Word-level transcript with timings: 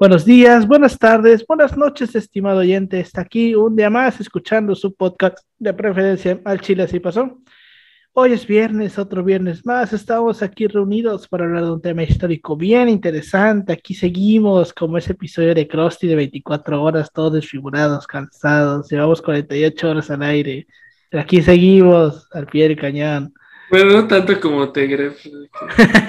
Buenos 0.00 0.24
días, 0.24 0.66
buenas 0.66 0.98
tardes, 0.98 1.44
buenas 1.46 1.76
noches, 1.76 2.14
estimado 2.14 2.60
oyente. 2.60 2.98
Está 3.00 3.20
aquí 3.20 3.54
un 3.54 3.76
día 3.76 3.90
más 3.90 4.18
escuchando 4.18 4.74
su 4.74 4.94
podcast 4.94 5.40
de 5.58 5.74
preferencia 5.74 6.40
al 6.46 6.58
Chile 6.62 6.84
así 6.84 7.00
pasó. 7.00 7.38
Hoy 8.14 8.32
es 8.32 8.46
viernes, 8.46 8.98
otro 8.98 9.22
viernes 9.22 9.66
más. 9.66 9.92
Estamos 9.92 10.42
aquí 10.42 10.66
reunidos 10.68 11.28
para 11.28 11.44
hablar 11.44 11.64
de 11.64 11.72
un 11.72 11.82
tema 11.82 12.02
histórico 12.02 12.56
bien 12.56 12.88
interesante. 12.88 13.74
Aquí 13.74 13.92
seguimos 13.92 14.72
como 14.72 14.96
ese 14.96 15.12
episodio 15.12 15.54
de 15.54 15.68
Krusty 15.68 16.06
de 16.06 16.16
24 16.16 16.82
horas, 16.82 17.12
todos 17.12 17.34
desfigurados, 17.34 18.06
cansados. 18.06 18.88
Llevamos 18.90 19.20
48 19.20 19.90
horas 19.90 20.10
al 20.10 20.22
aire. 20.22 20.66
Aquí 21.12 21.42
seguimos 21.42 22.26
al 22.32 22.46
pie 22.46 22.68
del 22.68 22.78
cañón. 22.78 23.34
Bueno, 23.70 23.92
no 23.92 24.08
tanto 24.08 24.40
como 24.40 24.72
Tegref, 24.72 25.24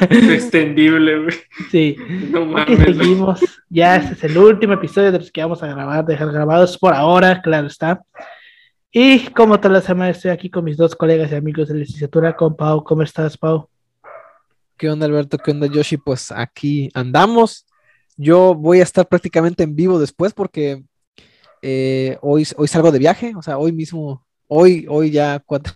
es 0.10 0.30
extendible, 0.30 1.24
güey. 1.24 1.36
Sí, 1.70 1.96
no 2.32 2.46
mames. 2.46 2.80
Seguimos. 2.80 3.40
Ya 3.70 3.98
este 3.98 4.14
es 4.14 4.24
el 4.24 4.38
último 4.38 4.74
episodio 4.74 5.12
de 5.12 5.20
los 5.20 5.32
que 5.32 5.42
vamos 5.42 5.62
a 5.62 5.68
grabar, 5.68 6.04
dejar 6.04 6.32
grabados 6.32 6.78
por 6.78 6.94
ahora, 6.94 7.42
claro 7.42 7.68
está. 7.68 8.02
Y 8.92 9.28
como 9.28 9.60
toda 9.60 9.76
la 9.76 9.82
semana 9.82 10.10
estoy 10.10 10.32
aquí 10.32 10.50
con 10.50 10.66
mis 10.66 10.76
dos 10.76 10.96
colegas 10.96 11.32
y 11.32 11.36
amigos 11.36 11.70
de 11.70 11.76
licenciatura, 11.76 12.36
con 12.36 12.56
Pau. 12.56 12.84
¿Cómo 12.84 13.04
estás, 13.04 13.38
Pau? 13.38 13.70
¿Qué 14.76 14.90
onda, 14.90 15.06
Alberto? 15.06 15.38
¿Qué 15.38 15.52
onda, 15.52 15.68
Yoshi? 15.68 15.98
Pues 15.98 16.32
aquí 16.32 16.90
andamos. 16.96 17.68
Yo 18.18 18.56
voy 18.56 18.80
a 18.80 18.84
estar 18.84 19.08
prácticamente 19.08 19.64
en 19.64 19.76
vivo 19.76 20.00
después 20.00 20.34
porque 20.34 20.84
eh, 21.62 22.18
hoy, 22.22 22.46
hoy 22.58 22.68
salgo 22.68 22.92
de 22.92 23.00
viaje, 23.00 23.34
o 23.38 23.42
sea, 23.42 23.60
hoy 23.60 23.72
mismo 23.72 24.26
Hoy, 24.54 24.86
hoy 24.90 25.12
ya 25.12 25.40
4 25.40 25.74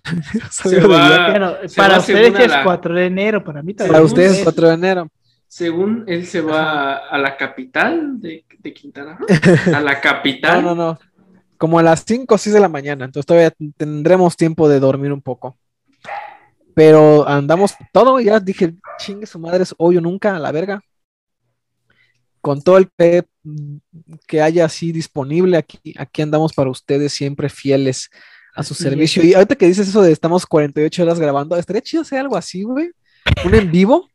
de 0.65 0.77
enero. 0.77 1.57
para 1.77 1.97
ustedes 1.97 2.37
es 2.37 2.51
4 2.61 2.93
de 2.93 3.05
enero, 3.05 3.41
para 3.41 3.63
mí 3.63 3.73
también. 3.73 3.93
Para 3.93 4.03
ustedes 4.03 4.39
es 4.39 4.43
4 4.43 4.67
de 4.67 4.73
enero. 4.73 5.07
Según 5.47 6.03
él 6.07 6.25
se 6.27 6.41
va 6.41 6.97
a 7.07 7.17
la 7.17 7.37
capital 7.37 8.19
de, 8.19 8.43
de 8.59 8.73
Quintana 8.73 9.17
A 9.73 9.79
la 9.79 10.01
capital. 10.01 10.61
No, 10.61 10.75
no, 10.75 10.91
no. 10.91 10.99
Como 11.57 11.79
a 11.79 11.83
las 11.83 12.03
5 12.05 12.35
o 12.35 12.37
6 12.37 12.53
de 12.53 12.59
la 12.59 12.67
mañana. 12.67 13.05
Entonces 13.05 13.25
todavía 13.25 13.53
tendremos 13.77 14.35
tiempo 14.35 14.67
de 14.67 14.81
dormir 14.81 15.13
un 15.13 15.21
poco. 15.21 15.57
Pero 16.73 17.25
andamos 17.25 17.75
todo, 17.93 18.19
ya 18.19 18.41
dije, 18.41 18.75
chingue 18.97 19.25
su 19.25 19.39
madre, 19.39 19.63
es 19.63 19.73
hoy 19.77 19.95
o 19.95 20.01
nunca, 20.01 20.35
a 20.35 20.39
la 20.39 20.51
verga. 20.51 20.81
Con 22.41 22.61
todo 22.61 22.77
el 22.77 22.89
PEP 22.89 23.25
que 24.27 24.41
haya 24.41 24.65
así 24.65 24.91
disponible, 24.91 25.55
aquí, 25.55 25.79
aquí 25.97 26.21
andamos 26.21 26.51
para 26.51 26.69
ustedes 26.69 27.13
siempre 27.13 27.47
fieles 27.47 28.09
a 28.55 28.63
su 28.63 28.73
servicio. 28.73 29.23
Y 29.23 29.33
ahorita 29.33 29.55
que 29.55 29.67
dices 29.67 29.87
eso 29.87 30.01
de 30.01 30.11
estamos 30.11 30.45
48 30.45 31.03
horas 31.03 31.19
grabando, 31.19 31.57
estaría 31.57 31.81
chido 31.81 32.01
hacer 32.01 32.19
algo 32.19 32.37
así, 32.37 32.63
güey. 32.63 32.91
Un 33.43 33.53
en 33.53 33.69
vivo, 33.69 34.09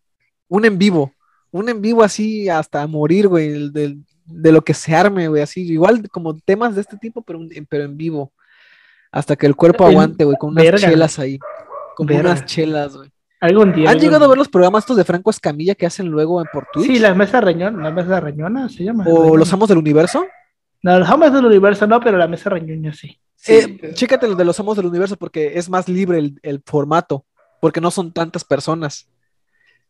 un 0.49 0.65
en 0.65 0.79
vivo, 0.79 1.13
un 1.51 1.69
en 1.69 1.83
vivo 1.83 2.03
así 2.03 2.49
hasta 2.49 2.87
morir, 2.87 3.29
güey, 3.29 3.71
de, 3.71 3.99
de, 4.25 4.53
lo 4.53 4.63
que 4.63 4.73
se 4.73 4.95
arme, 4.95 5.29
güey, 5.29 5.43
así, 5.43 5.63
igual 5.63 6.09
como 6.11 6.39
temas 6.39 6.75
de 6.75 6.81
este 6.81 6.97
tipo, 6.97 7.23
pero, 7.23 7.41
pero 7.69 7.85
en 7.85 7.97
vivo. 7.97 8.33
Hasta 9.13 9.37
que 9.37 9.47
el 9.47 9.57
cuerpo 9.57 9.85
aguante, 9.85 10.25
güey, 10.25 10.37
con 10.39 10.51
unas 10.51 10.81
chelas 10.81 11.19
ahí. 11.19 11.39
Con 11.97 12.11
unas 12.11 12.45
chelas, 12.45 12.97
güey. 12.97 13.11
Algún 13.41 13.73
día. 13.73 13.91
¿Han 13.91 13.99
llegado 13.99 14.27
a 14.27 14.29
ver 14.29 14.39
los 14.39 14.49
programas 14.49 14.85
estos 14.85 14.97
de 14.97 15.05
Franco 15.05 15.31
Escamilla 15.31 15.75
que 15.75 15.87
hacen 15.87 16.07
luego 16.07 16.43
por 16.53 16.67
Twitch? 16.73 16.87
Sí, 16.87 16.99
la 16.99 17.15
mesa 17.15 17.41
reñona, 17.41 17.83
la 17.83 17.91
mesa 17.91 18.21
reñona 18.21 18.69
se 18.69 18.85
llama. 18.85 19.05
¿O 19.09 19.37
los 19.37 19.53
amos 19.53 19.69
del 19.69 19.79
universo? 19.79 20.27
No, 20.83 20.99
los 20.99 21.09
amos 21.09 21.33
del 21.33 21.45
universo 21.45 21.87
no, 21.87 22.01
pero 22.01 22.17
la 22.19 22.29
mesa 22.29 22.51
reñona 22.51 22.93
sí. 22.93 23.19
Eh, 23.47 23.93
chécate 23.95 24.29
los 24.29 24.37
de 24.37 24.45
los 24.45 24.61
amos 24.61 24.77
del 24.77 24.87
universo 24.87 25.17
porque 25.17 25.59
es 25.59 25.69
más 25.69 25.89
libre 25.89 26.35
el, 26.43 26.63
formato, 26.65 27.25
porque 27.61 27.81
no 27.81 27.91
son 27.91 28.13
tantas 28.13 28.45
personas. 28.45 29.09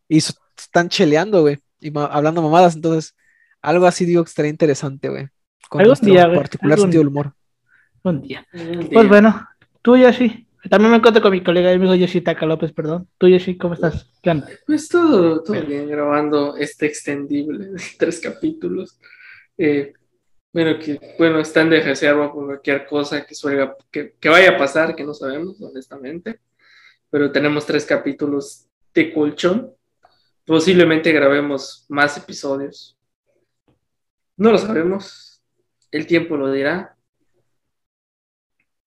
Y 0.07 0.17
están 0.17 0.89
cheleando, 0.89 1.41
güey, 1.41 1.59
y 1.79 1.91
hablando 1.97 2.41
mamadas, 2.41 2.75
entonces 2.75 3.15
algo 3.61 3.85
así 3.85 4.05
digo 4.05 4.23
que 4.23 4.29
estaría 4.29 4.51
interesante, 4.51 5.09
güey. 5.09 5.27
Con 5.69 5.81
algún 5.81 5.95
día, 6.01 6.33
particular 6.33 6.79
sentido 6.79 7.01
del 7.01 7.07
humor. 7.07 7.33
Un 8.03 8.21
día. 8.21 8.45
Pues 8.91 9.07
bueno, 9.07 9.47
tú 9.81 9.97
Yoshi. 9.97 10.47
También 10.69 10.91
me 10.91 10.97
encuentro 10.97 11.23
con 11.23 11.31
mi 11.31 11.41
colega 11.41 11.71
y 11.71 11.75
amigo 11.75 11.95
Yoshi 11.95 12.21
Taka 12.21 12.45
López, 12.45 12.71
perdón. 12.71 13.07
Tú 13.17 13.27
Yoshi, 13.27 13.57
¿cómo 13.57 13.73
estás? 13.73 14.11
¿Qué 14.21 14.29
onda? 14.29 14.47
Pues 14.67 14.87
todo, 14.89 15.41
todo 15.41 15.59
bien, 15.65 15.87
grabando 15.87 16.55
este 16.55 16.85
extendible 16.85 17.67
de 17.67 17.81
tres 17.97 18.19
capítulos. 18.19 18.99
Eh, 19.57 19.93
bueno, 20.53 20.79
que 20.79 21.15
bueno, 21.17 21.39
están 21.39 21.69
de 21.69 21.81
reserva 21.81 22.31
por 22.31 22.45
cualquier 22.45 22.85
cosa 22.85 23.25
que, 23.25 23.35
suelga, 23.35 23.75
que, 23.89 24.15
que, 24.19 24.29
vaya 24.29 24.51
a 24.51 24.57
pasar, 24.57 24.95
que 24.95 25.03
no 25.03 25.13
sabemos, 25.13 25.61
honestamente. 25.61 26.39
Pero 27.09 27.31
tenemos 27.31 27.65
tres 27.65 27.85
capítulos 27.85 28.67
de 28.93 29.13
colchón. 29.13 29.73
Posiblemente 30.45 31.11
grabemos 31.11 31.85
más 31.89 32.17
episodios. 32.17 32.97
No 34.37 34.51
lo 34.51 34.57
sabemos. 34.57 35.41
El 35.91 36.07
tiempo 36.07 36.35
lo 36.37 36.51
dirá. 36.51 36.97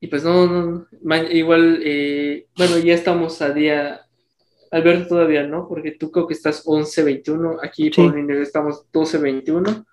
Y 0.01 0.09
pues 0.09 0.23
no, 0.23 0.47
no, 0.47 0.87
igual, 1.31 1.81
eh, 1.83 2.47
bueno, 2.57 2.79
ya 2.79 2.93
estamos 2.93 3.41
a 3.41 3.51
día 3.51 4.07
Alberto 4.75 5.11
todavía 5.11 5.47
no, 5.47 5.69
porque 5.69 5.93
tú 5.93 6.11
creo 6.11 6.27
que 6.27 6.35
estás 6.35 6.67
11-21, 6.67 7.61
aquí 7.63 7.91
por 7.91 8.19
estamos 8.33 8.91
12-21, 8.91 9.87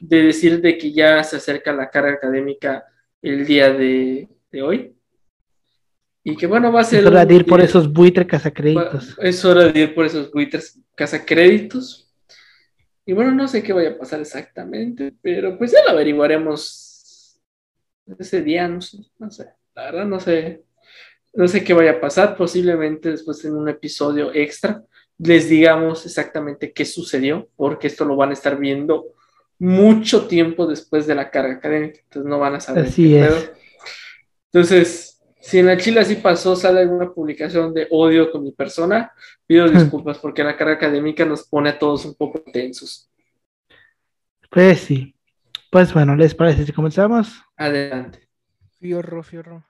de 0.00 0.22
decir 0.22 0.60
de 0.60 0.76
que 0.76 0.92
ya 0.92 1.22
se 1.22 1.36
acerca 1.36 1.72
la 1.72 1.88
carga 1.88 2.14
académica 2.14 2.84
el 3.22 3.46
día 3.46 3.72
de, 3.72 4.28
hoy. 4.60 4.96
Y 6.24 6.36
que 6.36 6.48
bueno, 6.48 6.72
va 6.72 6.80
a 6.80 6.84
ser... 6.84 7.00
Es 7.00 7.06
hora 7.06 7.24
de 7.24 7.34
ir 7.34 7.46
por 7.46 7.60
esos 7.60 7.92
buitres 7.92 8.26
casacréditos. 8.26 9.16
Es 9.20 9.44
hora 9.44 9.66
de 9.66 9.78
ir 9.78 9.94
por 9.94 10.04
esos 10.04 10.32
buitres 10.32 10.80
casacréditos. 10.96 12.12
Y 13.06 13.12
bueno, 13.12 13.30
no 13.30 13.46
sé 13.46 13.62
qué 13.62 13.72
vaya 13.72 13.90
a 13.90 13.98
pasar 13.98 14.20
exactamente, 14.20 15.14
pero 15.22 15.56
pues 15.56 15.70
ya 15.70 15.78
lo 15.84 15.90
averiguaremos 15.90 17.40
ese 18.18 18.42
día, 18.42 18.66
no 18.66 18.80
sé, 18.80 18.98
no 19.16 19.30
sé, 19.30 19.50
la 19.76 19.84
verdad 19.84 20.06
no 20.06 20.18
sé 20.18 20.64
no 21.34 21.48
sé 21.48 21.64
qué 21.64 21.74
vaya 21.74 21.92
a 21.92 22.00
pasar, 22.00 22.36
posiblemente 22.36 23.10
después 23.10 23.44
en 23.44 23.56
un 23.56 23.68
episodio 23.68 24.32
extra 24.32 24.82
les 25.18 25.48
digamos 25.48 26.04
exactamente 26.06 26.72
qué 26.72 26.84
sucedió, 26.84 27.48
porque 27.56 27.86
esto 27.86 28.04
lo 28.04 28.16
van 28.16 28.30
a 28.30 28.34
estar 28.34 28.58
viendo 28.58 29.14
mucho 29.58 30.26
tiempo 30.26 30.66
después 30.66 31.06
de 31.06 31.14
la 31.14 31.30
carga 31.30 31.54
académica, 31.54 32.00
entonces 32.02 32.28
no 32.28 32.38
van 32.38 32.56
a 32.56 32.60
saber. 32.60 32.86
Así 32.86 33.16
es. 33.16 33.52
Entonces, 34.52 35.22
si 35.40 35.58
en 35.58 35.66
la 35.66 35.76
Chile 35.76 36.00
así 36.00 36.16
pasó, 36.16 36.56
sale 36.56 36.80
alguna 36.80 37.12
publicación 37.12 37.72
de 37.72 37.86
odio 37.90 38.30
con 38.30 38.42
mi 38.42 38.52
persona, 38.52 39.12
pido 39.46 39.66
hmm. 39.66 39.76
disculpas 39.76 40.18
porque 40.18 40.42
la 40.42 40.56
carga 40.56 40.74
académica 40.74 41.24
nos 41.24 41.44
pone 41.44 41.70
a 41.70 41.78
todos 41.78 42.04
un 42.04 42.14
poco 42.14 42.40
tensos. 42.52 43.08
Pues 44.50 44.80
sí. 44.80 45.14
Pues 45.70 45.92
bueno, 45.92 46.14
¿les 46.14 46.34
parece 46.34 46.64
si 46.64 46.72
comenzamos? 46.72 47.42
Adelante. 47.56 48.28
Fiorro, 48.78 49.22
fiorro. 49.22 49.64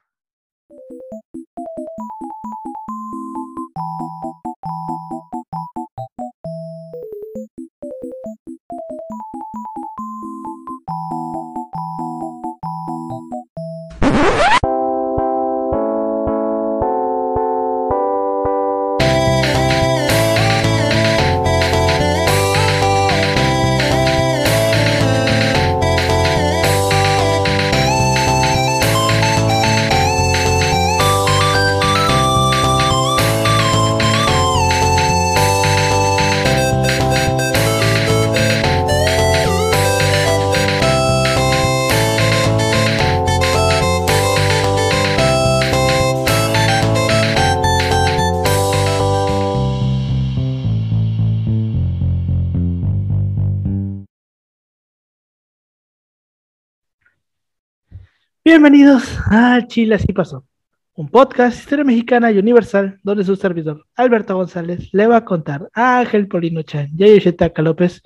Bienvenidos 58.54 59.18
a 59.32 59.66
Chile 59.66 59.96
Así 59.96 60.12
Pasó, 60.12 60.46
un 60.94 61.08
podcast 61.08 61.58
historia 61.58 61.84
mexicana 61.84 62.30
y 62.30 62.38
universal 62.38 63.00
donde 63.02 63.24
su 63.24 63.34
servidor 63.34 63.84
Alberto 63.96 64.36
González 64.36 64.90
le 64.92 65.08
va 65.08 65.16
a 65.16 65.24
contar 65.24 65.68
a 65.74 65.98
Ángel 65.98 66.28
Polino 66.28 66.62
Chan 66.62 66.90
y 66.96 67.02
a 67.02 67.62
López 67.62 68.00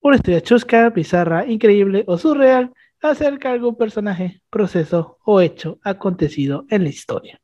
una 0.00 0.16
historia 0.16 0.42
chusca, 0.42 0.90
bizarra, 0.90 1.46
increíble 1.46 2.04
o 2.06 2.18
surreal 2.18 2.70
acerca 3.00 3.48
de 3.48 3.54
algún 3.54 3.78
personaje, 3.78 4.42
proceso 4.50 5.16
o 5.24 5.40
hecho 5.40 5.78
acontecido 5.82 6.66
en 6.68 6.82
la 6.82 6.90
historia. 6.90 7.40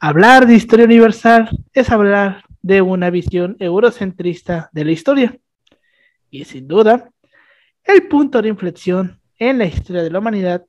Hablar 0.00 0.44
de 0.44 0.54
historia 0.54 0.86
universal 0.86 1.50
es 1.72 1.88
hablar 1.90 2.42
de 2.62 2.82
una 2.82 3.10
visión 3.10 3.56
eurocentrista 3.60 4.70
de 4.72 4.84
la 4.84 4.90
historia. 4.90 5.38
Y 6.30 6.46
sin 6.46 6.66
duda, 6.66 7.12
el 7.84 8.08
punto 8.08 8.42
de 8.42 8.48
inflexión 8.48 9.20
en 9.38 9.58
la 9.58 9.66
historia 9.66 10.02
de 10.02 10.10
la 10.10 10.18
humanidad 10.18 10.66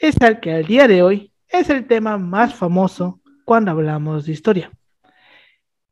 es 0.00 0.16
el 0.20 0.40
que 0.40 0.52
al 0.52 0.64
día 0.64 0.88
de 0.88 1.02
hoy 1.02 1.32
es 1.46 1.68
el 1.68 1.86
tema 1.86 2.16
más 2.16 2.54
famoso 2.54 3.20
cuando 3.44 3.70
hablamos 3.70 4.24
de 4.24 4.32
historia. 4.32 4.72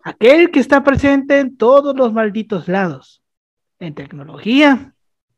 Aquel 0.02 0.50
que 0.50 0.60
está 0.60 0.82
presente 0.82 1.38
en 1.38 1.58
todos 1.58 1.94
los 1.94 2.12
malditos 2.14 2.68
lados, 2.68 3.22
en 3.78 3.94
tecnología, 3.94 4.94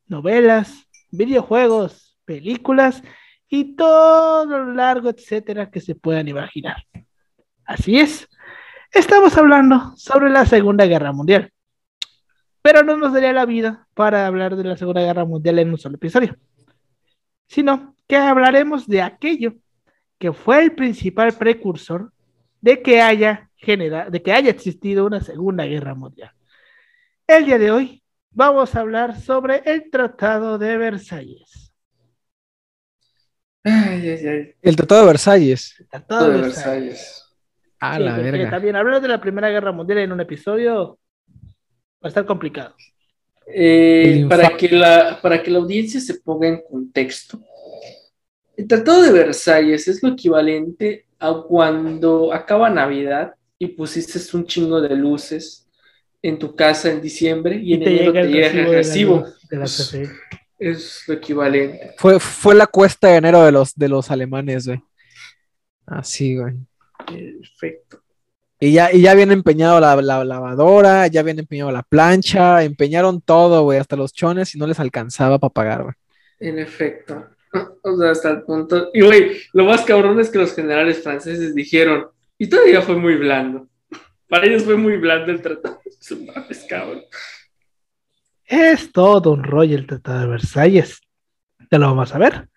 novelas, 0.06 0.86
videojuegos, 1.10 2.16
películas 2.24 3.02
y 3.48 3.74
todo 3.74 4.46
lo 4.46 4.72
largo, 4.72 5.10
etcétera, 5.10 5.68
que 5.68 5.80
se 5.80 5.96
puedan 5.96 6.28
imaginar. 6.28 6.84
Así 7.64 7.98
es, 7.98 8.28
estamos 8.92 9.36
hablando 9.36 9.96
sobre 9.96 10.30
la 10.30 10.46
Segunda 10.46 10.86
Guerra 10.86 11.12
Mundial. 11.12 11.52
Pero 12.62 12.84
no 12.84 12.96
nos 12.96 13.14
daría 13.14 13.32
la 13.32 13.46
vida 13.46 13.88
para 13.94 14.26
hablar 14.26 14.54
de 14.54 14.62
la 14.62 14.76
Segunda 14.76 15.00
Guerra 15.00 15.24
Mundial 15.24 15.58
en 15.58 15.70
un 15.70 15.78
solo 15.78 15.96
episodio, 15.96 16.36
sino 17.48 17.96
que 18.10 18.16
hablaremos 18.16 18.88
de 18.88 19.02
aquello 19.02 19.54
que 20.18 20.32
fue 20.32 20.64
el 20.64 20.72
principal 20.72 21.32
precursor 21.32 22.12
de 22.60 22.82
que 22.82 23.00
haya 23.00 23.48
de 23.62 24.22
que 24.22 24.32
haya 24.32 24.50
existido 24.50 25.06
una 25.06 25.20
Segunda 25.20 25.64
Guerra 25.64 25.94
Mundial. 25.94 26.32
El 27.26 27.46
día 27.46 27.58
de 27.58 27.70
hoy 27.70 28.02
vamos 28.30 28.74
a 28.74 28.80
hablar 28.80 29.20
sobre 29.20 29.62
el 29.64 29.90
Tratado 29.90 30.58
de 30.58 30.76
Versalles. 30.76 31.72
El 33.62 34.74
Tratado 34.76 35.02
de 35.02 35.06
Versalles. 35.06 35.76
El 35.78 35.88
Tratado 35.88 36.30
de, 36.30 36.40
Versalles. 36.40 37.24
A 37.78 37.98
la 38.00 38.16
verga. 38.16 38.50
También 38.50 38.74
hablar 38.74 39.00
de 39.00 39.08
la 39.08 39.20
Primera 39.20 39.50
Guerra 39.50 39.70
Mundial 39.70 39.98
en 39.98 40.12
un 40.12 40.20
episodio 40.20 40.98
va 41.28 42.06
a 42.06 42.08
estar 42.08 42.26
complicado. 42.26 42.74
Eh, 43.46 44.26
para, 44.28 44.56
que 44.56 44.68
la, 44.68 45.20
para 45.20 45.42
que 45.42 45.50
la 45.50 45.58
audiencia 45.58 46.00
se 46.00 46.14
ponga 46.14 46.48
en 46.48 46.62
contexto, 46.68 47.40
el 48.60 48.68
Tratado 48.68 49.02
de 49.02 49.10
Versalles 49.10 49.88
es 49.88 50.02
lo 50.02 50.10
equivalente 50.10 51.06
a 51.18 51.32
cuando 51.48 52.30
acaba 52.30 52.68
Navidad 52.68 53.34
y 53.58 53.68
pusiste 53.68 54.18
un 54.36 54.44
chingo 54.44 54.82
de 54.82 54.94
luces 54.94 55.66
en 56.20 56.38
tu 56.38 56.54
casa 56.54 56.90
en 56.90 57.00
diciembre 57.00 57.56
y, 57.56 57.72
en 57.72 57.82
enero 57.82 58.12
te 58.12 58.28
llega 58.28 58.48
el 58.48 58.70
recibo. 58.70 59.24
es 60.58 61.04
lo 61.06 61.14
equivalente. 61.14 61.94
Fue, 61.96 62.20
fue 62.20 62.54
la 62.54 62.66
cuesta 62.66 63.08
de 63.08 63.16
enero 63.16 63.42
de 63.42 63.52
los, 63.52 63.74
de 63.74 63.88
los 63.88 64.10
alemanes, 64.10 64.66
güey. 64.66 64.82
Así, 65.86 66.36
güey. 66.36 66.54
Perfecto. 67.06 68.02
Y 68.60 68.72
ya, 68.72 68.92
y 68.92 69.00
ya 69.00 69.12
habían 69.12 69.32
empeñado 69.32 69.80
la, 69.80 69.96
lavadora, 70.22 71.06
ya 71.06 71.20
habían 71.20 71.38
empeñado 71.38 71.72
la 71.72 71.82
plancha, 71.82 72.62
empeñaron 72.62 73.22
todo, 73.22 73.62
güey, 73.62 73.78
hasta 73.78 73.96
los 73.96 74.12
chones 74.12 74.54
y 74.54 74.58
no 74.58 74.66
les 74.66 74.78
alcanzaba 74.78 75.38
para 75.38 75.50
pagar, 75.50 75.82
güey. 75.82 75.94
En 76.40 76.58
efecto. 76.58 77.26
O 77.82 77.96
sea, 77.96 78.10
hasta 78.10 78.30
el 78.30 78.42
punto. 78.42 78.90
Y, 78.92 79.00
güey, 79.00 79.38
lo 79.52 79.64
más 79.64 79.82
cabrón 79.82 80.20
es 80.20 80.30
que 80.30 80.38
los 80.38 80.54
generales 80.54 81.02
franceses 81.02 81.54
dijeron, 81.54 82.08
y 82.38 82.48
todavía 82.48 82.82
fue 82.82 82.96
muy 82.96 83.16
blando. 83.16 83.68
Para 84.28 84.46
ellos 84.46 84.64
fue 84.64 84.76
muy 84.76 84.96
blando 84.96 85.32
el 85.32 85.42
tratado. 85.42 85.80
Es 86.48 86.66
cabrón. 86.68 87.02
Es 88.44 88.92
todo 88.92 89.32
un 89.32 89.44
rollo 89.44 89.76
el 89.76 89.86
tratado 89.86 90.20
de 90.20 90.26
Versalles. 90.28 91.00
Ya 91.70 91.78
lo 91.78 91.86
vamos 91.86 92.14
a 92.14 92.18
ver. 92.18 92.48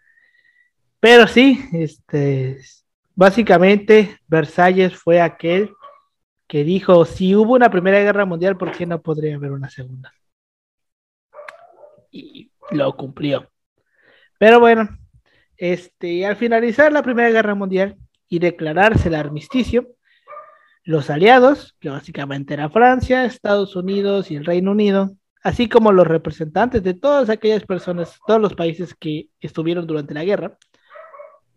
Pero 1.00 1.28
sí, 1.28 1.60
este, 1.74 2.62
básicamente 3.16 4.19
Versalles 4.28 4.95
fue 4.95 5.19
aquel 5.19 5.72
que 6.48 6.63
dijo, 6.63 7.06
si 7.06 7.36
hubo 7.36 7.54
una 7.54 7.69
primera 7.69 8.00
guerra 8.00 8.25
mundial, 8.25 8.57
¿por 8.57 8.72
qué 8.72 8.86
no 8.86 9.01
podría 9.01 9.36
haber 9.36 9.51
una 9.51 9.69
segunda? 9.69 10.13
Y 12.12 12.51
lo 12.72 12.95
cumplió. 12.95 13.52
Pero 14.44 14.60
bueno, 14.60 14.90
este, 15.56 16.25
al 16.25 16.36
finalizar 16.36 16.92
la 16.92 17.01
primera 17.01 17.30
guerra 17.30 17.56
mundial, 17.56 17.95
y 18.28 18.40
declararse 18.40 19.07
el 19.07 19.16
armisticio, 19.16 19.88
los 20.84 21.10
aliados, 21.10 21.78
que 21.80 21.90
básicamente 21.90 22.54
era 22.54 22.69
Francia, 22.69 23.24
Estados 23.24 23.74
Unidos 23.78 24.31
y 24.31 24.36
el 24.36 24.44
Reino 24.44 24.72
Unido, 24.72 25.16
así 25.44 25.69
como 25.69 25.94
los 25.94 26.06
representantes 26.06 26.84
de 26.84 26.94
todas 26.94 27.30
aquellas 27.30 27.63
personas, 27.66 28.19
todos 28.28 28.42
los 28.42 28.54
países 28.54 28.94
que 28.94 29.30
estuvieron 29.40 29.88
durante 29.88 30.13
la 30.13 30.25
guerra, 30.25 30.57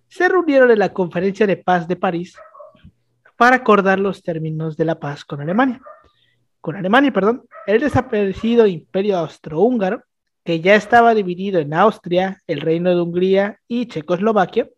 se 0.07 0.29
reunieron 0.29 0.71
en 0.71 0.79
la 0.79 0.93
Conferencia 0.93 1.45
de 1.45 1.57
Paz 1.57 1.89
de 1.89 1.97
París 1.97 2.37
para 3.37 3.57
acordar 3.57 3.99
los 3.99 4.23
términos 4.23 4.77
de 4.77 4.85
la 4.85 5.01
paz 5.01 5.25
con 5.25 5.41
Alemania. 5.41 5.81
Con 6.61 6.77
Alemania, 6.77 7.13
perdón, 7.13 7.49
el 7.67 7.81
desaparecido 7.81 8.65
imperio 8.65 9.19
austrohúngaro, 9.19 10.05
que 10.47 10.61
ya 10.61 10.77
estaba 10.77 11.13
dividido 11.13 11.59
en 11.59 11.75
Austria, 11.75 12.41
el 12.47 12.61
Reino 12.61 12.91
de 12.91 13.03
Hungría 13.03 13.61
y 13.67 13.87
Checoslovaquia, 13.87 14.71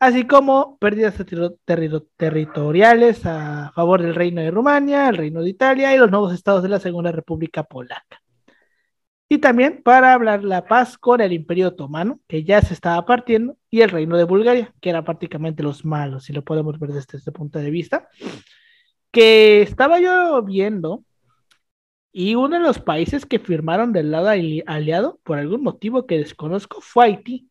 así 0.00 0.26
como 0.26 0.78
pérdidas 0.78 1.14
territoriales 2.16 3.26
a 3.26 3.70
favor 3.74 4.00
del 4.02 4.14
Reino 4.14 4.40
de 4.40 4.50
Rumania, 4.50 5.10
el 5.10 5.18
Reino 5.18 5.42
de 5.42 5.50
Italia 5.50 5.94
y 5.94 5.98
los 5.98 6.10
nuevos 6.10 6.32
estados 6.32 6.62
de 6.62 6.70
la 6.70 6.80
Segunda 6.80 7.12
República 7.12 7.64
Polaca. 7.64 8.22
Y 9.28 9.38
también 9.38 9.82
para 9.82 10.14
hablar 10.14 10.42
la 10.42 10.66
paz 10.66 10.96
con 10.96 11.20
el 11.20 11.34
Imperio 11.34 11.68
Otomano, 11.68 12.20
que 12.26 12.42
ya 12.44 12.62
se 12.62 12.72
estaba 12.72 13.04
partiendo, 13.04 13.58
y 13.70 13.82
el 13.82 13.90
Reino 13.90 14.16
de 14.16 14.24
Bulgaria, 14.24 14.72
que 14.80 14.88
eran 14.88 15.04
prácticamente 15.04 15.62
los 15.62 15.84
malos, 15.84 16.24
si 16.24 16.32
lo 16.32 16.42
podemos 16.42 16.78
ver 16.78 16.92
desde 16.92 17.18
este 17.18 17.32
punto 17.32 17.58
de 17.58 17.70
vista, 17.70 18.08
que 19.10 19.62
estaba 19.62 20.00
yo 20.00 20.42
viendo, 20.42 21.04
y 22.18 22.34
uno 22.34 22.56
de 22.56 22.62
los 22.62 22.78
países 22.78 23.26
que 23.26 23.38
firmaron 23.38 23.92
del 23.92 24.10
lado 24.10 24.30
aliado, 24.30 25.20
por 25.22 25.36
algún 25.36 25.62
motivo 25.62 26.06
que 26.06 26.16
desconozco, 26.16 26.80
fue 26.80 27.04
Haití. 27.04 27.50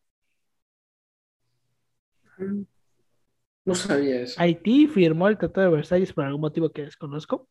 No 3.64 3.76
sabía 3.76 4.22
eso. 4.22 4.42
Haití 4.42 4.88
firmó 4.88 5.28
el 5.28 5.38
Tratado 5.38 5.70
de 5.70 5.76
Versalles 5.76 6.14
por 6.14 6.26
algún 6.26 6.42
motivo 6.42 6.72
que 6.72 6.82
desconozco. 6.82 7.48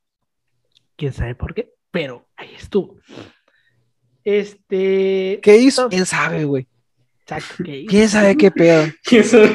Quién 0.97 1.13
sabe 1.13 1.37
por 1.37 1.55
qué, 1.55 1.71
pero 1.93 2.27
ahí 2.35 2.53
estuvo. 2.57 2.99
Este. 4.25 5.39
¿Qué 5.41 5.57
hizo? 5.59 5.89
¿Quién 5.91 6.07
sabe, 6.07 6.45
güey? 6.45 6.67
¿Quién 7.87 8.09
sabe 8.09 8.37
qué 8.37 8.51
pedo? 8.51 8.93
¿Quién 9.05 9.23
sabe? 9.23 9.55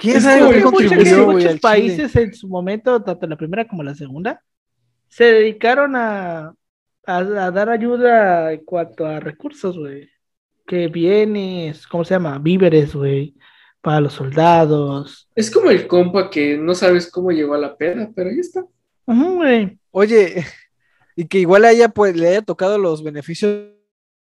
¿Quién 0.00 0.22
sabe 0.22 0.50
qué 0.50 0.62
contribuyó, 0.62 1.26
Muchos 1.26 1.60
países 1.60 2.16
en 2.16 2.32
su 2.32 2.48
momento, 2.48 3.02
tanto 3.02 3.26
la 3.26 3.36
primera 3.36 3.68
como 3.68 3.82
la 3.82 3.94
segunda, 3.94 4.42
se 5.08 5.24
dedicaron 5.24 5.96
a, 5.96 6.54
a, 7.06 7.24
dar 7.24 7.70
ayuda 7.70 8.52
en 8.52 8.64
cuanto 8.64 9.06
a 9.06 9.20
recursos, 9.20 9.78
güey. 9.78 10.08
Que 10.66 10.88
bienes, 10.88 11.86
¿cómo 11.86 12.04
se 12.04 12.14
llama? 12.14 12.38
Víveres, 12.38 12.94
güey 12.94 13.34
para 13.80 14.00
los 14.00 14.14
soldados. 14.14 15.28
Es 15.34 15.50
como 15.50 15.70
el 15.70 15.86
compa 15.86 16.30
que 16.30 16.56
no 16.56 16.74
sabes 16.74 17.10
cómo 17.10 17.30
llegó 17.30 17.54
a 17.54 17.58
la 17.58 17.76
pena, 17.76 18.10
pero 18.14 18.30
ahí 18.30 18.38
está. 18.38 18.66
Oye, 19.90 20.44
y 21.16 21.26
que 21.26 21.38
igual 21.38 21.64
haya, 21.64 21.88
pues, 21.88 22.16
le 22.16 22.28
haya 22.28 22.42
tocado 22.42 22.78
los 22.78 23.02
beneficios 23.02 23.70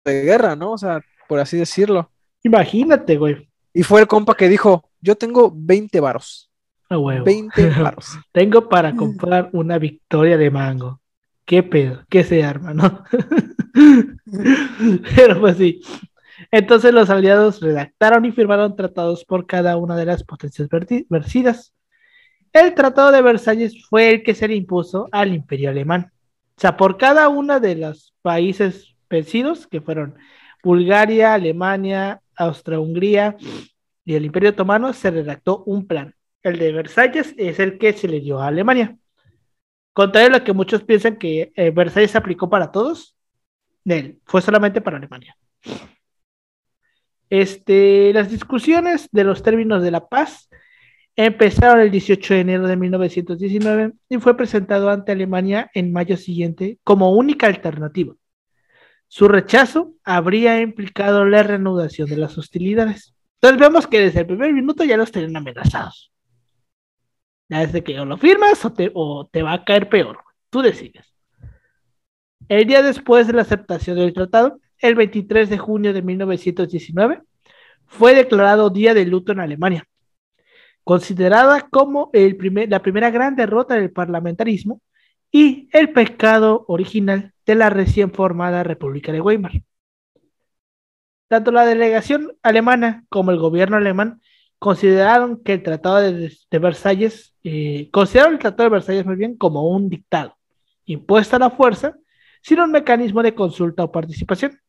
de 0.04 0.22
guerra, 0.22 0.56
¿no? 0.56 0.72
O 0.72 0.78
sea, 0.78 1.00
por 1.28 1.38
así 1.38 1.56
decirlo. 1.56 2.10
Imagínate, 2.42 3.16
güey. 3.16 3.48
Y 3.72 3.82
fue 3.82 4.00
el 4.00 4.06
compa 4.06 4.34
que 4.34 4.48
dijo, 4.48 4.88
yo 5.00 5.16
tengo 5.16 5.52
20 5.54 6.00
varos. 6.00 6.49
A 6.90 6.98
huevo. 6.98 7.24
20 7.24 7.70
varos. 7.70 8.18
tengo 8.32 8.68
para 8.68 8.94
comprar 8.94 9.48
una 9.52 9.78
victoria 9.78 10.36
de 10.36 10.50
mango. 10.50 11.00
¿Qué 11.46 11.62
pedo? 11.62 12.04
¿Qué 12.08 12.22
se 12.24 12.44
arma, 12.44 12.74
no? 12.74 13.02
Pero 15.16 15.40
pues 15.40 15.56
sí, 15.56 15.80
entonces 16.50 16.92
los 16.92 17.10
aliados 17.10 17.60
redactaron 17.60 18.24
y 18.24 18.32
firmaron 18.32 18.76
tratados 18.76 19.24
por 19.24 19.46
cada 19.46 19.76
una 19.76 19.96
de 19.96 20.06
las 20.06 20.24
potencias 20.24 20.68
vencidas. 21.08 21.74
El 22.52 22.74
Tratado 22.74 23.12
de 23.12 23.22
Versalles 23.22 23.86
fue 23.88 24.10
el 24.10 24.22
que 24.22 24.34
se 24.34 24.48
le 24.48 24.56
impuso 24.56 25.08
al 25.12 25.32
Imperio 25.32 25.70
Alemán. 25.70 26.10
O 26.56 26.60
sea, 26.60 26.76
por 26.76 26.98
cada 26.98 27.28
uno 27.28 27.60
de 27.60 27.76
los 27.76 28.14
países 28.22 28.96
vencidos, 29.08 29.66
que 29.66 29.80
fueron 29.80 30.16
Bulgaria, 30.62 31.34
Alemania, 31.34 32.20
Austria-Hungría 32.36 33.36
y 34.04 34.14
el 34.14 34.24
Imperio 34.24 34.50
Otomano, 34.50 34.92
se 34.92 35.10
redactó 35.10 35.62
un 35.64 35.86
plan. 35.86 36.14
El 36.42 36.58
de 36.58 36.72
Versalles 36.72 37.34
es 37.36 37.58
el 37.58 37.78
que 37.78 37.92
se 37.92 38.08
le 38.08 38.20
dio 38.20 38.40
a 38.40 38.48
Alemania. 38.48 38.96
Contrario 39.92 40.28
a 40.28 40.38
lo 40.38 40.44
que 40.44 40.52
muchos 40.52 40.82
piensan 40.84 41.16
que 41.16 41.52
eh, 41.54 41.70
Versalles 41.70 42.12
se 42.12 42.18
aplicó 42.18 42.48
para 42.48 42.70
todos, 42.72 43.16
fue 44.24 44.42
solamente 44.42 44.80
para 44.80 44.96
Alemania. 44.96 45.36
Este, 47.28 48.12
las 48.12 48.30
discusiones 48.30 49.08
de 49.12 49.24
los 49.24 49.42
términos 49.42 49.82
de 49.82 49.90
la 49.90 50.08
paz 50.08 50.48
empezaron 51.16 51.80
el 51.80 51.90
18 51.90 52.34
de 52.34 52.40
enero 52.40 52.66
de 52.66 52.76
1919 52.76 53.92
y 54.08 54.18
fue 54.18 54.36
presentado 54.36 54.90
ante 54.90 55.12
Alemania 55.12 55.70
en 55.74 55.92
mayo 55.92 56.16
siguiente 56.16 56.78
como 56.82 57.12
única 57.12 57.46
alternativa. 57.46 58.14
Su 59.06 59.28
rechazo 59.28 59.94
habría 60.04 60.60
implicado 60.60 61.24
la 61.24 61.42
reanudación 61.42 62.08
de 62.08 62.16
las 62.16 62.38
hostilidades. 62.38 63.14
Entonces 63.34 63.60
vemos 63.60 63.86
que 63.86 64.00
desde 64.00 64.20
el 64.20 64.26
primer 64.26 64.52
minuto 64.52 64.84
ya 64.84 64.96
los 64.96 65.10
tenían 65.10 65.36
amenazados. 65.36 66.12
Ya 67.50 67.66
desde 67.66 67.82
que 67.82 67.98
o 67.98 68.04
lo 68.04 68.16
firmas 68.16 68.64
o 68.64 68.72
te, 68.72 68.90
o 68.94 69.28
te 69.30 69.42
va 69.42 69.52
a 69.54 69.64
caer 69.64 69.88
peor. 69.88 70.18
Tú 70.50 70.62
decides. 70.62 71.12
El 72.48 72.66
día 72.66 72.82
después 72.82 73.26
de 73.26 73.32
la 73.32 73.42
aceptación 73.42 73.96
del 73.96 74.14
tratado, 74.14 74.60
el 74.78 74.94
23 74.94 75.50
de 75.50 75.58
junio 75.58 75.92
de 75.92 76.00
1919, 76.00 77.22
fue 77.86 78.14
declarado 78.14 78.70
Día 78.70 78.94
de 78.94 79.04
Luto 79.04 79.32
en 79.32 79.40
Alemania, 79.40 79.84
considerada 80.84 81.68
como 81.68 82.10
el 82.12 82.36
primer, 82.36 82.70
la 82.70 82.82
primera 82.82 83.10
gran 83.10 83.34
derrota 83.34 83.74
del 83.74 83.90
parlamentarismo 83.90 84.80
y 85.32 85.68
el 85.72 85.92
pecado 85.92 86.64
original 86.68 87.32
de 87.46 87.54
la 87.56 87.68
recién 87.68 88.12
formada 88.12 88.62
República 88.62 89.10
de 89.10 89.20
Weimar. 89.20 89.62
Tanto 91.28 91.50
la 91.50 91.66
delegación 91.66 92.32
alemana 92.42 93.04
como 93.08 93.32
el 93.32 93.38
gobierno 93.38 93.76
alemán 93.76 94.20
consideraron 94.60 95.42
que 95.42 95.54
el 95.54 95.62
Tratado 95.62 95.96
de, 95.96 96.58
Versalles, 96.60 97.34
eh, 97.42 97.88
consideraron 97.90 98.34
el 98.34 98.38
Tratado 98.38 98.68
de 98.68 98.74
Versalles 98.74 99.06
muy 99.06 99.16
bien 99.16 99.36
como 99.36 99.68
un 99.68 99.88
dictado, 99.88 100.36
impuesto 100.84 101.36
a 101.36 101.40
la 101.40 101.50
fuerza, 101.50 101.96
sin 102.42 102.60
un 102.60 102.70
mecanismo 102.70 103.22
de 103.22 103.34
consulta 103.34 103.82
o 103.82 103.90
participación. 103.90 104.60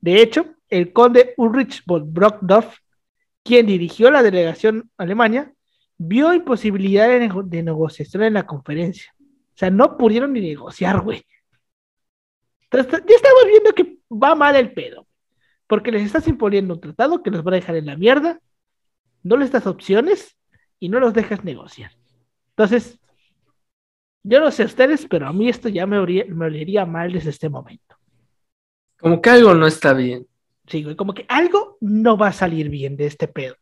De 0.00 0.20
hecho, 0.20 0.46
el 0.68 0.92
conde 0.92 1.34
Ulrich 1.36 1.84
von 1.86 2.12
Brockdorf, 2.12 2.78
quien 3.42 3.66
dirigió 3.66 4.10
la 4.10 4.22
delegación 4.22 4.90
alemana, 4.96 5.52
vio 5.98 6.32
imposibilidad 6.32 7.06
de, 7.06 7.30
de 7.44 7.62
negociación 7.62 8.22
en 8.22 8.34
la 8.34 8.46
conferencia. 8.46 9.14
O 9.20 9.56
sea, 9.56 9.70
no 9.70 9.96
pudieron 9.98 10.32
ni 10.32 10.40
negociar, 10.40 11.02
güey. 11.02 11.22
Ya 12.72 12.80
estamos 12.80 13.44
viendo 13.46 13.72
que 13.72 13.98
va 14.10 14.34
mal 14.34 14.56
el 14.56 14.72
pedo 14.72 15.06
porque 15.66 15.92
les 15.92 16.02
estás 16.02 16.26
imponiendo 16.28 16.74
un 16.74 16.80
tratado 16.80 17.22
que 17.22 17.30
los 17.30 17.44
va 17.44 17.50
a 17.52 17.54
dejar 17.54 17.76
en 17.76 17.86
la 17.86 17.96
mierda, 17.96 18.40
no 19.24 19.36
les 19.36 19.50
das 19.50 19.66
opciones 19.66 20.36
y 20.78 20.88
no 20.88 21.00
los 21.00 21.14
dejas 21.14 21.42
negociar. 21.42 21.90
Entonces, 22.50 23.00
yo 24.22 24.38
no 24.40 24.50
sé 24.52 24.64
ustedes, 24.64 25.06
pero 25.10 25.26
a 25.26 25.32
mí 25.32 25.48
esto 25.48 25.68
ya 25.68 25.86
me, 25.86 25.98
olería 25.98 26.86
mal 26.86 27.12
desde 27.12 27.30
este 27.30 27.48
momento. 27.48 27.96
Como 28.98 29.20
que 29.20 29.30
algo 29.30 29.54
no 29.54 29.66
está 29.66 29.92
bien. 29.92 30.26
Sí, 30.66 30.82
güey, 30.82 30.94
como 30.94 31.12
que 31.12 31.26
algo 31.28 31.78
no 31.80 32.16
va 32.16 32.28
a 32.28 32.32
salir 32.32 32.68
bien 32.68 32.96
de 32.96 33.06
este 33.06 33.28
pedo. 33.28 33.56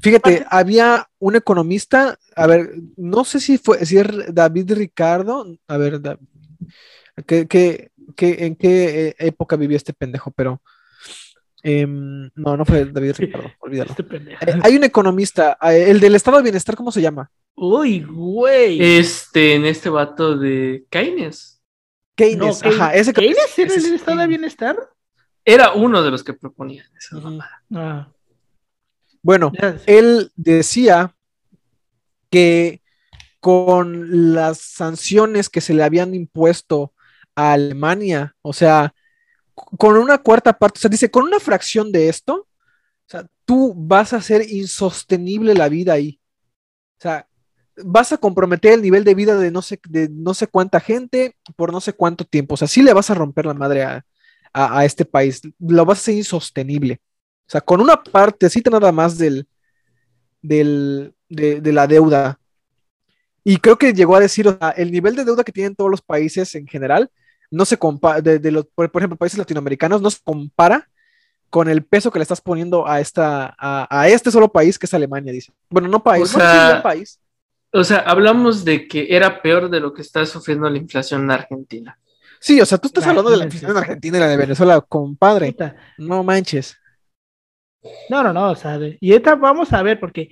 Fíjate, 0.00 0.44
había 0.48 1.08
un 1.18 1.36
economista, 1.36 2.18
a 2.34 2.46
ver, 2.46 2.74
no 2.96 3.24
sé 3.24 3.38
si 3.38 3.58
fue, 3.58 3.84
si 3.86 3.98
es 3.98 4.34
David 4.34 4.72
Ricardo, 4.72 5.46
a 5.68 5.76
ver, 5.76 6.00
que, 7.26 7.46
que 7.46 7.90
en 8.16 8.56
qué 8.56 9.08
eh, 9.08 9.14
época 9.18 9.56
vivió 9.56 9.76
este 9.76 9.92
pendejo, 9.92 10.30
pero 10.32 10.60
em, 11.64 12.30
no, 12.34 12.56
no 12.56 12.64
fue 12.64 12.84
David 12.84 13.14
Ricardo, 13.18 13.50
olvídalo. 13.58 13.90
Este 13.90 14.16
eh, 14.16 14.60
hay 14.62 14.76
un 14.76 14.84
economista, 14.84 15.58
eh, 15.62 15.90
el 15.90 15.98
del 15.98 16.14
estado 16.14 16.36
de 16.36 16.44
bienestar, 16.44 16.76
¿cómo 16.76 16.92
se 16.92 17.02
llama? 17.02 17.30
Uy, 17.56 18.00
güey. 18.00 18.80
Este, 18.80 19.54
en 19.54 19.64
este 19.64 19.88
vato 19.88 20.36
de 20.36 20.84
Keynes. 20.90 21.62
Keynes, 22.14 22.62
ajá, 22.62 22.94
ese 22.94 23.12
¿Keynes 23.12 23.58
era 23.58 23.74
el 23.74 23.94
estado 23.94 24.18
de 24.18 24.26
bienestar? 24.26 24.76
Era 25.44 25.72
uno 25.72 26.02
de 26.02 26.10
los 26.10 26.22
que 26.22 26.34
proponían 26.34 26.86
esa 26.96 27.20
ah. 27.74 28.08
Bueno, 29.22 29.50
él 29.86 30.30
decía 30.36 31.14
que 32.30 32.82
con 33.40 34.34
las 34.34 34.58
sanciones 34.58 35.50
que 35.50 35.60
se 35.60 35.74
le 35.74 35.82
habían 35.82 36.14
impuesto 36.14 36.94
a 37.34 37.52
Alemania. 37.52 38.34
O 38.40 38.52
sea, 38.52 38.94
con 39.54 39.96
una 39.96 40.18
cuarta 40.18 40.52
parte, 40.52 40.78
o 40.78 40.80
sea, 40.80 40.90
dice, 40.90 41.10
con 41.10 41.24
una 41.24 41.40
fracción 41.40 41.92
de 41.92 42.08
esto, 42.08 42.34
o 43.06 43.10
sea, 43.10 43.26
tú 43.44 43.74
vas 43.76 44.12
a 44.12 44.16
hacer 44.16 44.50
insostenible 44.50 45.54
la 45.54 45.68
vida 45.68 45.92
ahí. 45.92 46.20
O 46.98 47.02
sea, 47.02 47.28
vas 47.84 48.12
a 48.12 48.18
comprometer 48.18 48.72
el 48.74 48.82
nivel 48.82 49.04
de 49.04 49.14
vida 49.14 49.36
de 49.36 49.50
no 49.50 49.62
sé, 49.62 49.80
de 49.88 50.08
no 50.08 50.34
sé 50.34 50.46
cuánta 50.46 50.80
gente 50.80 51.36
por 51.56 51.72
no 51.72 51.80
sé 51.80 51.92
cuánto 51.92 52.24
tiempo. 52.24 52.54
O 52.54 52.56
sea, 52.56 52.68
sí 52.68 52.82
le 52.82 52.94
vas 52.94 53.10
a 53.10 53.14
romper 53.14 53.46
la 53.46 53.54
madre 53.54 53.84
a, 53.84 54.04
este 54.84 55.04
país. 55.04 55.42
Lo 55.58 55.84
vas 55.84 55.98
a 55.98 56.02
hacer 56.02 56.14
insostenible. 56.14 57.00
O 57.46 57.50
sea, 57.50 57.60
con 57.60 57.80
una 57.80 58.02
partecita 58.02 58.70
nada 58.70 58.92
más 58.92 59.18
del, 59.18 59.48
del, 60.40 61.14
de, 61.28 61.60
de 61.60 61.72
la 61.72 61.86
deuda. 61.86 62.40
Y 63.42 63.58
creo 63.58 63.76
que 63.76 63.92
llegó 63.92 64.16
a 64.16 64.20
decir, 64.20 64.48
o 64.48 64.56
sea, 64.56 64.70
el 64.70 64.92
nivel 64.92 65.16
de 65.16 65.24
deuda 65.24 65.44
que 65.44 65.52
tienen 65.52 65.74
todos 65.74 65.90
los 65.90 66.00
países 66.02 66.54
en 66.54 66.66
general 66.66 67.10
no 67.54 67.64
se 67.64 67.78
compara, 67.78 68.20
de, 68.20 68.50
los, 68.50 68.66
por, 68.66 68.90
ejemplo, 68.94 69.16
países 69.16 69.38
latinoamericanos, 69.38 70.02
no 70.02 70.10
se 70.10 70.18
compara 70.22 70.88
con 71.50 71.68
el 71.68 71.84
peso 71.84 72.10
que 72.10 72.18
le 72.18 72.24
estás 72.24 72.40
poniendo 72.40 72.86
a, 72.86 73.00
esta, 73.00 73.54
a, 73.56 74.08
este 74.08 74.32
solo 74.32 74.50
país 74.50 74.76
que 74.76 74.86
es 74.86 74.94
Alemania, 74.94 75.32
dice. 75.32 75.52
Bueno, 75.70 75.86
no 75.86 76.02
país, 76.02 76.34
o 76.34 76.38
sea, 76.38 76.82
país. 76.82 77.20
O 77.72 77.84
sea, 77.84 77.98
hablamos 77.98 78.64
de 78.64 78.88
que 78.88 79.06
era 79.08 79.40
peor 79.40 79.70
de 79.70 79.78
lo 79.78 79.94
que 79.94 80.02
está 80.02 80.26
sufriendo 80.26 80.68
la 80.68 80.78
inflación 80.78 81.22
en 81.22 81.30
Argentina. 81.30 81.98
Sí, 82.40 82.60
o 82.60 82.66
sea, 82.66 82.78
tú 82.78 82.88
estás 82.88 83.06
hablando 83.06 83.30
de 83.30 83.36
la 83.36 83.44
inflación 83.44 83.70
en 83.70 83.76
Argentina 83.76 84.16
y 84.16 84.20
la 84.20 84.28
de 84.28 84.36
Venezuela, 84.36 84.80
compadre. 84.80 85.54
No 85.96 86.24
manches. 86.24 86.76
No, 88.10 88.22
no, 88.22 88.32
no, 88.32 88.50
o 88.50 88.56
sea, 88.56 88.78
y 89.00 89.12
esta 89.12 89.36
vamos 89.36 89.72
a 89.72 89.82
ver, 89.82 90.00
porque 90.00 90.30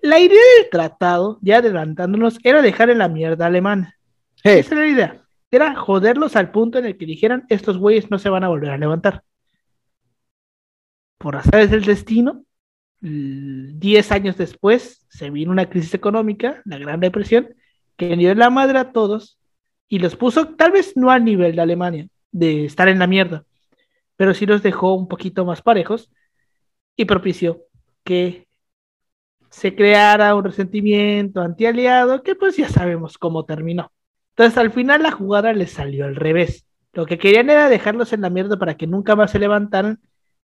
la 0.00 0.18
idea 0.18 0.40
del 0.58 0.70
tratado, 0.70 1.38
ya 1.42 1.58
adelantándonos, 1.58 2.38
era 2.44 2.62
dejar 2.62 2.88
en 2.88 2.98
la 2.98 3.08
mierda 3.08 3.46
alemana. 3.46 3.98
Esa 4.42 4.74
era 4.74 4.84
la 4.84 4.88
idea 4.88 5.23
era 5.56 5.74
joderlos 5.76 6.36
al 6.36 6.50
punto 6.50 6.78
en 6.78 6.86
el 6.86 6.96
que 6.96 7.06
dijeran, 7.06 7.44
estos 7.48 7.78
güeyes 7.78 8.10
no 8.10 8.18
se 8.18 8.28
van 8.28 8.44
a 8.44 8.48
volver 8.48 8.70
a 8.70 8.78
levantar. 8.78 9.22
Por 11.18 11.36
azares 11.36 11.70
del 11.70 11.84
destino, 11.84 12.44
diez 13.00 14.12
años 14.12 14.36
después 14.36 15.06
se 15.08 15.30
vino 15.30 15.52
una 15.52 15.68
crisis 15.68 15.94
económica, 15.94 16.62
la 16.64 16.78
Gran 16.78 17.00
Depresión, 17.00 17.54
que 17.96 18.16
dio 18.16 18.34
la 18.34 18.50
madre 18.50 18.78
a 18.78 18.92
todos 18.92 19.38
y 19.88 19.98
los 19.98 20.16
puso 20.16 20.48
tal 20.54 20.72
vez 20.72 20.96
no 20.96 21.10
al 21.10 21.24
nivel 21.24 21.56
de 21.56 21.62
Alemania, 21.62 22.08
de 22.32 22.64
estar 22.64 22.88
en 22.88 22.98
la 22.98 23.06
mierda, 23.06 23.44
pero 24.16 24.34
sí 24.34 24.46
los 24.46 24.62
dejó 24.62 24.94
un 24.94 25.08
poquito 25.08 25.44
más 25.44 25.62
parejos 25.62 26.10
y 26.96 27.04
propició 27.04 27.62
que 28.02 28.48
se 29.50 29.74
creara 29.76 30.34
un 30.34 30.44
resentimiento 30.44 31.40
antialiado 31.40 32.22
que 32.22 32.34
pues 32.34 32.56
ya 32.56 32.68
sabemos 32.68 33.18
cómo 33.18 33.44
terminó. 33.44 33.92
Entonces 34.36 34.58
al 34.58 34.72
final 34.72 35.02
la 35.04 35.12
jugada 35.12 35.52
les 35.52 35.70
salió 35.70 36.06
al 36.06 36.16
revés. 36.16 36.66
Lo 36.92 37.06
que 37.06 37.18
querían 37.18 37.50
era 37.50 37.68
dejarlos 37.68 38.12
en 38.12 38.20
la 38.20 38.30
mierda 38.30 38.58
para 38.58 38.76
que 38.76 38.88
nunca 38.88 39.14
más 39.14 39.30
se 39.30 39.38
levantaran 39.38 40.00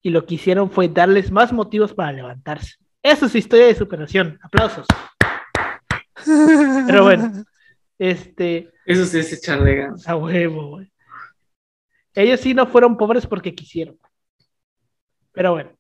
y 0.02 0.10
lo 0.10 0.26
que 0.26 0.36
hicieron 0.36 0.70
fue 0.70 0.90
darles 0.90 1.32
más 1.32 1.54
motivos 1.54 1.94
para 1.94 2.12
levantarse. 2.12 2.76
Esa 3.02 3.28
es 3.28 3.36
historia 3.36 3.68
de 3.68 3.76
superación. 3.76 4.38
Aplausos. 4.42 4.86
Pero 6.88 7.04
bueno, 7.04 7.46
este... 7.98 8.70
Eso 8.86 9.06
sí 9.06 9.20
es 9.20 9.32
echarle 9.32 9.76
ganas. 9.76 10.08
A 10.08 10.18
huevo, 10.18 10.68
güey. 10.72 10.92
Ellos 12.16 12.42
sí 12.42 12.54
no 12.54 12.68
fueron 12.68 12.98
pobres 12.98 13.26
porque 13.26 13.56
quisieron. 13.56 13.98
Pero 15.32 15.54
bueno. 15.54 15.72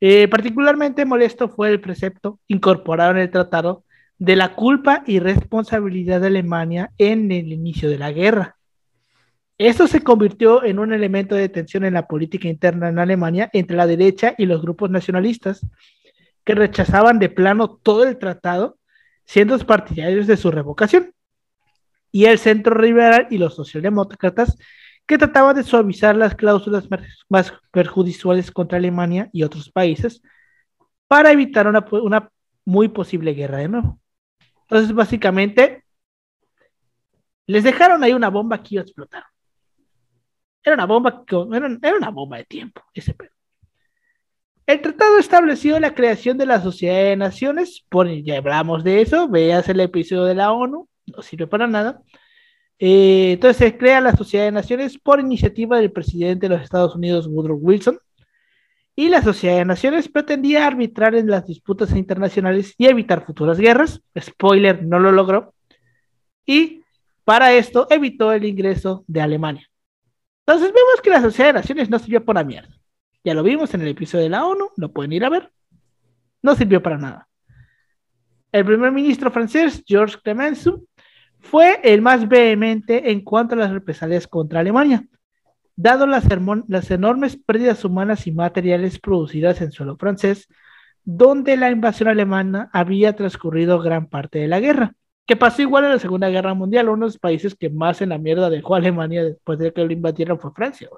Eh, 0.00 0.28
particularmente 0.28 1.04
molesto 1.04 1.48
fue 1.48 1.68
el 1.68 1.80
precepto 1.80 2.40
incorporado 2.46 3.10
en 3.10 3.18
el 3.18 3.30
tratado 3.30 3.84
de 4.18 4.36
la 4.36 4.54
culpa 4.54 5.02
y 5.06 5.20
responsabilidad 5.20 6.20
de 6.20 6.28
Alemania 6.28 6.92
en 6.98 7.30
el 7.30 7.52
inicio 7.52 7.88
de 7.88 7.98
la 7.98 8.12
guerra. 8.12 8.56
Esto 9.58 9.88
se 9.88 10.02
convirtió 10.02 10.62
en 10.62 10.78
un 10.78 10.92
elemento 10.92 11.34
de 11.34 11.48
tensión 11.48 11.84
en 11.84 11.94
la 11.94 12.06
política 12.06 12.48
interna 12.48 12.88
en 12.88 12.98
Alemania 12.98 13.50
entre 13.52 13.76
la 13.76 13.86
derecha 13.86 14.34
y 14.38 14.46
los 14.46 14.62
grupos 14.62 14.90
nacionalistas, 14.90 15.66
que 16.44 16.54
rechazaban 16.54 17.18
de 17.18 17.28
plano 17.28 17.76
todo 17.82 18.04
el 18.04 18.18
tratado, 18.18 18.78
siendo 19.24 19.58
partidarios 19.58 20.26
de 20.26 20.36
su 20.36 20.50
revocación, 20.50 21.12
y 22.10 22.24
el 22.26 22.38
centro 22.38 22.80
liberal 22.80 23.26
y 23.30 23.38
los 23.38 23.54
socialdemócratas, 23.54 24.56
que 25.06 25.18
trataban 25.18 25.56
de 25.56 25.62
suavizar 25.62 26.14
las 26.14 26.34
cláusulas 26.34 26.86
más 27.28 27.52
perjudiciales 27.70 28.50
contra 28.50 28.78
Alemania 28.78 29.30
y 29.32 29.42
otros 29.42 29.70
países 29.70 30.22
para 31.08 31.32
evitar 31.32 31.66
una, 31.66 32.30
muy 32.64 32.88
posible 32.88 33.32
guerra 33.32 33.58
de 33.58 33.68
nuevo. 33.68 33.98
Entonces, 34.68 34.94
básicamente, 34.94 35.84
les 37.46 37.64
dejaron 37.64 38.04
ahí 38.04 38.12
una 38.12 38.28
bomba 38.28 38.62
que 38.62 38.74
iba 38.74 38.82
a 38.82 38.84
explotar. 38.84 39.24
Era 40.62 40.74
una 40.74 40.84
bomba, 40.84 41.24
era, 41.82 41.96
una 41.96 42.10
bomba 42.10 42.36
de 42.36 42.44
tiempo, 42.44 42.82
ese 42.92 43.14
pedo. 43.14 43.30
El 44.66 44.82
tratado 44.82 45.18
estableció 45.18 45.80
la 45.80 45.94
creación 45.94 46.36
de 46.36 46.44
la 46.44 46.60
Sociedad 46.60 47.04
de 47.04 47.16
Naciones, 47.16 47.86
por, 47.88 48.06
ya 48.08 48.36
hablamos 48.36 48.84
de 48.84 49.00
eso, 49.00 49.26
veas 49.26 49.66
el 49.70 49.80
episodio 49.80 50.24
de 50.24 50.34
la 50.34 50.52
ONU, 50.52 50.86
no 51.06 51.22
sirve 51.22 51.46
para 51.46 51.66
nada. 51.66 52.02
Eh, 52.78 53.32
entonces 53.32 53.56
se 53.56 53.78
crea 53.78 54.02
la 54.02 54.14
Sociedad 54.14 54.44
de 54.44 54.52
Naciones 54.52 54.98
por 54.98 55.20
iniciativa 55.20 55.78
del 55.78 55.90
presidente 55.90 56.48
de 56.48 56.54
los 56.54 56.62
Estados 56.62 56.94
Unidos, 56.94 57.26
Woodrow 57.26 57.56
Wilson, 57.56 57.98
y 58.98 59.10
la 59.10 59.22
Sociedad 59.22 59.58
de 59.58 59.64
Naciones 59.64 60.08
pretendía 60.08 60.66
arbitrar 60.66 61.14
en 61.14 61.30
las 61.30 61.46
disputas 61.46 61.94
internacionales 61.94 62.74
y 62.78 62.86
evitar 62.86 63.24
futuras 63.24 63.56
guerras. 63.56 64.02
Spoiler, 64.18 64.82
no 64.82 64.98
lo 64.98 65.12
logró. 65.12 65.54
Y 66.44 66.82
para 67.22 67.52
esto 67.52 67.86
evitó 67.90 68.32
el 68.32 68.44
ingreso 68.44 69.04
de 69.06 69.20
Alemania. 69.20 69.70
Entonces 70.44 70.72
vemos 70.74 71.00
que 71.00 71.10
la 71.10 71.20
Sociedad 71.20 71.50
de 71.50 71.60
Naciones 71.60 71.88
no 71.88 72.00
sirvió 72.00 72.24
para 72.24 72.42
mierda. 72.42 72.74
Ya 73.22 73.34
lo 73.34 73.44
vimos 73.44 73.72
en 73.72 73.82
el 73.82 73.88
episodio 73.88 74.24
de 74.24 74.30
la 74.30 74.44
ONU, 74.44 74.70
lo 74.76 74.92
pueden 74.92 75.12
ir 75.12 75.24
a 75.24 75.28
ver. 75.28 75.52
No 76.42 76.56
sirvió 76.56 76.82
para 76.82 76.98
nada. 76.98 77.28
El 78.50 78.64
primer 78.64 78.90
ministro 78.90 79.30
francés, 79.30 79.84
Georges 79.86 80.16
Clemenceau, 80.16 80.84
fue 81.38 81.78
el 81.84 82.02
más 82.02 82.28
vehemente 82.28 83.12
en 83.12 83.20
cuanto 83.22 83.54
a 83.54 83.58
las 83.58 83.70
represalias 83.70 84.26
contra 84.26 84.58
Alemania, 84.58 85.06
dado 85.78 86.08
las, 86.08 86.24
las 86.66 86.90
enormes 86.90 87.36
pérdidas 87.36 87.84
humanas 87.84 88.26
y 88.26 88.32
materiales 88.32 88.98
producidas 88.98 89.60
en 89.60 89.70
suelo 89.70 89.96
francés, 89.96 90.48
donde 91.04 91.56
la 91.56 91.70
invasión 91.70 92.08
alemana 92.08 92.68
había 92.72 93.14
transcurrido 93.14 93.78
gran 93.78 94.08
parte 94.08 94.40
de 94.40 94.48
la 94.48 94.58
guerra, 94.58 94.94
que 95.24 95.36
pasó 95.36 95.62
igual 95.62 95.84
en 95.84 95.90
la 95.90 96.00
Segunda 96.00 96.28
Guerra 96.30 96.52
Mundial, 96.52 96.88
uno 96.88 97.06
de 97.06 97.10
los 97.10 97.18
países 97.18 97.54
que 97.54 97.70
más 97.70 98.02
en 98.02 98.08
la 98.08 98.18
mierda 98.18 98.50
dejó 98.50 98.74
a 98.74 98.78
Alemania 98.78 99.22
después 99.22 99.60
de 99.60 99.72
que 99.72 99.84
lo 99.84 99.92
invadieron 99.92 100.40
fue 100.40 100.50
Francia, 100.52 100.88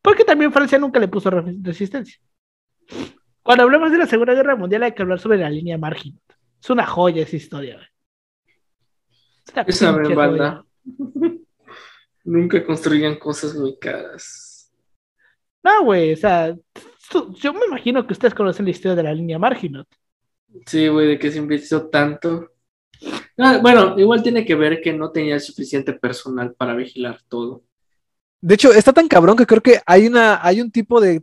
porque 0.00 0.24
también 0.24 0.52
Francia 0.52 0.78
nunca 0.78 0.98
le 0.98 1.08
puso 1.08 1.30
resistencia. 1.30 2.18
Cuando 3.42 3.64
hablamos 3.64 3.92
de 3.92 3.98
la 3.98 4.06
Segunda 4.06 4.32
Guerra 4.32 4.56
Mundial 4.56 4.84
hay 4.84 4.92
que 4.92 5.02
hablar 5.02 5.18
sobre 5.18 5.36
la 5.36 5.50
línea 5.50 5.76
Margin. 5.76 6.18
Es 6.62 6.70
una 6.70 6.86
joya 6.86 7.22
esa 7.22 7.36
historia. 7.36 7.78
Esa 9.66 9.92
banda. 9.92 10.64
Nunca 12.28 12.62
construían 12.62 13.18
cosas 13.18 13.54
muy 13.54 13.78
caras. 13.78 14.70
No, 15.64 15.84
güey, 15.84 16.12
o 16.12 16.16
sea, 16.16 16.54
yo 17.40 17.54
me 17.54 17.64
imagino 17.66 18.06
que 18.06 18.12
ustedes 18.12 18.34
conocen 18.34 18.66
la 18.66 18.70
historia 18.70 18.94
de 18.94 19.02
la 19.02 19.14
línea 19.14 19.38
Marginot. 19.38 19.88
Sí, 20.66 20.88
güey, 20.88 21.08
de 21.08 21.18
que 21.18 21.32
se 21.32 21.38
invirtió 21.38 21.88
tanto. 21.88 22.50
Ah, 23.38 23.60
bueno, 23.62 23.98
igual 23.98 24.22
tiene 24.22 24.44
que 24.44 24.54
ver 24.54 24.82
que 24.82 24.92
no 24.92 25.10
tenía 25.10 25.40
suficiente 25.40 25.94
personal 25.94 26.52
para 26.52 26.74
vigilar 26.74 27.18
todo. 27.28 27.62
De 28.42 28.56
hecho, 28.56 28.74
está 28.74 28.92
tan 28.92 29.08
cabrón 29.08 29.34
que 29.34 29.46
creo 29.46 29.62
que 29.62 29.80
hay 29.86 30.06
una, 30.06 30.44
hay 30.46 30.60
un 30.60 30.70
tipo 30.70 31.00
de 31.00 31.22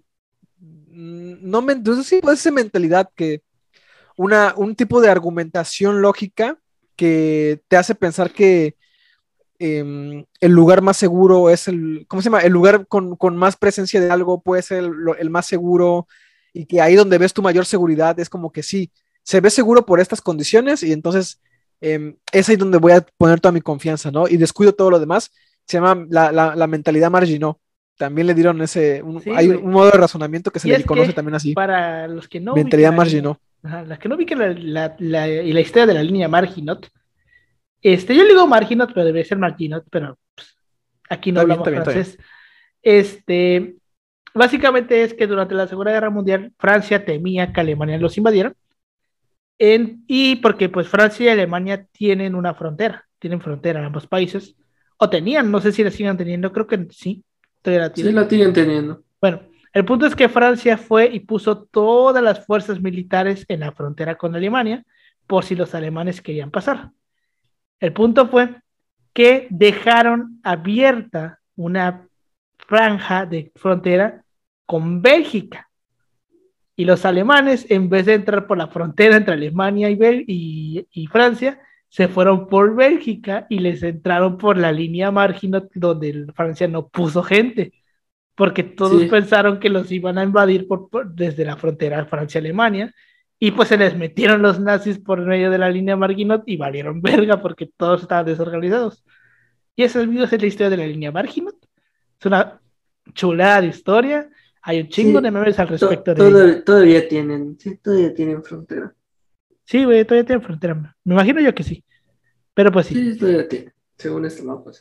mm, 0.58 1.36
no 1.48 1.62
me, 1.62 1.76
no 1.76 1.96
sé 1.98 2.04
si 2.04 2.20
puede 2.20 2.38
ser 2.38 2.52
mentalidad 2.52 3.12
que 3.16 3.44
una, 4.18 4.56
un 4.58 4.76
tipo 4.76 5.00
de 5.02 5.10
argumentación 5.10 6.02
lógica 6.02 6.58
que 6.96 7.62
te 7.68 7.78
hace 7.78 7.94
pensar 7.94 8.32
que 8.32 8.76
em, 9.60 10.26
el 10.40 10.52
lugar 10.52 10.82
más 10.82 10.98
seguro 10.98 11.50
es 11.50 11.68
el, 11.68 12.06
¿cómo 12.08 12.22
se 12.22 12.28
llama? 12.30 12.42
El 12.42 12.54
lugar 12.54 12.88
con, 12.88 13.18
más 13.36 13.58
presencia 13.58 14.00
de 14.02 14.10
algo 14.10 14.42
puede 14.42 14.62
ser 14.62 14.84
el, 15.20 15.30
más 15.30 15.46
seguro 15.46 16.08
y 16.54 16.66
que 16.66 16.82
ahí 16.82 16.96
donde 16.96 17.18
ves 17.18 17.34
tu 17.34 17.42
mayor 17.42 17.66
seguridad 17.66 18.20
es 18.20 18.30
como 18.30 18.52
que 18.52 18.64
sí, 18.64 18.92
se 19.24 19.42
ve 19.42 19.50
seguro 19.50 19.86
por 19.86 20.00
estas 20.00 20.22
condiciones 20.22 20.84
y 20.84 20.92
entonces 20.92 21.42
em, 21.82 22.16
es 22.32 22.50
ahí 22.50 22.56
donde 22.56 22.78
voy 22.78 22.94
a 22.94 23.06
poner 23.18 23.40
toda 23.40 23.52
mi 23.52 23.62
confianza, 23.62 24.12
¿no? 24.12 24.28
Y 24.28 24.38
descuido 24.38 24.74
todo 24.74 24.90
lo 24.90 25.00
demás. 25.00 25.32
Se 25.66 25.78
llama 25.78 26.06
la, 26.10 26.68
mentalidad 26.68 27.10
marginó. 27.10 27.60
También 27.98 28.28
le 28.28 28.34
dieron 28.34 28.62
ese, 28.62 29.02
hay 29.36 29.50
un 29.50 29.72
modo 29.72 29.90
de 29.90 29.98
razonamiento 29.98 30.52
que 30.52 30.60
se 30.60 30.68
le 30.68 30.84
conoce 30.84 31.14
también 31.14 31.36
así. 31.36 31.54
Para 31.54 32.08
los 32.08 32.28
que 32.28 32.40
no... 32.40 32.54
Mentalidad 32.54 32.94
marginó 32.94 33.40
las 33.66 34.00
que 34.00 34.10
no 34.10 34.18
vi 34.18 34.26
que 34.26 34.36
la, 34.36 34.96
la, 35.00 35.28
historia 35.60 35.86
de 35.86 35.94
la 35.94 36.04
línea 36.04 36.28
Marginot. 36.28 36.90
Este, 37.86 38.16
yo 38.16 38.24
le 38.24 38.30
digo 38.30 38.48
Marginot, 38.48 38.92
pero 38.96 39.06
debe 39.06 39.24
ser 39.24 39.38
Marginot, 39.38 39.86
pero 39.92 40.18
pues, 40.34 40.58
aquí 41.08 41.32
no 41.32 41.42
hablamos 41.42 41.70
francés. 41.70 42.18
Este, 42.82 43.76
básicamente 44.34 45.04
es 45.04 45.14
que 45.14 45.28
durante 45.28 45.54
la 45.54 45.68
Segunda 45.68 45.92
Guerra 45.92 46.10
Mundial 46.10 46.52
Francia 46.58 47.06
temía 47.06 47.54
que 47.54 47.62
Alemania 47.62 48.00
los 48.00 48.18
invadiera. 48.18 48.56
En, 49.60 50.04
y 50.08 50.38
porque 50.38 50.68
pues 50.68 50.88
Francia 50.88 51.28
y 51.28 51.30
Alemania 51.30 51.86
tienen 51.92 52.34
una 52.34 52.56
frontera, 52.56 53.06
tienen 53.20 53.40
frontera 53.40 53.82
en 53.82 53.86
ambos 53.86 54.08
países, 54.08 54.56
o 54.98 55.08
tenían, 55.08 55.52
no 55.52 55.62
sé 55.62 55.72
si 55.72 55.84
la 55.84 55.92
siguen 55.92 56.18
teniendo, 56.18 56.52
creo 56.52 56.66
que 56.66 56.88
sí, 56.90 57.24
todavía 57.62 57.86
la 57.86 57.94
tienen. 57.94 58.14
Sí, 58.14 58.16
la 58.16 58.28
siguen 58.28 58.54
teniendo. 58.54 59.04
Bueno, 59.22 59.42
el 59.72 59.86
punto 59.86 60.08
es 60.08 60.16
que 60.16 60.28
Francia 60.28 60.80
fue 60.80 61.06
y 61.06 61.20
puso 61.20 61.66
todas 61.66 62.24
las 62.24 62.48
fuerzas 62.48 62.82
militares 62.82 63.46
en 63.48 63.60
la 63.60 63.72
frontera 63.74 64.16
con 64.16 64.34
Alemania 64.34 64.84
por 65.28 65.46
si 65.46 65.56
los 65.56 65.76
alemanes 65.76 66.20
querían 66.20 66.50
pasar. 66.50 66.90
El 67.80 67.94
punto 67.94 68.28
fue 68.28 68.56
que 69.14 69.48
dejaron 69.50 70.40
abierta 70.44 71.40
una 71.56 72.08
franja 72.58 73.26
de 73.26 73.52
frontera 73.56 74.24
con 74.66 75.02
Bélgica. 75.02 75.70
Y 76.76 76.86
los 76.86 77.06
alemanes, 77.06 77.66
en 77.70 77.90
vez 77.90 78.06
de 78.06 78.16
entrar 78.16 78.48
por 78.48 78.58
la 78.58 78.68
frontera 78.68 79.16
entre 79.16 79.34
Alemania 79.34 79.90
y, 79.90 80.86
y, 80.92 81.08
Francia, 81.08 81.62
se 81.88 82.10
fueron 82.10 82.48
por 82.48 82.76
Bélgica 82.76 83.48
y 83.50 83.60
les 83.60 83.82
entraron 83.84 84.38
por 84.38 84.58
la 84.58 84.72
línea 84.72 85.12
marginal 85.12 85.70
donde 85.74 86.26
Francia 86.36 86.68
no 86.68 86.90
puso 86.90 87.24
gente 87.24 87.72
porque 88.36 88.64
todos 88.64 89.04
pensaron 89.06 89.60
que 89.60 89.70
los 89.70 89.92
iban 89.92 90.18
a 90.18 90.24
invadir 90.24 90.68
por, 90.68 90.90
desde 91.14 91.46
la 91.46 91.56
frontera 91.56 92.06
Francia-Alemania, 92.06 92.94
y 93.40 93.52
pues 93.52 93.70
se 93.70 93.78
les 93.78 93.98
metieron 93.98 94.42
los 94.42 94.60
nazis 94.60 95.00
por 95.00 95.22
medio 95.22 95.52
de 95.52 95.58
la 95.58 95.70
línea 95.70 95.96
Marginot 95.96 96.44
y 96.46 96.58
valieron 96.58 97.02
verga 97.02 97.42
porque 97.42 97.70
todos 97.78 98.04
estaban 98.04 98.26
desorganizados. 98.26 99.04
Y 99.76 99.84
esa 99.84 100.02
es 100.02 100.08
la 100.08 100.48
historia 100.48 100.70
de 100.70 100.78
la 100.78 100.88
línea 100.88 101.12
Marginot. 101.12 101.58
Es 102.20 102.26
una 102.26 102.62
chulada 103.14 103.62
de 103.62 103.68
historia. 103.68 104.30
Hay 104.62 104.82
un 104.82 104.88
chingo 104.88 105.22
de 105.22 105.32
memes 105.32 105.60
al 105.60 105.68
respecto 105.68 106.14
de 106.16 106.62
Todavía 106.62 107.08
tienen, 107.08 107.58
sí, 107.60 107.78
todavía 107.78 108.14
tienen 108.14 108.42
frontera. 108.44 108.96
Sí, 109.64 109.84
güey, 109.84 110.06
todavía 110.06 110.26
tienen 110.26 110.44
frontera. 110.44 110.96
Me 111.04 111.14
imagino 111.14 111.42
yo 111.42 111.54
que 111.54 111.64
sí. 111.64 111.84
Pero 112.54 112.72
pues 112.72 112.88
sí. 112.88 112.96
Sí, 112.96 113.20
todavía 113.20 113.48
tiene, 113.48 113.74
según 113.98 114.26
este 114.26 114.44
mapa. 114.44 114.72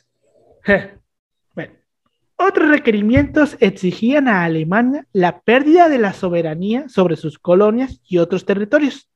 Otros 2.37 2.69
requerimientos 2.69 3.55
exigían 3.61 4.27
a 4.27 4.43
Alemania 4.43 5.07
la 5.13 5.39
pérdida 5.39 5.87
de 5.87 5.99
la 5.99 6.11
soberanía 6.13 6.89
sobre 6.89 7.15
sus 7.15 7.39
colonias 7.39 8.01
y 8.03 8.17
otros 8.17 8.43
territorios. 8.45 9.09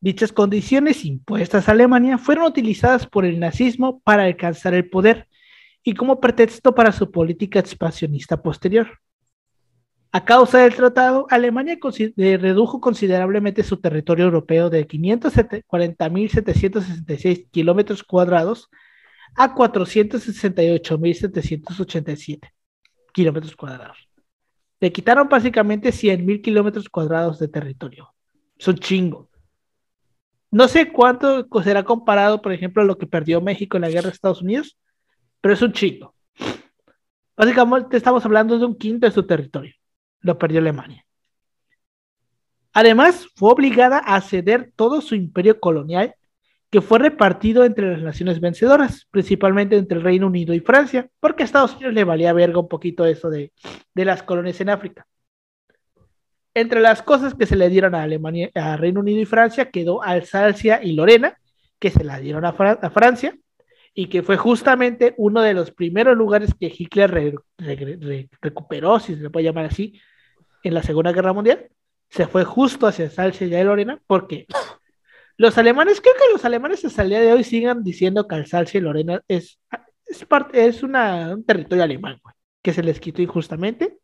Dichas 0.00 0.30
condiciones 0.30 1.04
impuestas 1.04 1.68
a 1.68 1.72
Alemania 1.72 2.18
fueron 2.18 2.44
utilizadas 2.44 3.08
por 3.08 3.24
el 3.24 3.40
nazismo 3.40 3.98
para 4.00 4.22
alcanzar 4.24 4.74
el 4.74 4.88
poder 4.88 5.26
y 5.82 5.94
como 5.94 6.20
pretexto 6.20 6.72
para 6.74 6.92
su 6.92 7.10
política 7.10 7.58
expansionista 7.58 8.42
posterior. 8.42 9.00
A 10.12 10.24
causa 10.24 10.60
del 10.60 10.74
tratado, 10.74 11.26
Alemania 11.30 11.78
eh, 12.16 12.38
redujo 12.40 12.80
considerablemente 12.80 13.64
su 13.64 13.78
territorio 13.78 14.26
europeo 14.26 14.70
de 14.70 14.86
540.766 14.86 17.50
kilómetros 17.50 18.04
cuadrados 18.04 18.70
a 19.36 19.54
468.787 19.54 22.52
kilómetros 23.12 23.54
cuadrados. 23.54 24.08
Le 24.80 24.90
quitaron 24.92 25.28
básicamente 25.28 25.90
100.000 25.90 26.42
kilómetros 26.42 26.88
cuadrados 26.88 27.38
de 27.38 27.46
territorio. 27.48 28.12
Es 28.58 28.68
un 28.68 28.76
chingo. 28.76 29.28
No 30.50 30.68
sé 30.68 30.92
cuánto 30.92 31.46
será 31.62 31.84
comparado, 31.84 32.40
por 32.40 32.52
ejemplo, 32.52 32.82
a 32.82 32.86
lo 32.86 32.98
que 32.98 33.06
perdió 33.06 33.40
México 33.40 33.76
en 33.76 33.82
la 33.82 33.90
guerra 33.90 34.08
de 34.08 34.14
Estados 34.14 34.42
Unidos, 34.42 34.78
pero 35.40 35.54
es 35.54 35.62
un 35.62 35.72
chingo. 35.72 36.14
Básicamente 37.36 37.96
estamos 37.96 38.24
hablando 38.24 38.58
de 38.58 38.64
un 38.64 38.76
quinto 38.76 39.06
de 39.06 39.12
su 39.12 39.26
territorio. 39.26 39.74
Lo 40.20 40.38
perdió 40.38 40.60
Alemania. 40.60 41.04
Además, 42.72 43.26
fue 43.36 43.52
obligada 43.52 43.98
a 43.98 44.20
ceder 44.20 44.72
todo 44.76 45.00
su 45.00 45.14
imperio 45.14 45.60
colonial 45.60 46.14
que 46.76 46.82
fue 46.82 46.98
repartido 46.98 47.64
entre 47.64 47.92
las 47.92 48.02
naciones 48.02 48.38
vencedoras, 48.38 49.08
principalmente 49.10 49.78
entre 49.78 49.96
el 49.96 50.04
Reino 50.04 50.26
Unido 50.26 50.52
y 50.52 50.60
Francia, 50.60 51.08
porque 51.20 51.42
a 51.42 51.46
Estados 51.46 51.74
Unidos 51.74 51.94
le 51.94 52.04
valía 52.04 52.34
verga 52.34 52.58
un 52.58 52.68
poquito 52.68 53.06
eso 53.06 53.30
de, 53.30 53.50
las 53.94 54.22
colonias 54.22 54.60
en 54.60 54.68
África. 54.68 55.06
Entre 56.52 56.82
las 56.82 57.00
cosas 57.00 57.32
que 57.32 57.46
se 57.46 57.56
le 57.56 57.70
dieron 57.70 57.94
a 57.94 58.02
Alemania, 58.02 58.50
a 58.54 58.76
Reino 58.76 59.00
Unido 59.00 59.18
y 59.18 59.24
Francia, 59.24 59.70
quedó 59.70 60.02
Alsacia 60.02 60.82
y 60.82 60.92
Lorena, 60.92 61.38
que 61.78 61.88
se 61.88 62.04
la 62.04 62.18
dieron 62.20 62.44
a, 62.44 62.52
Francia, 62.52 63.34
y 63.94 64.10
que 64.10 64.22
fue 64.22 64.36
justamente 64.36 65.14
uno 65.16 65.40
de 65.40 65.54
los 65.54 65.70
primeros 65.70 66.14
lugares 66.14 66.52
que 66.60 66.70
Hitler 66.76 67.40
recuperó, 68.42 69.00
si 69.00 69.14
se 69.14 69.22
le 69.22 69.30
puede 69.30 69.46
llamar 69.46 69.64
así, 69.64 69.98
en 70.62 70.74
la 70.74 70.82
Segunda 70.82 71.12
Guerra 71.12 71.32
Mundial. 71.32 71.70
Se 72.10 72.26
fue 72.26 72.44
justo 72.44 72.86
hacia 72.86 73.06
Alsacia 73.06 73.46
y 73.46 73.64
Lorena, 73.64 73.98
porque 74.06 74.44
los 75.36 75.58
alemanes, 75.58 76.00
creo 76.00 76.14
que 76.14 76.32
los 76.32 76.44
alemanes 76.44 76.84
hasta 76.84 77.02
el 77.02 77.10
día 77.10 77.20
de 77.20 77.32
hoy 77.32 77.44
sigan 77.44 77.82
diciendo 77.82 78.26
que 78.26 78.34
Alsacia 78.34 78.78
y 78.78 78.80
Lorena 78.80 79.22
es, 79.28 79.60
es, 80.06 80.24
parte, 80.24 80.66
es 80.66 80.82
una, 80.82 81.34
un 81.34 81.44
territorio 81.44 81.84
alemán, 81.84 82.20
que 82.62 82.72
se 82.72 82.82
les 82.82 83.00
quitó 83.00 83.22
injustamente. 83.22 83.98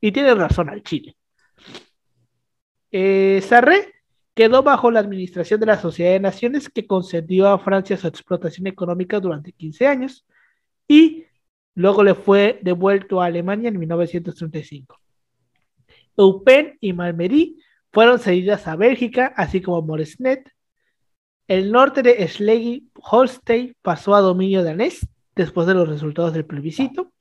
Y 0.00 0.12
tiene 0.12 0.34
razón 0.34 0.68
al 0.70 0.82
Chile. 0.82 1.16
Eh, 2.90 3.40
Sarre 3.42 3.94
quedó 4.34 4.62
bajo 4.62 4.90
la 4.90 5.00
administración 5.00 5.60
de 5.60 5.66
la 5.66 5.78
Sociedad 5.78 6.12
de 6.12 6.20
Naciones 6.20 6.68
que 6.68 6.86
concedió 6.86 7.48
a 7.48 7.58
Francia 7.58 7.96
su 7.96 8.06
explotación 8.06 8.66
económica 8.66 9.20
durante 9.20 9.52
15 9.52 9.86
años 9.86 10.26
y 10.88 11.24
luego 11.74 12.02
le 12.02 12.14
fue 12.14 12.58
devuelto 12.62 13.20
a 13.20 13.26
Alemania 13.26 13.68
en 13.68 13.78
1935. 13.78 14.98
Eupen 16.16 16.78
y 16.80 16.92
Malmery 16.92 17.58
fueron 17.92 18.18
cedidas 18.18 18.66
a 18.68 18.76
Bélgica, 18.76 19.32
así 19.36 19.60
como 19.60 19.82
Moresnet. 19.82 20.50
El 21.48 21.72
norte 21.72 22.02
de 22.02 22.26
Schleswig-Holstein 22.26 23.74
pasó 23.82 24.14
a 24.14 24.20
dominio 24.20 24.62
danés 24.62 25.08
después 25.34 25.66
de 25.66 25.74
los 25.74 25.88
resultados 25.88 26.32
del 26.32 26.44
plebiscito. 26.44 27.12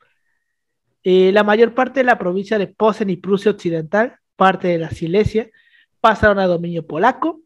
Eh, 1.04 1.32
la 1.32 1.44
mayor 1.44 1.74
parte 1.74 2.02
de 2.02 2.04
la 2.04 2.18
provincia 2.18 2.58
de 2.58 2.68
Posen 2.68 3.10
y 3.10 3.18
Prusia 3.18 3.52
Occidental, 3.52 4.18
parte 4.36 4.68
de 4.68 4.78
la 4.78 4.92
Silesia, 4.92 5.50
pasaron 6.00 6.40
a 6.40 6.48
dominio 6.48 6.86
polaco. 6.86 7.42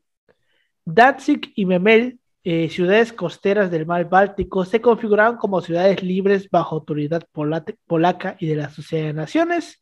Danzig 0.86 1.54
y 1.56 1.66
Memel 1.66 2.20
eh, 2.46 2.68
ciudades 2.70 3.14
costeras 3.14 3.72
del 3.72 3.86
mar 3.86 4.10
Báltico 4.10 4.66
se 4.66 4.82
configuraron 4.82 5.38
como 5.38 5.62
ciudades 5.62 6.04
libres 6.04 6.50
bajo 6.50 6.76
autoridad 6.76 7.26
polaca 7.32 8.36
y 8.38 8.48
de 8.48 8.56
la 8.58 8.70
Sociedad 8.70 9.08
de 9.08 9.14
Naciones. 9.14 9.82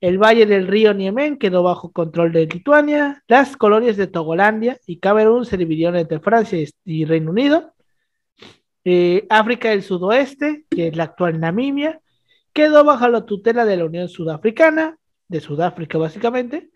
El 0.00 0.18
valle 0.18 0.46
del 0.46 0.68
río 0.68 0.94
Niemen 0.94 1.38
quedó 1.38 1.64
bajo 1.64 1.90
control 1.90 2.32
de 2.32 2.46
Lituania. 2.46 3.24
Las 3.26 3.56
colonias 3.56 3.96
de 3.96 4.06
Togolandia 4.06 4.78
y 4.86 4.98
Camerún 4.98 5.44
se 5.44 5.56
dividieron 5.56 5.96
entre 5.96 6.20
Francia 6.20 6.58
y 6.84 7.04
Reino 7.04 7.32
Unido. 7.32 7.74
Eh, 8.84 9.26
África 9.28 9.70
del 9.70 9.82
Sudoeste, 9.82 10.64
que 10.70 10.88
es 10.88 10.96
la 10.96 11.04
actual 11.04 11.40
Namibia, 11.40 12.00
quedó 12.52 12.84
bajo 12.84 13.08
la 13.08 13.26
tutela 13.26 13.64
de 13.64 13.76
la 13.76 13.86
Unión 13.86 14.08
Sudafricana, 14.08 14.98
de 15.26 15.40
Sudáfrica 15.40 15.98
básicamente. 15.98 16.70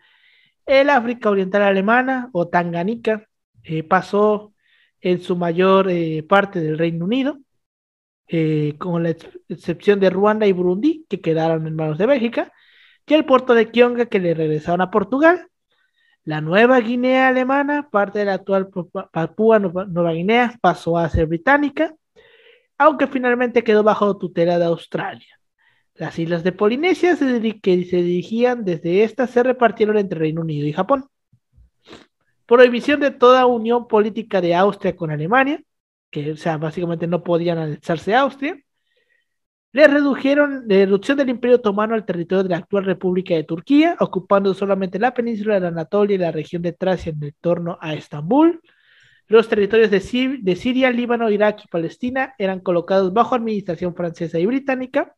El 0.67 0.91
África 0.91 1.31
Oriental 1.31 1.63
Alemana 1.63 2.29
o 2.33 2.49
Tanganica 2.49 3.29
eh, 3.63 3.85
pasó 3.85 4.53
en 5.01 5.21
su 5.23 5.37
mayor 5.37 5.89
eh, 5.91 6.25
parte 6.29 6.61
del 6.61 6.77
Reino 6.79 7.05
Unido, 7.05 7.39
con 8.79 9.03
la 9.03 9.11
excepción 9.49 10.01
de 10.01 10.09
Ruanda 10.09 10.47
y 10.47 10.53
Burundi, 10.53 11.05
que 11.07 11.21
quedaron 11.21 11.67
en 11.67 11.77
manos 11.77 11.99
de 11.99 12.07
Bélgica, 12.07 12.51
y 13.07 13.15
el 13.15 13.25
puerto 13.25 13.55
de 13.55 13.71
Kionga, 13.71 14.07
que 14.07 14.21
le 14.21 14.35
regresaron 14.35 14.81
a 14.81 14.91
Portugal. 14.91 15.49
La 16.25 16.41
Nueva 16.41 16.81
Guinea 16.81 17.29
alemana, 17.29 17.88
parte 17.91 18.21
de 18.21 18.27
la 18.27 18.35
actual 18.35 18.71
Papúa 19.12 19.59
Nueva 19.59 20.12
Guinea, 20.12 20.57
pasó 20.61 20.97
a 20.97 21.09
ser 21.09 21.27
británica, 21.27 21.95
aunque 22.79 23.07
finalmente 23.07 23.65
quedó 23.65 23.83
bajo 23.83 24.17
tutela 24.17 24.59
de 24.59 24.67
Australia. 24.67 25.38
Las 25.95 26.19
islas 26.19 26.45
de 26.45 26.53
Polinesia, 26.53 27.17
que 27.17 27.85
se 27.85 27.97
dirigían 27.97 28.65
desde 28.65 29.03
estas, 29.03 29.31
se 29.31 29.43
repartieron 29.43 29.99
entre 29.99 30.21
Reino 30.21 30.41
Unido 30.43 30.67
y 30.67 30.73
Japón 30.73 31.07
prohibición 32.53 33.01
de 33.01 33.11
toda 33.11 33.47
unión 33.47 33.88
política 33.88 34.43
de 34.43 34.55
Austria 34.55 34.95
con 34.95 35.11
Alemania, 35.11 35.62
que 36.11 36.37
sea, 36.37 36.59
básicamente 36.59 37.07
no 37.07 37.23
podían 37.23 37.57
anexarse 37.57 38.15
a 38.15 38.21
Austria. 38.21 38.62
Le 39.73 39.89
redujeron 39.89 40.65
la 40.69 40.77
reducción 40.77 41.17
del 41.17 41.31
Imperio 41.31 41.57
Otomano 41.57 41.95
al 41.95 42.05
territorio 42.05 42.43
de 42.43 42.51
la 42.51 42.59
actual 42.59 42.85
República 42.85 43.35
de 43.35 43.45
Turquía, 43.45 43.97
ocupando 44.01 44.53
solamente 44.53 44.99
la 44.99 45.15
península 45.15 45.59
de 45.59 45.69
Anatolia 45.69 46.15
y 46.15 46.19
la 46.19 46.31
región 46.31 46.61
de 46.61 46.73
Tracia 46.73 47.11
en 47.11 47.35
torno 47.41 47.79
a 47.81 47.95
Estambul. 47.95 48.61
Los 49.29 49.49
territorios 49.49 49.91
de, 49.91 50.01
Siria, 50.01 50.91
Líbano, 50.91 51.31
Irak 51.31 51.63
y 51.65 51.69
Palestina 51.69 52.35
eran 52.37 52.61
colocados 52.61 53.15
bajo 53.15 53.35
administración 53.35 53.95
francesa 53.95 54.39
y 54.39 54.45
británica, 54.45 55.15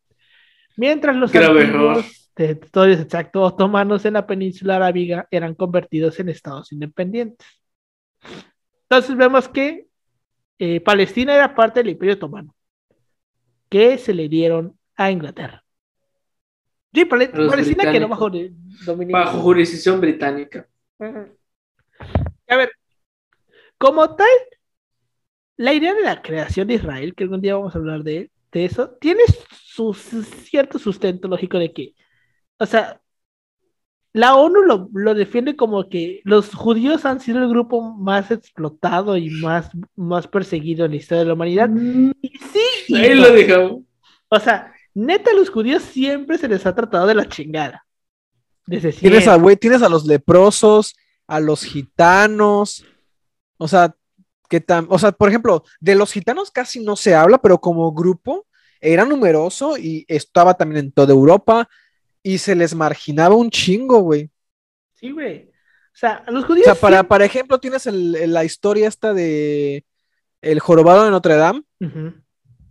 mientras 0.77 1.17
los 1.17 1.33
territorios 1.33 2.99
exactos 3.01 3.51
otomanos 3.51 4.05
en 4.05 4.13
la 4.13 4.25
península 4.25 4.77
arábiga 4.77 5.27
eran 5.31 5.53
convertidos 5.53 6.17
en 6.21 6.29
estados 6.29 6.71
independientes. 6.71 7.45
Entonces 8.83 9.17
vemos 9.17 9.49
que 9.49 9.87
eh, 10.59 10.79
Palestina 10.79 11.35
era 11.35 11.53
parte 11.53 11.81
del 11.81 11.89
Imperio 11.89 12.13
Otomano, 12.13 12.54
que 13.69 13.97
se 13.97 14.13
le 14.13 14.29
dieron 14.29 14.77
a 14.95 15.11
Inglaterra. 15.11 15.63
Sí, 16.93 17.05
Palestina 17.05 17.91
quedó 17.91 18.07
bajo 18.07 18.29
dominio. 18.29 19.13
Bajo 19.13 19.39
jurisdicción 19.39 19.99
británica. 19.99 20.67
A 20.99 22.55
ver, 22.55 22.71
como 23.77 24.15
tal, 24.15 24.27
la 25.57 25.73
idea 25.73 25.93
de 25.93 26.01
la 26.01 26.21
creación 26.21 26.67
de 26.67 26.75
Israel, 26.75 27.13
que 27.15 27.23
algún 27.25 27.41
día 27.41 27.55
vamos 27.55 27.75
a 27.75 27.79
hablar 27.79 28.03
de, 28.03 28.31
de 28.51 28.65
eso, 28.65 28.91
tiene 29.01 29.23
su 29.51 29.93
cierto 29.93 30.79
sustento 30.79 31.27
lógico 31.27 31.59
de 31.59 31.73
que 31.73 31.95
o 32.57 32.65
sea, 32.65 33.01
la 34.15 34.35
ONU 34.35 34.89
lo, 34.93 35.13
defiende 35.13 35.57
como 35.57 35.89
que 35.89 36.21
los 36.23 36.55
judíos 36.55 37.03
han 37.03 37.19
sido 37.19 37.39
el 37.39 37.49
grupo 37.49 37.81
más 37.81 38.31
explotado 38.31 39.17
y 39.17 39.29
más, 39.29 39.69
más 39.97 40.25
perseguido 40.25 40.85
en 40.85 40.91
la 40.91 40.97
historia 40.97 41.19
de 41.19 41.25
la 41.25 41.33
humanidad. 41.33 41.67
Mm. 41.67 42.11
y 42.21 42.29
sí, 42.29 42.95
ahí 42.95 43.13
lo 43.13 43.33
dejamos. 43.33 43.81
O 44.29 44.39
sea, 44.39 44.73
neta, 44.93 45.33
los 45.33 45.49
judíos 45.49 45.83
siempre 45.83 46.37
se 46.37 46.47
les 46.47 46.65
ha 46.65 46.73
tratado 46.73 47.07
de 47.07 47.13
la 47.13 47.27
chingada. 47.27 47.85
Desde 48.65 48.93
tienes 48.93 49.27
a, 49.27 49.35
güey, 49.35 49.57
tienes 49.57 49.81
a 49.81 49.89
los 49.89 50.05
leprosos, 50.05 50.95
a 51.27 51.41
los 51.41 51.65
gitanos, 51.65 52.85
o 53.57 53.67
sea, 53.67 53.93
que 54.47 54.61
tan, 54.61 54.87
o 54.89 54.97
sea, 54.97 55.11
por 55.11 55.27
ejemplo, 55.27 55.65
de 55.81 55.95
los 55.95 56.13
gitanos 56.13 56.51
casi 56.51 56.81
no 56.81 56.95
se 56.95 57.15
habla, 57.15 57.37
pero 57.39 57.59
como 57.59 57.91
grupo 57.91 58.47
era 58.79 59.03
numeroso 59.03 59.77
y 59.77 60.05
estaba 60.07 60.53
también 60.53 60.85
en 60.85 60.91
toda 60.93 61.11
Europa 61.11 61.67
y 62.25 62.39
se 62.39 62.55
les 62.55 62.73
marginaba 62.73 63.35
un 63.35 63.51
chingo, 63.51 63.99
güey. 63.99 64.31
Sí, 64.95 65.11
güey. 65.11 65.51
O 65.51 65.97
sea, 65.97 66.23
a 66.25 66.31
los 66.31 66.43
judíos. 66.45 66.67
O 66.67 66.71
sea, 66.71 66.81
para, 66.81 67.03
para 67.03 67.23
ejemplo, 67.23 67.59
tienes 67.59 67.85
la 67.85 68.43
historia 68.43 68.87
esta 68.87 69.13
de 69.13 69.85
El 70.41 70.59
jorobado 70.59 71.05
de 71.05 71.11
Notre 71.11 71.35
Dame. 71.35 71.63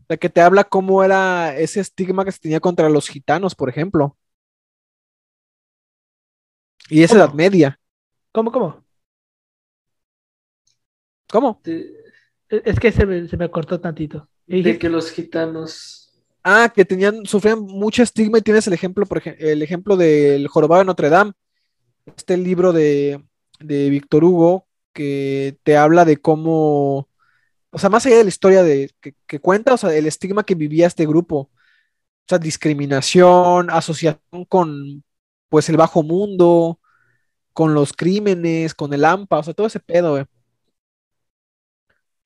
La 0.08 0.16
que 0.16 0.28
te 0.28 0.40
habla 0.40 0.64
cómo 0.64 1.04
era 1.04 1.56
ese 1.56 1.78
estigma 1.78 2.24
que 2.24 2.32
se 2.32 2.40
tenía 2.40 2.58
contra 2.58 2.88
los 2.88 3.08
gitanos, 3.08 3.54
por 3.54 3.68
ejemplo. 3.68 4.16
Y 6.90 7.04
esa 7.04 7.14
Edad 7.14 7.32
Media. 7.32 7.78
¿Cómo, 8.32 8.50
cómo? 8.50 8.84
¿Cómo? 11.30 11.62
Es 12.48 12.80
que 12.80 12.90
se 12.90 13.06
me, 13.06 13.28
se 13.28 13.36
me 13.36 13.48
cortó 13.52 13.80
tantito. 13.80 14.28
De 14.48 14.80
que 14.80 14.88
los 14.88 15.12
gitanos 15.12 16.03
Ah, 16.44 16.70
que 16.74 16.84
tenían, 16.84 17.24
sufrían 17.24 17.60
mucho 17.62 18.02
estigma 18.02 18.38
y 18.38 18.42
tienes 18.42 18.66
el 18.66 18.74
ejemplo, 18.74 19.06
por 19.06 19.18
ejemplo, 19.18 19.46
el 19.48 19.62
ejemplo 19.62 19.96
del 19.96 20.46
jorobado 20.48 20.80
de 20.80 20.84
Notre 20.86 21.08
Dame, 21.08 21.32
este 22.06 22.36
libro 22.36 22.72
de, 22.72 23.24
de 23.60 23.90
Víctor 23.90 24.24
Hugo 24.24 24.66
que 24.92 25.58
te 25.64 25.76
habla 25.76 26.04
de 26.04 26.18
cómo, 26.18 27.08
o 27.70 27.78
sea, 27.78 27.90
más 27.90 28.06
allá 28.06 28.18
de 28.18 28.24
la 28.24 28.28
historia 28.30 28.62
de, 28.62 28.90
que, 29.26 29.40
cuenta, 29.40 29.74
o 29.74 29.76
sea, 29.78 29.94
el 29.94 30.06
estigma 30.06 30.44
que 30.44 30.54
vivía 30.54 30.86
este 30.86 31.06
grupo, 31.06 31.38
o 31.38 31.50
sea, 32.28 32.38
discriminación, 32.38 33.70
asociación 33.70 34.44
con, 34.48 35.04
pues, 35.48 35.68
el 35.68 35.76
bajo 35.78 36.02
mundo, 36.02 36.80
con 37.52 37.74
los 37.74 37.92
crímenes, 37.92 38.74
con 38.74 38.92
el 38.94 39.04
AMPA, 39.04 39.38
o 39.40 39.42
sea, 39.44 39.54
todo 39.54 39.66
ese 39.68 39.80
pedo, 39.80 40.12
güey. 40.12 40.24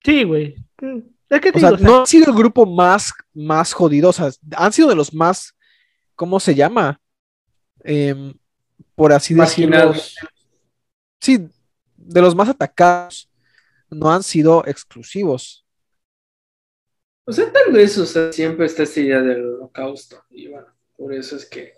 Sí, 0.03 0.23
güey. 0.23 0.55
O 1.29 1.59
sea, 1.59 1.71
no 1.71 1.99
han 1.99 2.07
sido 2.07 2.31
el 2.31 2.37
grupo 2.37 2.65
más, 2.65 3.13
más 3.33 3.71
jodido, 3.73 4.09
o 4.09 4.13
sea, 4.13 4.31
han 4.55 4.73
sido 4.73 4.89
de 4.89 4.95
los 4.95 5.13
más, 5.13 5.55
¿cómo 6.15 6.39
se 6.39 6.55
llama? 6.55 6.99
Em, 7.83 8.33
por 8.95 9.13
así 9.13 9.33
decirlo. 9.33 9.93
Sí, 11.21 11.49
de 11.95 12.21
los 12.21 12.35
más 12.35 12.49
atacados. 12.49 13.29
No 13.89 14.11
han 14.11 14.23
sido 14.23 14.63
exclusivos. 14.67 15.65
O 17.25 17.31
sea, 17.31 17.51
tal 17.51 17.71
vez, 17.73 17.97
o 17.97 18.05
sea, 18.05 18.31
siempre 18.31 18.65
está 18.65 18.83
esta 18.83 18.99
idea 18.99 19.21
del 19.21 19.45
holocausto. 19.45 20.23
Y 20.29 20.47
bueno, 20.47 20.67
por 20.95 21.13
eso 21.13 21.35
es 21.35 21.45
que 21.45 21.73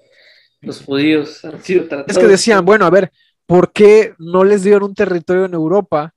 los 0.62 0.82
judíos 0.82 1.44
han 1.46 1.62
sido 1.64 1.88
tratados. 1.88 2.12
Es 2.12 2.18
que 2.18 2.28
decían, 2.28 2.66
bueno, 2.66 2.86
a 2.86 2.90
ver, 2.90 3.12
¿por 3.46 3.72
qué 3.72 4.14
no 4.18 4.44
les 4.44 4.64
dieron 4.64 4.84
un 4.84 4.96
territorio 4.96 5.46
en 5.46 5.54
Europa 5.54 6.14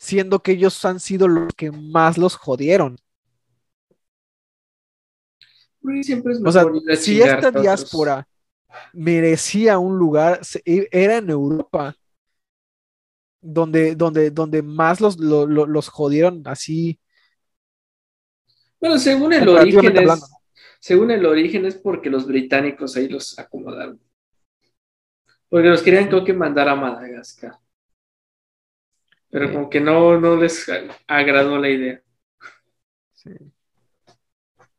siendo 0.00 0.42
que 0.42 0.52
ellos 0.52 0.82
han 0.86 0.98
sido 0.98 1.28
los 1.28 1.52
que 1.54 1.70
más 1.70 2.16
los 2.16 2.34
jodieron. 2.34 2.96
o 5.82 6.52
sea, 6.52 6.64
si 6.96 7.20
esta 7.20 7.50
diáspora 7.50 8.26
merecía 8.94 9.78
un 9.78 9.98
lugar, 9.98 10.40
e, 10.64 10.88
era 10.90 11.18
en 11.18 11.28
Europa, 11.28 11.94
donde, 13.42 13.94
donde, 13.94 14.30
donde 14.30 14.62
más 14.62 15.00
los, 15.00 15.18
los, 15.18 15.88
jodieron 15.88 16.42
así. 16.46 16.98
Bueno, 18.80 18.98
según 18.98 19.34
el 19.34 19.48
origen 19.48 19.96
es, 19.96 20.22
según 20.78 21.10
el 21.10 21.26
origen 21.26 21.66
es 21.66 21.74
porque 21.74 22.08
los 22.08 22.26
británicos 22.26 22.96
ahí 22.96 23.08
los 23.08 23.38
acomodaron. 23.38 24.00
Porque 25.50 25.68
los 25.68 25.82
querían 25.82 26.08
creo 26.08 26.24
que 26.24 26.32
mandar 26.32 26.68
a 26.68 26.74
Madagascar. 26.74 27.58
Pero 29.30 29.52
como 29.52 29.70
que 29.70 29.80
no, 29.80 30.18
no 30.18 30.36
les 30.36 30.70
agradó 31.06 31.56
la 31.58 31.68
idea. 31.68 32.02
Sí. 33.14 33.30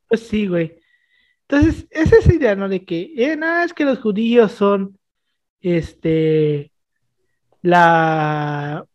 Pues 0.08 0.28
sí, 0.28 0.48
güey. 0.48 0.78
Entonces, 1.48 1.88
esa 1.90 2.18
es 2.18 2.26
esa 2.26 2.34
idea, 2.34 2.56
¿no? 2.56 2.68
De 2.68 2.84
que, 2.86 3.14
eh, 3.16 3.38
nada, 3.38 3.64
es 3.64 3.74
que 3.74 3.86
los 3.86 4.00
judíos 4.00 4.52
son, 4.52 5.00
este, 5.62 6.72
la, 7.62 8.86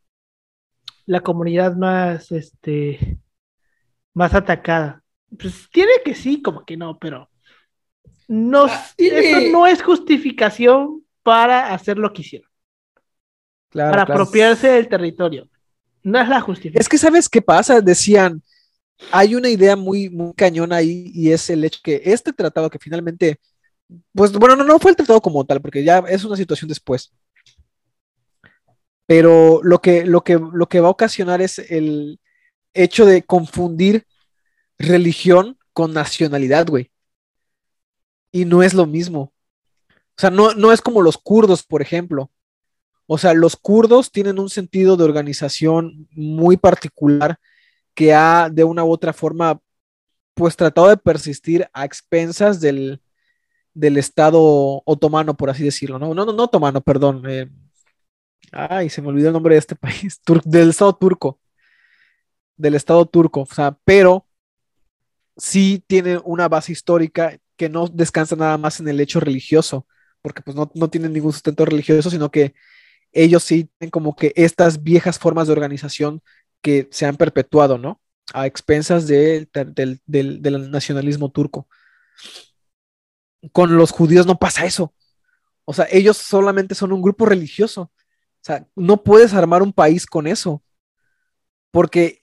la 1.07 1.21
comunidad 1.21 1.75
más, 1.75 2.31
este, 2.33 3.19
más 4.13 4.35
atacada. 4.35 5.03
Pues 5.39 5.69
tiene 5.73 5.93
que 6.05 6.15
sí, 6.15 6.43
como 6.43 6.65
que 6.65 6.77
no, 6.77 6.99
pero 6.99 7.31
no, 8.29 8.67
ah, 8.67 8.87
eso 8.97 9.53
no 9.53 9.67
es 9.67 9.83
justificación 9.83 11.05
para 11.23 11.73
hacer 11.73 11.99
lo 11.99 12.13
que 12.13 12.23
hicieron 12.23 12.46
para 13.73 14.03
apropiarse 14.03 14.69
del 14.69 14.89
territorio. 14.89 15.49
No 16.03 16.21
es 16.21 16.29
la 16.29 16.41
justicia. 16.41 16.79
Es 16.81 16.89
que, 16.89 16.99
¿sabes 16.99 17.29
qué 17.29 17.43
pasa? 17.43 17.81
Decían, 17.81 18.43
hay 19.11 19.35
una 19.35 19.49
idea 19.49 19.77
muy, 19.77 20.09
muy 20.09 20.33
cañona 20.35 20.77
ahí 20.77 21.11
y 21.15 21.33
es 21.33 21.51
el 21.51 21.65
hecho 21.65 21.81
que 21.83 22.01
este 22.05 22.33
tratado 22.33 22.71
que 22.71 22.79
finalmente, 22.79 23.41
pues 24.13 24.33
bueno, 24.33 24.57
no, 24.57 24.65
no 24.65 24.79
fue 24.79 24.93
el 24.93 24.97
tratado 24.97 25.21
como 25.21 25.45
tal, 25.45 25.61
porque 25.61 25.85
ya 25.85 25.99
es 26.09 26.25
una 26.25 26.37
situación 26.37 26.69
después. 26.69 27.13
Pero 29.07 29.61
lo 29.63 29.81
que, 29.81 30.05
lo 30.05 30.23
que, 30.25 30.39
lo 30.39 30.69
que 30.69 30.81
va 30.81 30.89
a 30.89 30.93
ocasionar 30.93 31.41
es 31.41 31.59
el, 31.59 32.19
hecho 32.77 33.07
de 33.07 33.23
confundir 33.23 34.07
religión 34.79 35.59
con 35.73 35.93
nacionalidad, 35.93 36.67
güey. 36.69 36.91
Y 38.31 38.45
no 38.45 38.63
es 38.63 38.75
lo 38.75 38.87
mismo. 38.87 39.33
O 39.91 40.19
sea, 40.19 40.31
no, 40.31 40.55
no 40.55 40.73
es 40.73 40.81
como 40.81 41.03
los 41.03 41.19
kurdos, 41.19 41.63
por 41.63 41.83
ejemplo. 41.83 42.31
O 43.07 43.19
sea, 43.19 43.35
los 43.35 43.57
kurdos 43.57 44.11
tienen 44.11 44.39
un 44.39 44.51
sentido 44.51 44.97
de 44.97 45.05
organización 45.05 46.09
muy 46.13 46.57
particular 46.57 47.39
que 47.95 48.13
ha 48.15 48.49
de 48.51 48.65
una 48.65 48.85
u 48.85 48.91
otra 48.91 49.13
forma 49.13 49.61
pues 50.35 50.57
tratado 50.57 50.89
de 50.89 50.97
persistir 50.99 51.69
a 51.73 51.85
expensas 51.85 52.61
del, 52.61 53.01
del 53.73 53.97
Estado 53.97 54.83
otomano, 54.85 55.37
por 55.37 55.51
así 55.51 55.65
decirlo, 55.65 55.99
¿no? 55.99 56.15
No, 56.15 56.27
no, 56.27 56.33
no 56.33 56.45
otomano, 56.45 56.81
perdón. 56.83 57.23
eh, 57.29 57.49
ay, 58.53 58.91
se 58.91 59.01
me 59.03 59.09
olvidó 59.09 59.29
el 59.29 59.33
nombre 59.35 59.55
de 59.55 59.61
este 59.61 59.77
país, 59.77 60.21
del 60.45 60.71
Estado 60.71 60.95
turco. 60.95 61.39
Del 62.57 62.75
Estado 62.75 63.05
turco, 63.07 63.43
o 63.43 63.47
sea, 63.47 63.79
pero 63.85 64.27
sí 65.37 65.83
tiene 65.87 66.19
una 66.25 66.49
base 66.49 66.73
histórica 66.73 67.39
que 67.57 67.69
no 67.69 67.87
descansa 67.87 68.37
nada 68.37 68.59
más 68.59 68.81
en 68.81 68.89
el 68.89 69.01
hecho 69.01 69.21
religioso, 69.21 69.87
porque 70.23 70.43
pues 70.43 70.57
no, 70.57 70.71
no 70.75 70.89
tienen 70.89 71.13
ningún 71.13 71.33
sustento 71.33 71.65
religioso, 71.65 72.11
sino 72.11 72.31
que 72.31 72.55
ellos 73.17 73.43
sí 73.43 73.71
tienen 73.79 73.91
como 73.91 74.15
que 74.15 74.33
estas 74.37 74.83
viejas 74.83 75.19
formas 75.19 75.47
de 75.47 75.55
organización 75.55 76.23
que 76.61 76.89
se 76.91 77.07
han 77.07 77.17
perpetuado, 77.17 77.79
¿no? 77.79 78.01
A 78.35 78.47
expensas 78.47 79.07
del, 79.07 79.49
nacionalismo 80.71 81.31
turco. 81.31 81.67
Con 83.53 83.77
los 83.77 83.91
judíos 83.91 84.27
no 84.27 84.39
pasa 84.39 84.67
eso. 84.67 84.93
O 85.65 85.73
sea, 85.73 85.87
ellos 85.91 86.17
solamente 86.17 86.75
son 86.75 86.93
un 86.93 87.03
grupo 87.03 87.25
religioso. 87.27 87.83
O 87.83 87.93
sea, 88.43 88.67
no 88.77 89.03
puedes 89.03 89.33
armar 89.35 89.63
un 89.63 89.73
país 89.73 90.07
con 90.07 90.27
eso. 90.27 90.63
Porque 91.71 92.21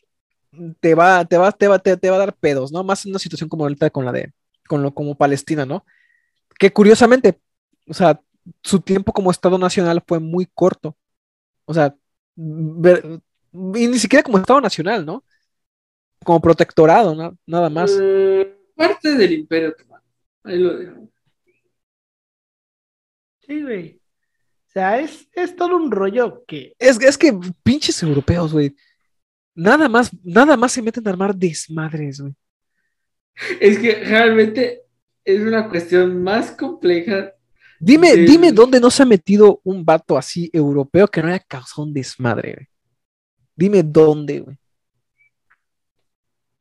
te 0.79 0.95
va, 0.95 1.25
te 1.25 1.37
va, 1.37 1.51
te 1.51 1.67
va, 1.67 1.79
te 1.79 2.09
va 2.09 2.15
a 2.15 2.19
dar 2.19 2.35
pedos, 2.35 2.71
¿no? 2.71 2.83
Más 2.83 3.05
en 3.05 3.11
una 3.11 3.19
situación 3.19 3.49
como 3.49 3.63
ahorita 3.63 3.89
con 3.89 4.05
la 4.05 4.11
de, 4.11 4.33
con 4.67 4.83
lo, 4.83 4.93
como 4.93 5.15
Palestina, 5.15 5.65
¿no? 5.65 5.85
Que 6.59 6.71
curiosamente, 6.71 7.39
o 7.87 7.93
sea, 7.93 8.21
su 8.61 8.79
tiempo 8.79 9.13
como 9.13 9.31
Estado 9.31 9.57
Nacional 9.57 10.03
fue 10.05 10.19
muy 10.19 10.47
corto. 10.53 10.97
O 11.65 11.73
sea, 11.73 11.95
ver- 12.35 13.21
y 13.51 13.87
ni 13.87 13.99
siquiera 13.99 14.23
como 14.23 14.37
Estado 14.37 14.61
Nacional, 14.61 15.05
¿no? 15.05 15.23
Como 16.23 16.41
protectorado, 16.41 17.15
¿no? 17.15 17.37
Nada 17.45 17.69
más. 17.69 17.97
Eh, 18.01 18.57
parte 18.75 19.15
del 19.15 19.33
Imperio 19.33 19.69
Otomano. 19.69 20.03
Ahí 20.43 20.59
lo 20.59 20.77
dejo. 20.77 21.09
Sí, 23.41 23.61
güey. 23.61 24.01
O 24.67 24.71
sea, 24.73 24.99
es, 24.99 25.27
es 25.33 25.55
todo 25.55 25.75
un 25.75 25.91
rollo 25.91 26.43
que. 26.47 26.73
Es, 26.79 26.99
es 27.01 27.17
que 27.17 27.37
pinches 27.63 28.01
europeos, 28.01 28.53
güey. 28.53 28.75
Nada 29.55 29.87
más, 29.87 30.11
nada 30.23 30.57
más 30.57 30.71
se 30.71 30.81
meten 30.81 31.07
a 31.07 31.11
armar 31.11 31.35
desmadres, 31.35 32.21
güey. 32.21 32.33
Es 33.59 33.79
que 33.79 34.03
realmente 34.03 34.81
es 35.23 35.41
una 35.41 35.69
cuestión 35.69 36.23
más 36.23 36.51
compleja. 36.51 37.33
Dime, 37.85 38.15
dime 38.15 38.53
dónde 38.53 38.79
no 38.79 38.89
se 38.89 39.03
ha 39.03 39.05
metido 39.05 39.59
un 39.65 39.83
vato 39.83 40.17
así 40.17 40.49
europeo 40.53 41.05
que 41.07 41.21
no 41.21 41.27
haya 41.27 41.39
causado 41.39 41.83
un 41.83 41.93
desmadre, 41.93 42.53
güey. 42.53 42.67
Dime 43.55 43.83
dónde, 43.83 44.39
güey. 44.39 44.57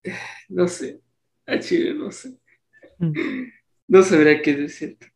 No 0.48 0.66
sé. 0.66 1.00
A 1.46 1.58
Chile 1.60 1.94
no 1.94 2.10
sé. 2.10 2.36
Mm. 2.98 3.12
No 3.86 4.02
sabría 4.02 4.42
qué 4.42 4.56
decirte. 4.56 5.12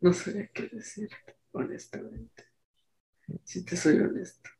No 0.00 0.12
sabría 0.12 0.48
qué 0.48 0.68
decirte, 0.72 1.36
honestamente. 1.52 2.44
Si 3.44 3.64
te 3.64 3.76
soy 3.76 3.98
honesto. 3.98 4.50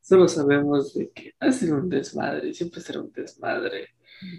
Solo 0.00 0.28
sabemos 0.28 0.94
de 0.94 1.10
que 1.10 1.34
ha 1.40 1.50
sido 1.52 1.76
un 1.76 1.88
desmadre, 1.88 2.54
siempre 2.54 2.80
será 2.80 3.00
un 3.00 3.12
desmadre 3.12 3.88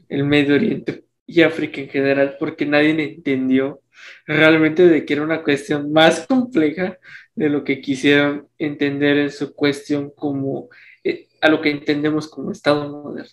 el 0.07 0.23
Medio 0.23 0.55
Oriente 0.55 1.05
y 1.25 1.41
África 1.41 1.81
en 1.81 1.89
general, 1.89 2.35
porque 2.39 2.65
nadie 2.65 2.89
entendió 2.91 3.81
realmente 4.25 4.87
de 4.87 5.05
que 5.05 5.13
era 5.13 5.23
una 5.23 5.43
cuestión 5.43 5.91
más 5.91 6.25
compleja 6.27 6.97
de 7.35 7.49
lo 7.49 7.63
que 7.63 7.81
quisieron 7.81 8.47
entender 8.57 9.17
en 9.17 9.31
su 9.31 9.53
cuestión 9.53 10.11
como 10.11 10.69
eh, 11.03 11.27
a 11.41 11.49
lo 11.49 11.61
que 11.61 11.71
entendemos 11.71 12.27
como 12.27 12.51
Estado 12.51 12.89
moderno, 12.89 13.31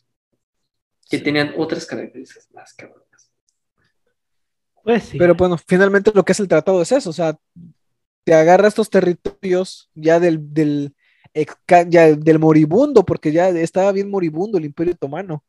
que 1.08 1.18
tenían 1.18 1.54
otras 1.56 1.86
características 1.86 2.48
más 2.52 2.72
cabronas. 2.74 3.30
Pues 4.82 5.04
sí. 5.04 5.18
Pero 5.18 5.34
bueno, 5.34 5.58
finalmente 5.58 6.12
lo 6.14 6.24
que 6.24 6.32
es 6.32 6.40
el 6.40 6.48
tratado 6.48 6.80
es 6.82 6.92
eso, 6.92 7.10
o 7.10 7.12
sea, 7.12 7.36
te 8.24 8.34
agarra 8.34 8.68
estos 8.68 8.90
territorios 8.90 9.90
ya 9.94 10.20
del, 10.20 10.52
del, 10.52 10.94
ya 11.88 12.14
del 12.14 12.38
moribundo, 12.38 13.04
porque 13.04 13.32
ya 13.32 13.48
estaba 13.50 13.92
bien 13.92 14.10
moribundo 14.10 14.58
el 14.58 14.64
Imperio 14.64 14.94
Otomano. 14.94 15.44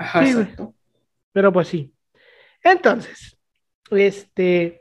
Ajá, 0.00 0.24
Sí, 0.24 0.30
exacto. 0.32 0.74
Pero 1.32 1.52
pues 1.52 1.68
sí. 1.68 1.92
Entonces, 2.64 3.38
este, 3.90 4.80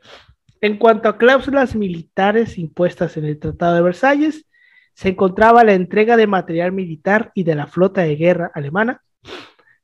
en 0.62 0.78
cuanto 0.78 1.10
a 1.10 1.18
cláusulas 1.18 1.76
militares 1.76 2.58
impuestas 2.58 3.18
en 3.18 3.26
el 3.26 3.40
Tratado 3.40 3.76
de 3.76 3.82
Versalles, 3.82 4.46
se 4.94 5.10
encontraba 5.10 5.64
la 5.64 5.74
entrega 5.74 6.18
de 6.18 6.28
material 6.28 6.72
militar 6.72 7.32
y 7.34 7.44
de 7.44 7.56
la 7.56 7.68
flota 7.68 8.02
de 8.02 8.16
guerra 8.16 8.52
alemana, 8.54 9.02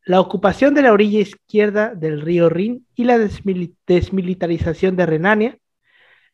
la 0.06 0.20
ocupación 0.20 0.74
de 0.74 0.82
la 0.82 0.94
orilla 0.94 1.20
izquierda 1.20 1.94
del 1.96 2.22
río 2.22 2.50
Rin 2.50 2.86
y 2.96 3.06
la 3.06 3.18
desmili- 3.18 3.76
desmilitarización 3.88 4.96
de 4.96 5.06
Renania, 5.06 5.58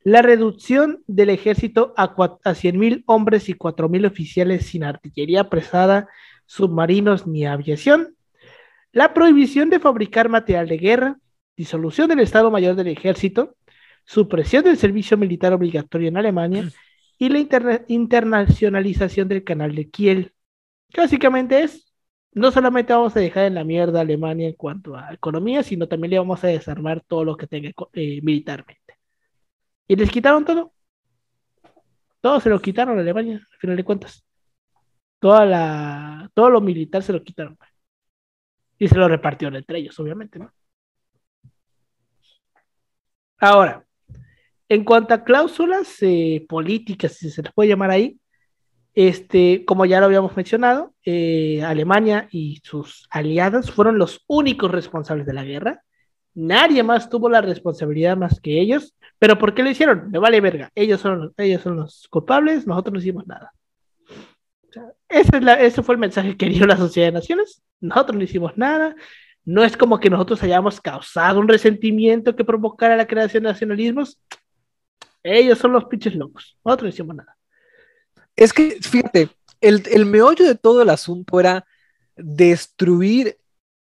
la 0.04 0.22
reducción 0.22 1.04
del 1.08 1.30
ejército 1.30 1.94
a, 1.96 2.16
a 2.44 2.56
100.000 2.56 3.04
hombres 3.06 3.50
y 3.50 3.54
4.000 3.54 4.06
oficiales 4.08 4.66
sin 4.66 4.84
artillería 4.84 5.50
pesada, 5.50 6.08
submarinos 6.46 7.28
ni 7.28 7.46
aviación, 7.46 8.16
la 8.92 9.14
prohibición 9.14 9.70
de 9.70 9.80
fabricar 9.80 10.30
material 10.30 10.68
de 10.68 10.78
guerra, 10.78 11.20
disolución 11.56 12.10
del 12.10 12.20
Estado 12.20 12.52
Mayor 12.52 12.76
del 12.76 12.88
Ejército, 12.88 13.56
supresión 14.04 14.64
del 14.64 14.78
servicio 14.78 15.18
militar 15.18 15.54
obligatorio 15.54 16.08
en 16.08 16.18
Alemania 16.18 16.70
y 17.18 17.30
la 17.30 17.40
interna- 17.40 17.86
internacionalización 17.88 19.28
del 19.28 19.44
canal 19.44 19.76
de 19.76 19.90
Kiel. 19.90 20.34
Que 20.90 21.02
básicamente 21.02 21.62
es, 21.64 21.94
no 22.34 22.52
solamente 22.52 22.94
vamos 22.94 23.16
a 23.16 23.20
dejar 23.20 23.46
en 23.46 23.56
la 23.56 23.64
mierda 23.64 24.00
a 24.00 24.02
Alemania 24.02 24.48
en 24.48 24.56
cuanto 24.56 24.96
a 24.96 25.14
economía, 25.14 25.64
sino 25.64 25.88
también 25.88 26.12
le 26.12 26.20
vamos 26.20 26.44
a 26.44 26.48
desarmar 26.48 27.02
todo 27.02 27.24
lo 27.24 27.38
que 27.38 27.48
tenga 27.48 27.72
eh, 27.94 28.20
militarmente. 28.24 28.98
Y 29.88 29.96
les 29.96 30.10
quitaron 30.12 30.44
todo. 30.46 30.74
Todo 32.22 32.40
se 32.40 32.50
lo 32.50 32.60
quitaron 32.60 32.98
a 32.98 33.02
Alemania, 33.02 33.36
al 33.52 33.58
final 33.58 33.78
de 33.78 33.84
cuentas. 33.84 34.24
Toda 35.20 35.46
la, 35.46 36.30
todo 36.34 36.50
lo 36.50 36.62
militar 36.62 37.04
se 37.04 37.14
lo 37.14 37.24
quitaron. 37.24 37.58
Y 38.82 38.88
se 38.88 38.96
lo 38.96 39.08
repartieron 39.08 39.56
entre 39.56 39.78
ellos, 39.78 40.00
obviamente, 40.00 40.40
¿no? 40.40 40.52
Ahora, 43.38 43.86
en 44.68 44.84
cuanto 44.84 45.14
a 45.14 45.24
cláusulas 45.24 45.98
eh, 46.02 46.44
políticas, 46.50 47.14
si 47.14 47.30
se 47.30 47.44
les 47.44 47.54
puede 47.54 47.70
llamar 47.70 47.92
ahí, 47.92 48.20
este, 48.96 49.66
como 49.66 49.86
ya 49.86 50.00
lo 50.00 50.08
habíamos 50.08 50.36
mencionado, 50.36 50.96
eh, 51.06 51.62
Alemania 51.64 52.28
y 52.32 52.60
sus 52.64 53.08
aliados 53.12 53.70
fueron 53.70 54.00
los 54.00 54.24
únicos 54.26 54.72
responsables 54.72 55.28
de 55.28 55.34
la 55.34 55.44
guerra. 55.44 55.84
Nadie 56.34 56.82
más 56.82 57.08
tuvo 57.08 57.30
la 57.30 57.42
responsabilidad 57.42 58.18
más 58.18 58.40
que 58.40 58.60
ellos. 58.60 58.96
¿Pero 59.20 59.38
por 59.38 59.54
qué 59.54 59.62
lo 59.62 59.70
hicieron? 59.70 60.10
Me 60.10 60.18
vale 60.18 60.42
verga. 60.42 60.72
Ellos 60.74 61.02
son, 61.02 61.32
ellos 61.38 61.62
son 61.62 61.76
los 61.76 62.08
culpables, 62.10 62.66
nosotros 62.66 62.94
no 62.94 63.00
hicimos 63.00 63.28
nada. 63.28 63.54
Ese, 65.10 65.38
es 65.38 65.44
la- 65.44 65.60
ese 65.62 65.84
fue 65.84 65.96
el 65.96 66.00
mensaje 66.00 66.38
que 66.38 66.48
dio 66.48 66.66
la 66.66 66.78
Sociedad 66.78 67.08
de 67.08 67.14
Naciones. 67.14 67.62
Nosotros 67.80 68.18
no 68.18 68.24
hicimos 68.24 68.58
nada. 68.58 68.96
No 69.44 69.64
es 69.64 69.76
como 69.76 70.00
que 70.00 70.10
nosotros 70.10 70.42
hayamos 70.44 70.80
causado 70.80 71.40
un 71.40 71.48
resentimiento 71.48 72.36
que 72.36 72.46
provocara 72.46 72.96
la 72.96 73.08
creación 73.08 73.44
de 73.44 73.50
nacionalismos. 73.50 74.20
Ellos 75.24 75.58
son 75.60 75.74
los 75.74 75.86
pinches 75.86 76.16
locos. 76.16 76.58
Nosotros 76.64 76.84
no 76.86 76.90
hicimos 76.90 77.16
nada. 77.16 77.36
Es 78.36 78.54
que, 78.54 78.78
fíjate, 78.82 79.30
el, 79.60 79.84
el 79.92 80.06
meollo 80.06 80.46
de 80.46 80.56
todo 80.56 80.82
el 80.82 80.90
asunto 80.90 81.40
era 81.40 81.66
destruir 82.16 83.38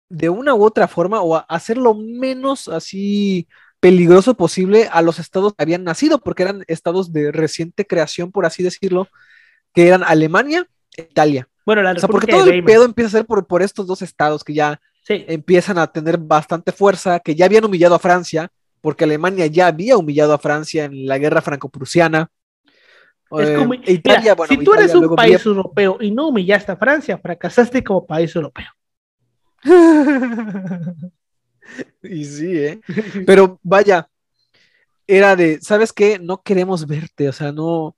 de 0.10 0.30
una 0.30 0.54
u 0.54 0.64
otra 0.64 0.88
forma 0.88 1.22
o 1.22 1.36
a- 1.36 1.40
hacer 1.40 1.78
lo 1.78 1.96
menos 1.96 2.68
así 2.68 3.48
peligroso 3.80 4.36
posible 4.36 4.88
a 4.92 5.02
los 5.02 5.20
estados 5.20 5.54
que 5.54 5.64
habían 5.64 5.84
nacido, 5.84 6.20
porque 6.20 6.44
eran 6.44 6.64
estados 6.68 7.12
de 7.12 7.32
reciente 7.32 7.86
creación, 7.86 8.32
por 8.32 8.46
así 8.46 8.64
decirlo, 8.64 9.08
que 9.74 9.88
eran 9.88 10.04
Alemania 10.04 10.68
Italia. 10.98 11.48
Bueno, 11.66 11.82
la 11.82 11.92
O 11.92 12.00
sea, 12.00 12.08
porque 12.10 12.28
todo 12.28 12.44
el 12.44 12.50
Weimar. 12.52 12.66
pedo 12.74 12.86
empieza 12.86 13.08
a 13.08 13.20
ser 13.20 13.26
por, 13.26 13.46
por 13.48 13.62
estos 13.62 13.88
dos 13.88 14.02
estados 14.02 14.44
que 14.44 14.54
ya 14.54 14.80
Sí, 15.04 15.24
empiezan 15.28 15.78
a 15.78 15.88
tener 15.88 16.18
bastante 16.18 16.72
fuerza, 16.72 17.20
que 17.20 17.36
ya 17.36 17.46
habían 17.46 17.66
humillado 17.66 17.94
a 17.96 18.00
Francia, 18.00 18.50
porque 18.82 19.04
Alemania 19.04 19.46
ya 19.48 19.68
había 19.68 19.98
humillado 19.98 20.34
a 20.34 20.40
Francia 20.40 20.86
en 20.86 21.06
la 21.06 21.18
guerra 21.20 21.42
franco-prusiana. 21.42 22.30
es 23.32 23.50
Eh, 23.50 23.56
como- 23.58 23.74
Italia, 23.76 24.20
mira, 24.22 24.36
bueno, 24.36 24.50
si 24.52 24.56
tú 24.58 24.62
Italia 24.72 24.84
eres 24.84 24.96
un 24.96 25.16
país 25.16 25.46
europeo 25.46 25.98
y 26.02 26.12
no 26.12 26.28
humillaste 26.30 26.72
a 26.72 26.78
Francia, 26.78 27.18
fracasaste 27.18 27.84
como 27.84 28.06
país 28.06 28.36
europeo. 28.36 28.68
y 32.04 32.26
sí, 32.26 32.58
¿eh? 32.58 32.80
Pero 33.26 33.60
vaya, 33.64 34.08
era 35.08 35.36
de, 35.36 35.60
¿sabes 35.62 35.92
qué? 35.94 36.20
No 36.20 36.42
queremos 36.42 36.86
verte, 36.88 37.30
o 37.30 37.34
sea, 37.34 37.52
no, 37.52 37.96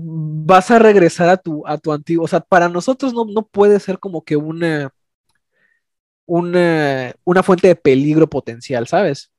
vas 0.00 0.70
a 0.70 0.78
regresar 0.78 1.28
a 1.28 1.36
tu, 1.36 1.66
a 1.66 1.78
tu 1.78 1.92
antiguo. 1.92 2.24
O 2.24 2.28
sea, 2.28 2.40
para 2.40 2.68
nosotros 2.68 3.12
no, 3.14 3.24
no 3.24 3.46
puede 3.46 3.80
ser 3.80 3.98
como 3.98 4.24
que 4.24 4.36
una, 4.36 4.92
una, 6.26 7.42
fuente 7.42 7.68
de 7.68 7.76
peligro 7.76 8.28
potencial, 8.28 8.86
¿sabes? 8.86 9.32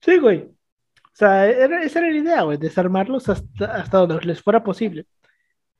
Sí, 0.00 0.18
güey. 0.18 0.42
O 0.42 1.18
sea, 1.18 1.48
esa 1.48 1.98
era 2.00 2.10
la 2.10 2.16
idea, 2.16 2.42
güey, 2.42 2.58
desarmarlos 2.58 3.28
hasta, 3.28 3.66
hasta 3.76 3.98
donde 3.98 4.26
les 4.26 4.42
fuera 4.42 4.62
posible. 4.62 5.06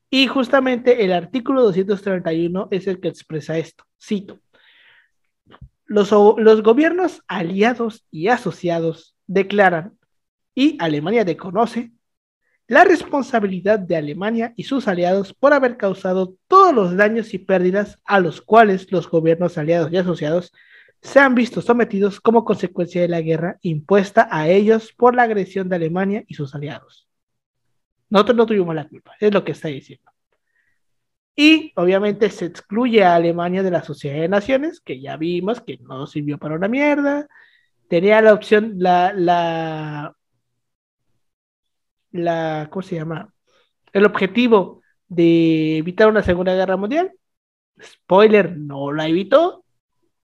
Y 0.09 0.27
justamente 0.27 1.03
el 1.03 1.11
artículo 1.13 1.63
231 1.63 2.69
es 2.71 2.87
el 2.87 2.99
que 2.99 3.09
expresa 3.09 3.57
esto. 3.57 3.83
Cito. 4.01 4.39
Los, 5.85 6.11
los 6.11 6.63
gobiernos 6.63 7.23
aliados 7.27 8.05
y 8.11 8.27
asociados 8.29 9.15
declaran, 9.27 9.97
y 10.57 10.75
Alemania 10.79 11.23
reconoce, 11.23 11.91
la 12.67 12.83
responsabilidad 12.83 13.77
de 13.77 13.95
Alemania 13.95 14.53
y 14.55 14.63
sus 14.63 14.87
aliados 14.87 15.31
por 15.31 15.53
haber 15.53 15.77
causado 15.77 16.35
todos 16.47 16.73
los 16.73 16.97
daños 16.97 17.35
y 17.35 17.37
pérdidas 17.37 17.99
a 18.05 18.19
los 18.19 18.41
cuales 18.41 18.91
los 18.91 19.07
gobiernos 19.07 19.59
aliados 19.59 19.91
y 19.91 19.97
asociados 19.97 20.51
se 20.99 21.19
han 21.19 21.35
visto 21.35 21.61
sometidos 21.61 22.19
como 22.19 22.43
consecuencia 22.43 22.99
de 23.01 23.07
la 23.07 23.21
guerra 23.21 23.59
impuesta 23.61 24.27
a 24.31 24.49
ellos 24.49 24.93
por 24.97 25.13
la 25.13 25.23
agresión 25.23 25.69
de 25.69 25.75
Alemania 25.75 26.23
y 26.27 26.33
sus 26.33 26.55
aliados. 26.55 27.07
Nosotros 28.09 28.37
no 28.37 28.47
tuvimos 28.47 28.73
la 28.73 28.87
culpa, 28.87 29.13
es 29.19 29.31
lo 29.31 29.43
que 29.43 29.51
está 29.51 29.67
diciendo. 29.67 30.11
Y 31.35 31.71
obviamente 31.75 32.31
se 32.31 32.45
excluye 32.45 33.03
a 33.03 33.13
Alemania 33.13 33.61
de 33.61 33.69
la 33.69 33.83
Sociedad 33.83 34.21
de 34.21 34.27
Naciones, 34.27 34.81
que 34.81 34.99
ya 34.99 35.17
vimos 35.17 35.61
que 35.61 35.77
no 35.77 36.07
sirvió 36.07 36.39
para 36.39 36.55
una 36.55 36.67
mierda. 36.67 37.27
Tenía 37.87 38.23
la 38.23 38.33
opción, 38.33 38.73
la, 38.77 39.13
la, 39.13 40.17
la, 42.11 42.67
¿cómo 42.71 42.81
se 42.81 42.95
llama? 42.95 43.33
El 43.93 44.05
objetivo 44.05 44.81
de 45.07 45.77
evitar 45.77 46.07
una 46.07 46.23
Segunda 46.23 46.53
Guerra 46.53 46.77
Mundial. 46.77 47.11
Spoiler, 47.81 48.57
no 48.57 48.91
la 48.91 49.07
evitó. 49.07 49.63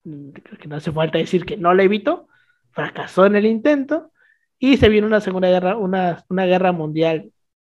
Creo 0.04 0.58
que 0.60 0.68
no 0.68 0.76
hace 0.76 0.92
falta 0.92 1.18
decir 1.18 1.46
que 1.46 1.58
no 1.58 1.74
la 1.74 1.84
evitó. 1.84 2.28
Fracasó 2.72 3.26
en 3.26 3.36
el 3.36 3.46
intento. 3.46 4.12
Y 4.60 4.78
se 4.78 4.90
vino 4.90 5.08
una 5.08 5.22
Segunda 5.22 5.50
Guerra, 5.50 5.78
una, 5.78 6.24
una 6.30 6.46
guerra 6.46 6.72
mundial 6.72 7.32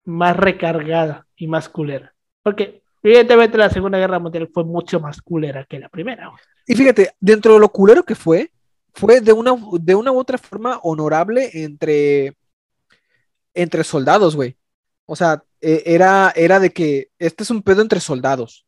más 0.04 0.36
recargada 0.36 1.26
y 1.36 1.46
más 1.48 1.68
culera. 1.68 2.14
Porque 2.42 2.82
evidentemente 3.02 3.58
la 3.58 3.70
Segunda 3.70 3.98
Guerra 3.98 4.18
Mundial 4.18 4.48
fue 4.52 4.64
mucho 4.64 5.00
más 5.00 5.20
culera 5.20 5.64
que 5.64 5.78
la 5.78 5.88
primera. 5.88 6.30
Y 6.66 6.74
fíjate, 6.74 7.12
dentro 7.20 7.54
de 7.54 7.60
lo 7.60 7.68
culero 7.68 8.04
que 8.04 8.14
fue, 8.14 8.50
fue 8.94 9.20
de 9.20 9.32
una, 9.32 9.54
de 9.80 9.94
una 9.94 10.12
u 10.12 10.18
otra 10.18 10.38
forma 10.38 10.78
honorable 10.82 11.50
entre, 11.52 12.34
entre 13.56 13.84
soldados, 13.84 14.36
güey. 14.36 14.56
O 15.06 15.16
sea, 15.16 15.42
e, 15.60 15.82
era, 15.86 16.32
era 16.36 16.60
de 16.60 16.72
que 16.72 17.08
este 17.18 17.42
es 17.42 17.50
un 17.50 17.62
pedo 17.62 17.82
entre 17.82 18.00
soldados. 18.00 18.66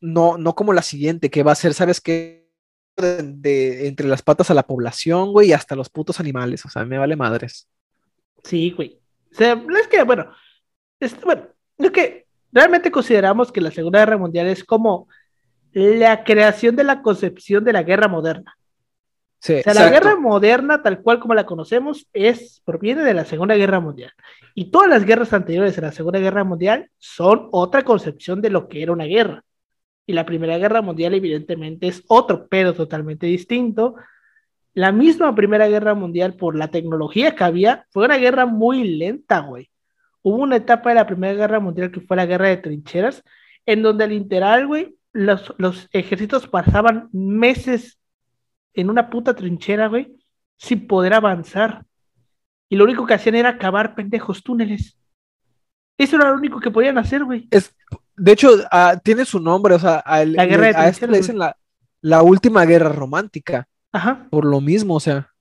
No, 0.00 0.38
no 0.38 0.54
como 0.54 0.72
la 0.72 0.82
siguiente, 0.82 1.30
que 1.30 1.42
va 1.42 1.52
a 1.52 1.56
ser, 1.56 1.74
¿sabes 1.74 2.00
qué? 2.00 2.46
De, 2.96 3.86
entre 3.86 4.08
las 4.08 4.22
patas 4.22 4.50
a 4.50 4.54
la 4.54 4.66
población, 4.66 5.32
güey, 5.32 5.48
y 5.48 5.52
hasta 5.52 5.76
los 5.76 5.88
putos 5.88 6.20
animales. 6.20 6.64
O 6.64 6.68
sea, 6.68 6.84
me 6.84 6.98
vale 6.98 7.16
madres. 7.16 7.68
Sí, 8.44 8.70
güey. 8.72 9.00
O 9.32 9.34
sea, 9.34 9.62
es 9.80 9.88
que, 9.88 10.02
bueno, 10.02 10.32
es, 11.00 11.20
bueno, 11.20 11.48
es 11.78 11.90
que 11.90 12.26
realmente 12.52 12.90
consideramos 12.90 13.52
que 13.52 13.60
la 13.60 13.70
Segunda 13.70 14.00
Guerra 14.00 14.18
Mundial 14.18 14.48
es 14.48 14.64
como 14.64 15.08
la 15.72 16.24
creación 16.24 16.76
de 16.76 16.84
la 16.84 17.02
concepción 17.02 17.64
de 17.64 17.72
la 17.72 17.82
guerra 17.82 18.08
moderna. 18.08 18.57
Sí, 19.40 19.54
o 19.54 19.62
sea, 19.62 19.74
la 19.74 19.90
guerra 19.90 20.16
moderna, 20.16 20.82
tal 20.82 21.00
cual 21.00 21.20
como 21.20 21.34
la 21.34 21.46
conocemos, 21.46 22.08
es, 22.12 22.60
proviene 22.64 23.02
de 23.02 23.14
la 23.14 23.24
Segunda 23.24 23.54
Guerra 23.54 23.78
Mundial. 23.78 24.12
Y 24.54 24.70
todas 24.70 24.88
las 24.88 25.04
guerras 25.04 25.32
anteriores 25.32 25.78
a 25.78 25.82
la 25.82 25.92
Segunda 25.92 26.18
Guerra 26.18 26.42
Mundial 26.42 26.90
son 26.98 27.48
otra 27.52 27.84
concepción 27.84 28.40
de 28.42 28.50
lo 28.50 28.68
que 28.68 28.82
era 28.82 28.92
una 28.92 29.04
guerra. 29.04 29.44
Y 30.06 30.12
la 30.12 30.26
Primera 30.26 30.58
Guerra 30.58 30.82
Mundial, 30.82 31.14
evidentemente, 31.14 31.86
es 31.86 32.02
otro 32.08 32.48
pero 32.48 32.74
totalmente 32.74 33.26
distinto, 33.26 33.94
la 34.78 34.92
misma 34.92 35.34
Primera 35.34 35.66
Guerra 35.66 35.94
Mundial, 35.94 36.34
por 36.34 36.54
la 36.56 36.68
tecnología 36.68 37.34
que 37.34 37.42
había, 37.42 37.84
fue 37.90 38.04
una 38.04 38.16
guerra 38.16 38.46
muy 38.46 38.84
lenta, 38.84 39.40
güey. 39.40 39.70
Hubo 40.22 40.36
una 40.36 40.54
etapa 40.54 40.90
de 40.90 40.94
la 40.94 41.06
Primera 41.06 41.34
Guerra 41.34 41.58
Mundial 41.58 41.90
que 41.90 42.00
fue 42.00 42.16
la 42.16 42.26
guerra 42.26 42.48
de 42.48 42.58
trincheras, 42.58 43.24
en 43.66 43.82
donde 43.82 44.06
literal, 44.06 44.68
güey, 44.68 44.94
los, 45.12 45.52
los 45.58 45.88
ejércitos 45.92 46.46
pasaban 46.46 47.08
meses 47.12 47.97
en 48.74 48.90
una 48.90 49.10
puta 49.10 49.34
trinchera, 49.34 49.88
güey, 49.88 50.16
sin 50.56 50.86
poder 50.86 51.14
avanzar. 51.14 51.84
Y 52.68 52.76
lo 52.76 52.84
único 52.84 53.06
que 53.06 53.14
hacían 53.14 53.34
era 53.34 53.58
cavar 53.58 53.94
pendejos 53.94 54.42
túneles. 54.42 54.98
Eso 55.96 56.16
era 56.16 56.30
lo 56.30 56.36
único 56.36 56.60
que 56.60 56.70
podían 56.70 56.98
hacer, 56.98 57.24
güey. 57.24 57.48
Es, 57.50 57.74
de 58.16 58.32
hecho, 58.32 58.52
uh, 58.54 58.98
tiene 59.02 59.24
su 59.24 59.40
nombre, 59.40 59.74
o 59.74 59.78
sea, 59.78 59.98
a, 59.98 60.24
la 60.24 60.46
guerra 60.46 60.66
de 60.66 60.76
a 60.76 60.88
esto 60.88 61.06
le 61.06 61.18
dicen 61.18 61.38
la, 61.38 61.56
la 62.00 62.22
última 62.22 62.64
guerra 62.64 62.90
romántica. 62.90 63.68
Ajá. 63.92 64.26
Por 64.30 64.44
lo 64.44 64.60
mismo, 64.60 64.94
o 64.94 65.00
sea. 65.00 65.32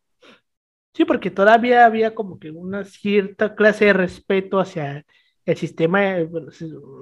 Sí, 0.93 1.05
porque 1.05 1.29
todavía 1.29 1.85
había 1.85 2.15
como 2.15 2.39
que 2.39 2.49
una 2.49 2.83
cierta 2.85 3.53
clase 3.53 3.85
de 3.85 3.93
respeto 3.93 4.59
hacia 4.59 5.05
el 5.45 5.55
sistema, 5.55 6.01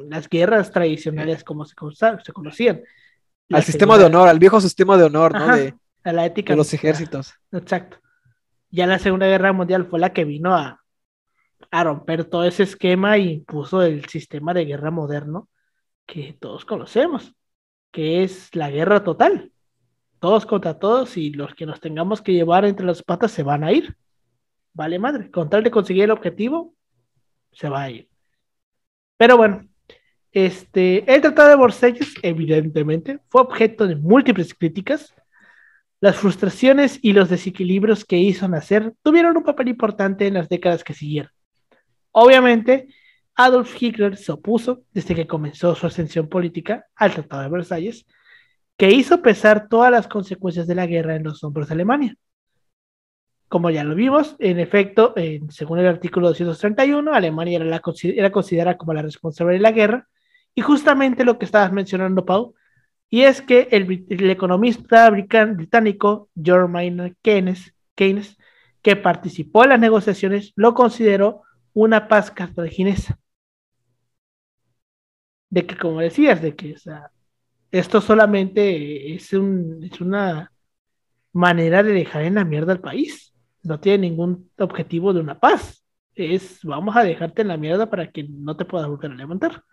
las 0.09 0.29
guerras 0.29 0.71
tradicionales 0.71 1.43
como 1.43 1.65
se, 1.65 1.75
se 2.23 2.33
conocían. 2.33 2.81
al 3.49 3.63
sistema 3.63 3.97
de 3.97 4.05
honor, 4.05 4.27
al 4.27 4.37
viejo 4.37 4.59
sistema 4.59 4.97
de 4.97 5.05
honor, 5.05 5.33
¿no? 5.33 5.55
De, 5.55 5.73
a 6.05 6.13
la 6.13 6.25
ética. 6.25 6.53
De 6.53 6.57
los 6.57 6.73
ejércitos. 6.73 7.33
Exacto. 7.51 7.97
Ya 8.71 8.87
la 8.87 8.99
Segunda 8.99 9.27
Guerra 9.27 9.51
Mundial 9.51 9.85
fue 9.85 9.99
la 9.99 10.13
que 10.13 10.23
vino 10.23 10.55
a, 10.55 10.81
a 11.71 11.83
romper 11.83 12.23
todo 12.23 12.45
ese 12.45 12.63
esquema 12.63 13.17
y 13.17 13.33
impuso 13.33 13.81
el 13.81 14.05
sistema 14.05 14.53
de 14.53 14.65
guerra 14.65 14.91
moderno 14.91 15.49
que 16.05 16.37
todos 16.39 16.63
conocemos, 16.63 17.33
que 17.91 18.23
es 18.23 18.55
la 18.55 18.69
guerra 18.69 19.03
total 19.03 19.51
todos 20.25 20.47
contra 20.47 20.79
todos 20.79 21.17
y 21.17 21.29
los 21.29 21.53
que 21.53 21.67
nos 21.67 21.79
tengamos 21.79 22.19
que 22.19 22.33
llevar 22.33 22.65
entre 22.65 22.83
las 22.83 23.03
patas 23.03 23.31
se 23.31 23.43
van 23.43 23.63
a 23.63 23.71
ir. 23.71 23.95
Vale 24.73 24.97
madre, 24.97 25.29
con 25.29 25.51
tal 25.51 25.63
de 25.63 25.69
conseguir 25.69 26.05
el 26.05 26.09
objetivo, 26.09 26.73
se 27.51 27.69
va 27.69 27.83
a 27.83 27.91
ir. 27.91 28.09
Pero 29.17 29.37
bueno, 29.37 29.67
este, 30.31 31.13
el 31.13 31.21
Tratado 31.21 31.49
de 31.49 31.57
Versalles, 31.57 32.15
evidentemente, 32.23 33.19
fue 33.29 33.41
objeto 33.41 33.85
de 33.85 33.95
múltiples 33.95 34.51
críticas. 34.55 35.13
Las 36.01 36.17
frustraciones 36.17 36.99
y 37.01 37.13
los 37.13 37.29
desequilibrios 37.29 38.05
que 38.05 38.17
hizo 38.17 38.47
nacer 38.47 38.93
tuvieron 39.01 39.37
un 39.37 39.43
papel 39.43 39.69
importante 39.69 40.27
en 40.27 40.35
las 40.35 40.49
décadas 40.49 40.83
que 40.83 40.93
siguieron. 40.93 41.31
Obviamente, 42.11 42.87
Adolf 43.35 43.81
Hitler 43.81 44.15
se 44.15 44.31
opuso 44.31 44.83
desde 44.93 45.15
que 45.15 45.27
comenzó 45.27 45.75
su 45.75 45.87
ascensión 45.87 46.29
política 46.29 46.85
al 46.95 47.13
Tratado 47.13 47.43
de 47.43 47.49
Versalles 47.49 48.05
que 48.77 48.91
hizo 48.91 49.21
pesar 49.21 49.67
todas 49.69 49.91
las 49.91 50.07
consecuencias 50.07 50.67
de 50.67 50.75
la 50.75 50.85
guerra 50.85 51.15
en 51.15 51.23
los 51.23 51.43
hombros 51.43 51.67
de 51.67 51.75
Alemania. 51.75 52.15
Como 53.47 53.69
ya 53.69 53.83
lo 53.83 53.95
vimos, 53.95 54.35
en 54.39 54.59
efecto, 54.59 55.13
según 55.49 55.79
el 55.79 55.87
artículo 55.87 56.27
231, 56.29 57.13
Alemania 57.13 57.57
era, 57.57 57.65
la, 57.65 57.81
era 58.03 58.31
considerada 58.31 58.77
como 58.77 58.93
la 58.93 59.01
responsable 59.01 59.53
de 59.53 59.59
la 59.59 59.71
guerra, 59.71 60.07
y 60.53 60.61
justamente 60.61 61.23
lo 61.23 61.37
que 61.37 61.45
estabas 61.45 61.71
mencionando, 61.71 62.25
Pau, 62.25 62.55
y 63.15 63.23
es 63.23 63.41
que 63.41 63.69
el, 63.71 64.29
economista 64.29 65.09
británico 65.09 66.29
George 66.35 66.67
Maynard 66.69 67.13
Keynes, 67.21 67.73
Keynes, 67.95 68.37
que 68.81 68.97
participó 68.97 69.63
en 69.63 69.69
las 69.69 69.79
negociaciones, 69.79 70.51
lo 70.57 70.73
consideró 70.73 71.43
una 71.71 72.09
paz 72.09 72.29
cartaginesa. 72.29 73.17
De 75.49 75.65
que, 75.65 75.77
como 75.77 76.01
decías, 76.01 76.41
de 76.41 76.57
que 76.57 76.75
esto 77.71 78.01
solamente 78.01 79.15
es, 79.15 79.31
una 79.31 80.51
manera 81.31 81.83
de 81.83 81.93
dejar 81.93 82.23
en 82.23 82.35
la 82.35 82.43
mierda 82.43 82.73
al 82.73 82.81
país. 82.81 83.33
No 83.63 83.79
tiene 83.79 84.09
ningún 84.09 84.51
objetivo 84.57 85.13
de 85.13 85.21
una 85.21 85.39
paz. 85.39 85.85
Es 86.15 86.59
vamos 86.63 86.97
a 86.97 87.03
dejarte 87.05 87.43
en 87.43 87.47
la 87.47 87.55
mierda 87.55 87.89
para 87.89 88.11
que 88.11 88.23
no 88.27 88.57
te 88.57 88.65
puedas 88.65 88.89
volver 88.89 89.11
a 89.11 89.15
levantar. 89.15 89.63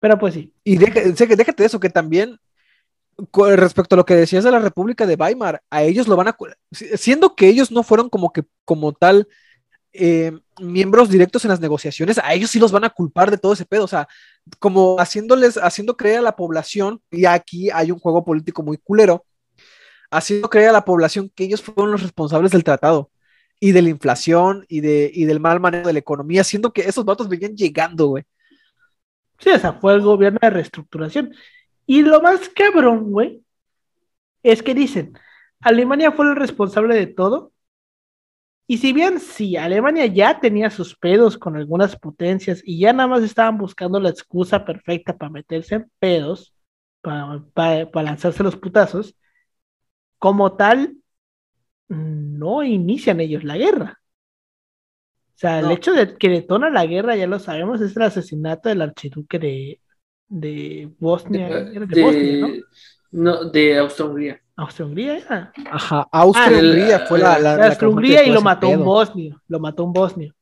Pero 0.00 0.18
pues 0.18 0.34
sí. 0.34 0.52
Y 0.64 0.76
déjate, 0.76 1.36
déjate 1.36 1.64
eso, 1.64 1.80
que 1.80 1.90
también 1.90 2.38
respecto 3.56 3.94
a 3.94 3.98
lo 3.98 4.04
que 4.04 4.14
decías 4.14 4.44
de 4.44 4.50
la 4.50 4.58
República 4.58 5.06
de 5.06 5.14
Weimar, 5.14 5.62
a 5.70 5.82
ellos 5.82 6.06
lo 6.06 6.16
van 6.16 6.28
a 6.28 6.36
siendo 6.70 7.34
que 7.34 7.48
ellos 7.48 7.70
no 7.70 7.82
fueron 7.82 8.10
como 8.10 8.30
que 8.32 8.44
como 8.64 8.92
tal 8.92 9.26
eh, 9.92 10.32
miembros 10.60 11.08
directos 11.08 11.44
en 11.44 11.50
las 11.50 11.60
negociaciones, 11.60 12.18
a 12.18 12.34
ellos 12.34 12.50
sí 12.50 12.58
los 12.58 12.72
van 12.72 12.84
a 12.84 12.90
culpar 12.90 13.30
de 13.30 13.38
todo 13.38 13.54
ese 13.54 13.64
pedo, 13.64 13.84
o 13.84 13.88
sea, 13.88 14.06
como 14.58 14.96
haciéndoles, 14.98 15.56
haciendo 15.56 15.96
creer 15.96 16.18
a 16.18 16.22
la 16.22 16.36
población, 16.36 17.00
y 17.10 17.24
aquí 17.24 17.70
hay 17.70 17.90
un 17.90 17.98
juego 17.98 18.24
político 18.24 18.62
muy 18.62 18.76
culero, 18.76 19.24
haciendo 20.10 20.50
creer 20.50 20.70
a 20.70 20.72
la 20.72 20.84
población 20.84 21.30
que 21.34 21.44
ellos 21.44 21.62
fueron 21.62 21.92
los 21.92 22.02
responsables 22.02 22.52
del 22.52 22.64
tratado 22.64 23.10
y 23.58 23.72
de 23.72 23.82
la 23.82 23.88
inflación 23.88 24.66
y, 24.68 24.80
de, 24.80 25.10
y 25.12 25.24
del 25.24 25.40
mal 25.40 25.60
manejo 25.60 25.86
de 25.86 25.94
la 25.94 25.98
economía, 25.98 26.42
haciendo 26.42 26.72
que 26.72 26.82
esos 26.82 27.04
datos 27.06 27.28
venían 27.28 27.56
llegando, 27.56 28.08
güey. 28.08 28.24
Sí, 29.38 29.50
o 29.50 29.58
sea, 29.58 29.74
fue 29.74 29.94
el 29.94 30.02
gobierno 30.02 30.38
de 30.42 30.50
reestructuración. 30.50 31.34
Y 31.86 32.02
lo 32.02 32.20
más 32.22 32.48
cabrón, 32.50 33.12
güey, 33.12 33.42
es 34.42 34.62
que 34.62 34.74
dicen, 34.74 35.18
Alemania 35.60 36.12
fue 36.12 36.26
el 36.26 36.36
responsable 36.36 36.94
de 36.96 37.06
todo, 37.08 37.52
Y 38.68 38.78
si 38.78 38.92
bien 38.92 39.20
sí, 39.20 39.56
Alemania 39.56 40.06
ya 40.06 40.40
tenía 40.40 40.70
sus 40.70 40.96
pedos 40.96 41.38
con 41.38 41.56
algunas 41.56 41.96
potencias 41.96 42.62
y 42.64 42.80
ya 42.80 42.92
nada 42.92 43.08
más 43.08 43.22
estaban 43.22 43.58
buscando 43.58 44.00
la 44.00 44.08
excusa 44.10 44.64
perfecta 44.64 45.16
para 45.16 45.30
meterse 45.30 45.76
en 45.76 45.90
pedos, 46.00 46.52
para, 47.00 47.88
lanzarse 48.02 48.42
los 48.42 48.56
putazos, 48.56 49.16
como 50.18 50.56
tal, 50.56 50.96
no 51.88 52.62
inician 52.64 53.20
ellos 53.20 53.44
la 53.44 53.56
guerra. 53.56 54.00
O 55.36 55.38
sea, 55.38 55.60
el 55.60 55.70
hecho 55.70 55.92
de 55.92 56.16
que 56.16 56.30
detona 56.30 56.70
la 56.70 56.86
guerra, 56.86 57.14
ya 57.14 57.26
lo 57.26 57.38
sabemos, 57.38 57.82
es 57.82 57.94
el 57.94 58.02
asesinato 58.02 58.70
del 58.70 58.80
archiduque 58.80 59.38
de, 59.38 59.80
de 60.28 60.90
Bosnia. 60.98 61.48
De, 61.48 62.02
Bosnia, 62.02 62.38
¿no? 62.40 62.48
No, 63.12 63.50
de 63.50 63.78
Austria-Hungría. 63.78 64.40
¿Austria-Hungría 64.56 65.18
era? 65.18 65.52
Ajá, 65.70 66.08
Austria-Hungría 66.10 66.96
ah, 66.96 67.06
fue 67.06 67.18
la. 67.18 67.38
la, 67.38 67.66
Austria-Hungría 67.66 68.24
y 68.24 68.30
lo 68.30 68.40
mató 68.40 68.70
un 68.70 68.82
bosnio. 68.82 69.42
Lo 69.46 69.60
mató 69.60 69.84
un 69.84 69.92
bosnio. 69.92 70.34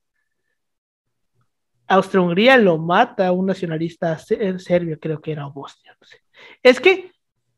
Austria-Hungría 1.89 2.57
lo 2.57 2.79
mata 2.79 3.33
un 3.33 3.47
nacionalista 3.47 4.17
serbio, 4.19 4.99
creo 5.01 5.21
que 5.21 5.33
era 5.33 5.47
bosnio. 5.47 5.93
No 6.01 6.07
sé. 6.07 6.19
Es 6.63 6.81
que, 6.81 7.13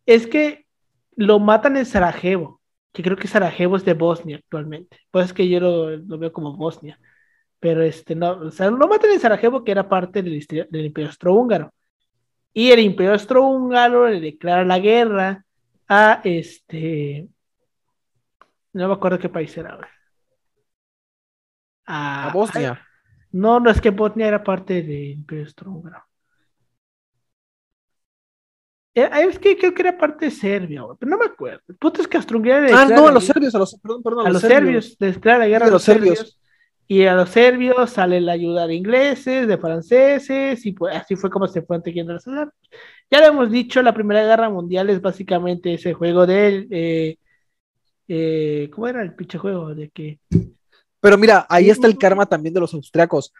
es 0.07 0.27
que 0.27 0.67
lo 1.15 1.39
matan 1.39 1.77
en 1.77 1.87
Sarajevo, 1.87 2.61
que 2.93 3.03
creo 3.03 3.17
que 3.17 3.29
Sarajevo 3.29 3.77
es 3.77 3.85
de 3.85 3.95
Bosnia 3.95 4.37
actualmente. 4.37 4.99
Pues 5.11 5.27
es 5.27 5.33
que 5.33 5.49
yo 5.49 5.61
lo, 5.61 6.19
veo 6.19 6.33
como 6.33 6.57
Bosnia. 6.57 6.99
Pero 7.59 7.83
este, 7.83 8.15
no, 8.15 8.33
o 8.33 8.51
sea, 8.51 8.71
lo 8.71 8.87
matan 8.87 9.11
en 9.11 9.21
Sarajevo, 9.21 9.65
que 9.65 9.73
era 9.73 9.89
parte 9.89 10.23
del, 10.23 10.45
del 10.71 10.85
Imperio 10.85 11.09
Austrohúngaro. 11.09 11.73
Y 12.53 12.71
el 12.71 12.81
Imperio 12.81 13.13
Austrohúngaro 13.13 14.09
le 14.09 14.21
declara 14.21 14.65
la 14.65 14.79
guerra 14.79 15.45
a 15.89 16.21
este. 16.25 17.29
No 18.73 18.89
me 18.89 18.95
acuerdo 18.95 19.19
qué 19.19 19.29
país 19.29 19.57
era 19.57 19.73
ahora. 19.73 19.91
A, 21.87 22.31
Bosnia. 22.33 22.85
no, 23.31 23.61
no 23.61 23.71
es 23.71 23.81
que 23.81 23.91
Bosnia 23.91 24.27
era 24.27 24.43
parte 24.43 24.83
del 24.83 25.11
Imperio 25.11 25.45
Austrohúngaro. 25.45 26.07
Eh, 28.97 29.11
es 29.29 29.39
que 29.39 29.59
creo 29.59 29.75
que 29.75 29.83
era 29.83 29.99
parte 29.99 30.25
de 30.25 30.31
Serbia, 30.31 30.83
pero 30.99 31.11
no 31.11 31.19
me 31.19 31.27
acuerdo. 31.27 31.61
El 31.69 31.77
puto 31.77 32.01
es 32.01 32.09
que 32.09 32.17
Austria 32.17 32.67
Ah, 32.73 32.87
no, 32.87 33.09
a 33.09 33.13
los 33.13 33.27
serbios, 33.27 33.55
a 33.55 33.59
los, 33.59 33.79
perdón, 33.79 34.03
perdón, 34.03 34.27
a, 34.27 34.31
los, 34.31 34.41
serbios. 34.41 34.97
declara 34.99 35.41
la 35.41 35.49
guerra 35.49 35.67
a 35.67 35.71
los 35.71 35.83
serbios. 35.83 36.41
Y 36.89 37.05
a 37.05 37.15
los 37.15 37.31
serbios 37.31 37.91
sale 37.91 38.21
la 38.21 38.33
ayuda 38.33 38.67
de 38.67 38.75
ingleses, 38.75 39.49
de 39.49 39.59
franceses, 39.59 40.65
y 40.65 40.73
pues 40.73 40.95
así 40.95 41.17
fue 41.17 41.31
como 41.31 41.49
se 41.49 41.63
fue 41.63 41.81
tejiendo 41.81 42.13
las 42.13 42.27
armas. 42.29 42.55
Ya 43.11 43.21
lo 43.21 43.27
hemos 43.27 43.51
dicho, 43.51 43.83
la 43.83 43.95
Primera 43.95 44.25
Guerra 44.25 44.49
Mundial 44.49 44.91
es 44.91 45.01
básicamente 45.01 45.75
ese 45.75 45.95
juego 45.95 46.27
del... 46.27 46.69
Eh, 46.71 47.17
eh, 48.09 48.71
¿Cómo 48.73 48.87
era 48.87 49.03
el 49.03 49.15
pinche 49.15 49.39
juego? 49.39 49.75
De 49.75 49.91
que... 49.91 50.21
Pero 51.01 51.19
mira, 51.19 51.47
ahí 51.49 51.71
está 51.71 51.87
el 51.87 51.99
karma 51.99 52.27
también 52.27 52.55
de 52.55 52.61
los 52.61 52.73
austriacos, 52.75 53.33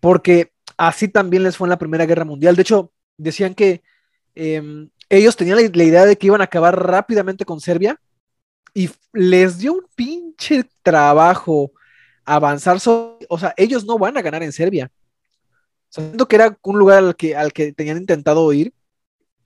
porque 0.00 0.52
así 0.76 1.08
también 1.08 1.42
les 1.42 1.56
fue 1.56 1.66
en 1.66 1.70
la 1.70 1.78
Primera 1.78 2.06
Guerra 2.06 2.24
Mundial. 2.24 2.56
De 2.56 2.62
hecho, 2.62 2.92
decían 3.16 3.54
que 3.54 3.82
em, 4.34 4.90
ellos 5.08 5.36
tenían 5.36 5.58
la, 5.72 5.84
idea 5.84 6.04
de 6.04 6.16
que 6.16 6.26
iban 6.26 6.40
a 6.40 6.44
acabar 6.44 6.80
rápidamente 6.80 7.44
con 7.44 7.60
Serbia 7.60 8.00
y 8.74 8.90
les 9.12 9.58
dio 9.58 9.74
un 9.74 9.86
pinche 9.94 10.64
trabajo 10.82 11.72
avanzar. 12.24 12.78
o 13.28 13.38
sea, 13.38 13.54
ellos 13.56 13.84
no 13.84 13.98
van 13.98 14.16
a 14.16 14.22
ganar 14.22 14.42
en 14.42 14.52
Serbia. 14.52 14.90
Sabiendo 15.88 16.26
que 16.26 16.36
era 16.36 16.58
un 16.62 16.78
lugar 16.78 16.98
al 16.98 17.16
que, 17.16 17.36
al 17.36 17.52
que 17.52 17.72
tenían 17.72 17.98
intentado 17.98 18.50
ir, 18.52 18.72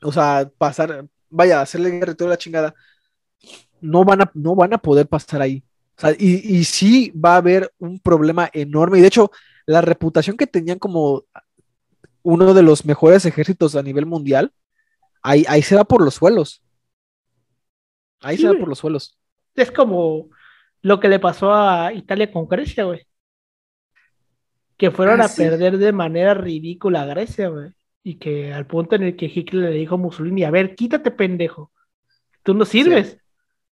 o 0.02 0.12
sea, 0.12 0.50
pasar, 0.58 1.06
vaya, 1.28 1.60
hacerle 1.60 1.90
guerra 1.90 2.14
toda 2.14 2.30
la 2.30 2.38
chingada, 2.38 2.74
no 3.80 4.04
van 4.04 4.22
a, 4.22 4.30
no 4.34 4.54
van 4.54 4.72
a 4.72 4.78
poder 4.78 5.08
pasar 5.08 5.42
ahí. 5.42 5.64
O 5.96 6.00
sea, 6.00 6.12
y, 6.12 6.56
y 6.56 6.64
sí 6.64 7.10
va 7.12 7.34
a 7.34 7.38
haber 7.38 7.72
un 7.78 7.98
problema 7.98 8.48
enorme. 8.52 8.98
Y 8.98 9.00
de 9.00 9.08
hecho, 9.08 9.30
la 9.66 9.80
reputación 9.80 10.36
que 10.36 10.46
tenían 10.46 10.78
como 10.78 11.24
uno 12.22 12.54
de 12.54 12.62
los 12.62 12.84
mejores 12.84 13.24
ejércitos 13.24 13.76
a 13.76 13.82
nivel 13.82 14.06
mundial, 14.06 14.52
ahí, 15.22 15.44
ahí 15.48 15.62
se 15.62 15.76
va 15.76 15.84
por 15.84 16.02
los 16.02 16.14
suelos. 16.14 16.62
Ahí 18.20 18.36
se 18.36 18.48
va 18.48 18.58
por 18.58 18.68
los 18.68 18.78
suelos. 18.78 19.18
Es 19.54 19.70
como 19.70 20.28
lo 20.86 21.00
que 21.00 21.08
le 21.08 21.18
pasó 21.18 21.52
a 21.52 21.92
Italia 21.92 22.30
con 22.30 22.46
Grecia, 22.46 22.84
güey. 22.84 23.04
Que 24.76 24.92
fueron 24.92 25.20
ah, 25.20 25.24
a 25.24 25.28
perder 25.28 25.78
de 25.78 25.90
manera 25.90 26.32
ridícula 26.32 27.02
a 27.02 27.06
Grecia, 27.06 27.48
güey. 27.48 27.72
Y 28.04 28.18
que 28.18 28.52
al 28.52 28.68
punto 28.68 28.94
en 28.94 29.02
el 29.02 29.16
que 29.16 29.26
Hitler 29.26 29.70
le 29.70 29.78
dijo 29.78 29.96
a 29.96 29.98
Mussolini, 29.98 30.44
a 30.44 30.52
ver, 30.52 30.76
quítate 30.76 31.10
pendejo. 31.10 31.72
Tú 32.44 32.54
no 32.54 32.64
sirves. 32.64 33.18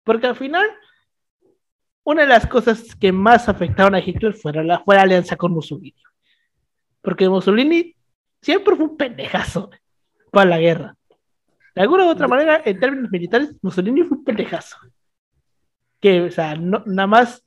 Porque 0.05 0.27
al 0.27 0.37
final, 0.37 0.65
una 2.03 2.23
de 2.23 2.29
las 2.29 2.47
cosas 2.47 2.95
que 2.95 3.13
más 3.13 3.47
afectaron 3.47 3.95
a 3.95 4.01
Hitler 4.01 4.33
fue 4.33 4.55
la, 4.55 4.79
fue 4.79 4.95
la 4.95 5.03
alianza 5.03 5.37
con 5.37 5.53
Mussolini. 5.53 6.03
Porque 7.03 7.29
Mussolini 7.29 7.95
siempre 8.41 8.75
fue 8.75 8.87
un 8.87 8.97
pendejazo 8.97 9.69
para 10.31 10.49
la 10.49 10.59
guerra. 10.59 10.97
De 11.75 11.83
alguna 11.83 12.07
u 12.07 12.09
otra 12.09 12.27
manera, 12.27 12.63
en 12.65 12.81
términos 12.81 13.11
militares, 13.11 13.55
Mussolini 13.61 14.03
fue 14.03 14.17
un 14.17 14.25
pendejazo 14.25 14.79
que, 16.03 16.23
o 16.23 16.31
sea, 16.31 16.57
nada 16.57 17.07
más 17.07 17.45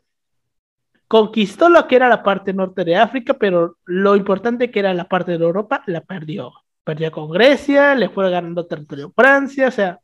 conquistó 1.07 1.69
lo 1.69 1.87
que 1.87 1.97
era 1.97 2.09
la 2.09 2.23
parte 2.23 2.53
norte 2.53 2.83
de 2.85 2.95
África, 2.95 3.35
pero 3.35 3.77
lo 3.85 4.15
importante 4.15 4.71
que 4.71 4.79
era 4.79 4.93
la 4.93 5.07
parte 5.07 5.37
de 5.37 5.43
Europa, 5.43 5.83
la 5.87 6.01
perdió. 6.01 6.53
Perdió 6.83 7.11
con 7.11 7.29
Grecia, 7.29 7.95
le 7.95 8.09
fue 8.09 8.29
ganando 8.31 8.65
territorio 8.65 9.11
Francia, 9.15 9.67
o 9.67 9.71
sea, 9.71 9.99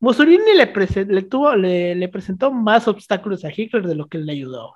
Mussolini 0.00 0.54
le, 0.54 0.72
le, 1.06 1.22
tuvo, 1.22 1.56
le, 1.56 2.08
presentó 2.08 2.52
más 2.52 2.86
obstáculos 2.86 3.44
a 3.44 3.50
Hitler 3.54 3.86
de 3.86 3.94
lo 3.96 4.06
que 4.06 4.18
le 4.18 4.32
ayudó. 4.32 4.74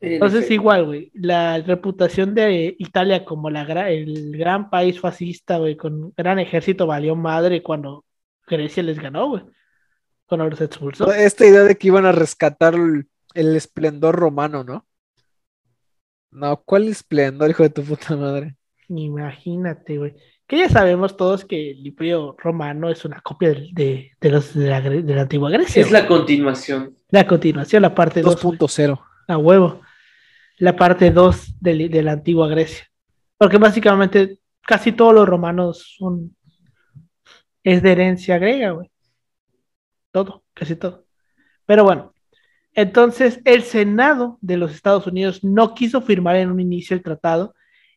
Entonces, 0.00 0.50
igual, 0.50 0.86
güey, 0.86 1.10
la 1.14 1.58
reputación 1.58 2.34
de 2.34 2.74
Italia 2.78 3.24
como 3.24 3.50
la 3.50 3.62
el 3.90 4.36
gran 4.38 4.70
país 4.70 4.98
fascista, 4.98 5.58
güey, 5.58 5.76
con 5.76 6.12
gran 6.16 6.38
ejército 6.38 6.86
valió 6.86 7.16
madre 7.16 7.62
cuando 7.62 8.06
Grecia 8.46 8.82
les 8.82 8.98
ganó, 8.98 9.28
güey 9.28 9.42
cuando 10.30 10.48
los 10.48 10.60
expulsó. 10.60 11.12
Esta 11.12 11.44
idea 11.44 11.64
de 11.64 11.76
que 11.76 11.88
iban 11.88 12.06
a 12.06 12.12
rescatar 12.12 12.74
el, 12.74 13.56
esplendor 13.56 14.14
romano, 14.14 14.62
¿no? 14.62 14.86
No, 16.30 16.62
¿cuál 16.64 16.86
esplendor, 16.86 17.50
hijo 17.50 17.64
de 17.64 17.70
tu 17.70 17.82
puta 17.82 18.16
madre? 18.16 18.54
Imagínate, 18.88 19.98
güey. 19.98 20.14
Que 20.46 20.58
ya 20.58 20.68
sabemos 20.68 21.16
todos 21.16 21.44
que 21.44 21.72
el 21.72 21.84
imperio 21.84 22.36
romano 22.38 22.90
es 22.90 23.04
una 23.04 23.20
copia 23.20 23.48
de, 23.50 24.12
los 24.20 24.54
de 24.54 24.68
la, 24.68 25.20
antigua 25.20 25.50
Grecia. 25.50 25.82
Es 25.82 25.90
la 25.90 26.06
continuación. 26.06 26.96
La 27.08 27.26
continuación, 27.26 27.82
la 27.82 27.94
parte 27.94 28.22
2.0. 28.22 29.00
A 29.26 29.36
huevo. 29.36 29.80
La 30.58 30.76
parte 30.76 31.10
2 31.10 31.60
de, 31.60 31.88
de, 31.88 32.02
la 32.02 32.12
antigua 32.12 32.46
Grecia. 32.46 32.86
Porque 33.36 33.58
básicamente 33.58 34.38
casi 34.62 34.92
todos 34.92 35.12
los 35.12 35.28
romanos 35.28 35.96
son. 35.98 36.36
Es 37.64 37.82
de 37.82 37.92
herencia 37.92 38.38
griega, 38.38 38.70
güey 38.70 38.89
todo, 40.10 40.44
casi 40.54 40.76
todo. 40.76 41.06
Pero 41.66 41.84
bueno, 41.84 42.14
entonces 42.74 43.40
el 43.44 43.62
Senado 43.62 44.38
de 44.40 44.56
los 44.56 44.72
Estados 44.72 45.06
Unidos 45.06 45.42
no 45.44 45.74
quiso 45.74 46.00
firmar 46.00 46.36
en 46.36 46.50
un 46.50 46.60
inicio 46.60 46.96
el 46.96 47.02
tratado 47.02 47.54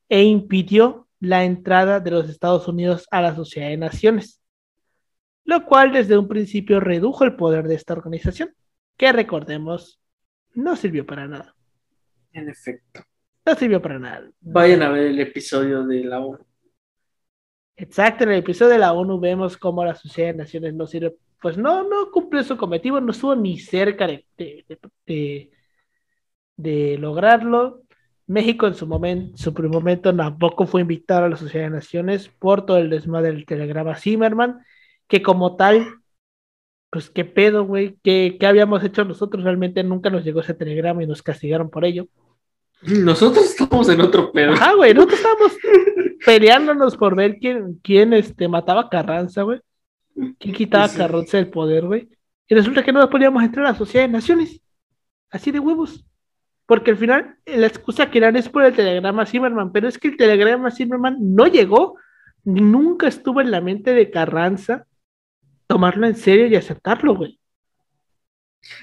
e 0.09 0.23
impidió 0.23 1.07
la 1.19 1.45
entrada 1.45 1.99
de 1.99 2.11
los 2.11 2.29
Estados 2.29 2.67
Unidos 2.67 3.07
a 3.11 3.21
la 3.21 3.35
Sociedad 3.35 3.69
de 3.69 3.77
Naciones, 3.77 4.41
lo 5.45 5.65
cual 5.65 5.91
desde 5.91 6.17
un 6.17 6.27
principio 6.27 6.79
redujo 6.79 7.23
el 7.23 7.35
poder 7.35 7.67
de 7.67 7.75
esta 7.75 7.93
organización, 7.93 8.53
que 8.97 9.11
recordemos, 9.11 9.99
no 10.53 10.75
sirvió 10.75 11.05
para 11.05 11.27
nada. 11.27 11.55
En 12.31 12.49
efecto. 12.49 13.01
No 13.45 13.55
sirvió 13.55 13.81
para 13.81 13.99
nada. 13.99 14.29
Vayan 14.41 14.81
a 14.83 14.89
ver 14.89 15.07
el 15.07 15.19
episodio 15.19 15.83
de 15.83 16.03
la 16.03 16.19
ONU. 16.19 16.45
Exacto, 17.75 18.23
en 18.23 18.31
el 18.31 18.39
episodio 18.39 18.71
de 18.73 18.79
la 18.79 18.93
ONU 18.93 19.19
vemos 19.19 19.57
cómo 19.57 19.83
la 19.83 19.95
Sociedad 19.95 20.31
de 20.31 20.37
Naciones 20.37 20.73
no 20.73 20.87
sirve 20.87 21.15
pues 21.43 21.57
no, 21.57 21.83
no 21.83 22.09
cumplió 22.09 22.41
su 22.43 22.55
cometido, 22.57 23.01
no 23.01 23.11
estuvo 23.11 23.35
ni 23.35 23.59
cerca 23.59 24.07
de, 24.07 24.25
de, 26.55 26.97
lograrlo. 26.99 27.83
México 28.27 28.65
en 28.67 28.75
su 28.75 28.87
momento, 28.87 29.37
su 29.37 29.53
primer 29.53 29.73
momento 29.73 30.15
tampoco 30.15 30.65
fue 30.65 30.81
invitado 30.81 31.25
a 31.25 31.29
la 31.29 31.35
Sociedad 31.35 31.65
de 31.65 31.71
Naciones 31.75 32.29
por 32.29 32.65
todo 32.65 32.77
el 32.77 32.89
desmadre 32.89 33.33
del 33.33 33.45
telegrama 33.45 33.95
Zimmerman, 33.97 34.63
que 35.07 35.21
como 35.21 35.57
tal, 35.57 35.85
pues 36.89 37.09
qué 37.09 37.25
pedo, 37.25 37.65
güey, 37.65 37.97
¿Qué, 38.03 38.37
¿Qué, 38.39 38.45
habíamos 38.47 38.81
hecho 38.83 39.03
nosotros, 39.03 39.43
realmente 39.43 39.83
nunca 39.83 40.09
nos 40.09 40.23
llegó 40.23 40.39
ese 40.39 40.53
telegrama 40.53 41.03
y 41.03 41.07
nos 41.07 41.23
castigaron 41.23 41.69
por 41.69 41.83
ello. 41.83 42.07
Nosotros 42.85 43.45
estamos 43.45 43.87
en 43.89 44.01
otro 44.01 44.31
pedo. 44.31 44.53
Ah, 44.59 44.73
güey, 44.75 44.93
nosotros 44.93 45.19
estábamos 45.19 45.57
peleándonos 46.25 46.97
por 46.97 47.15
ver 47.15 47.37
quién, 47.39 47.79
quién 47.83 48.13
este, 48.13 48.47
mataba 48.47 48.81
a 48.81 48.89
Carranza, 48.89 49.43
güey. 49.43 49.59
¿Quién 50.39 50.53
quitaba 50.53 50.85
a 50.85 50.93
Carranza 50.93 51.37
del 51.37 51.49
poder, 51.49 51.85
güey? 51.85 52.09
Y 52.47 52.55
resulta 52.55 52.83
que 52.83 52.91
no 52.91 53.09
podíamos 53.09 53.43
entrar 53.43 53.65
a 53.65 53.71
la 53.71 53.77
Sociedad 53.77 54.05
de 54.05 54.11
Naciones. 54.11 54.61
Así 55.29 55.51
de 55.51 55.59
huevos. 55.59 56.05
Porque 56.65 56.91
al 56.91 56.97
final 56.97 57.35
la 57.45 57.67
excusa 57.67 58.09
que 58.09 58.19
dan 58.19 58.35
es 58.35 58.49
por 58.49 58.63
el 58.63 58.73
telegrama 58.73 59.25
Zimmerman, 59.25 59.71
pero 59.71 59.87
es 59.87 59.97
que 59.97 60.09
el 60.09 60.17
telegrama 60.17 60.71
Zimmerman 60.71 61.17
no 61.19 61.47
llegó, 61.47 61.97
nunca 62.43 63.07
estuvo 63.07 63.41
en 63.41 63.51
la 63.51 63.61
mente 63.61 63.93
de 63.93 64.09
Carranza 64.09 64.85
tomarlo 65.67 66.07
en 66.07 66.15
serio 66.15 66.47
y 66.47 66.55
aceptarlo, 66.55 67.15
güey. 67.15 67.39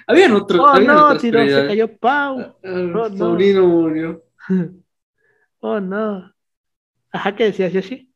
Habían 0.06 0.32
otros. 0.32 0.60
Oh, 0.60 0.66
habían 0.66 0.94
no, 0.94 1.06
otras 1.06 1.22
tiró, 1.22 1.44
se 1.46 1.66
cayó 1.66 1.96
Pau. 1.98 2.40
Ah, 2.40 2.56
Oh, 2.64 3.08
no. 3.08 3.16
Paulino 3.16 3.66
murió. 3.66 4.24
Oh, 5.62 5.78
no. 5.78 6.34
Ajá, 7.12 7.36
¿qué 7.36 7.44
decías, 7.44 7.70
Yoshi? 7.72 8.10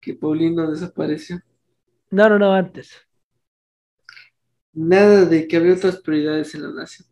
Que 0.00 0.14
Paulino 0.14 0.70
desapareció. 0.70 1.40
No, 2.10 2.28
no, 2.28 2.38
no, 2.38 2.52
antes. 2.52 2.92
Nada 4.72 5.24
de 5.24 5.48
que 5.48 5.56
había 5.56 5.74
otras 5.74 6.00
prioridades 6.00 6.54
en 6.54 6.62
la 6.62 6.70
nación. 6.72 7.08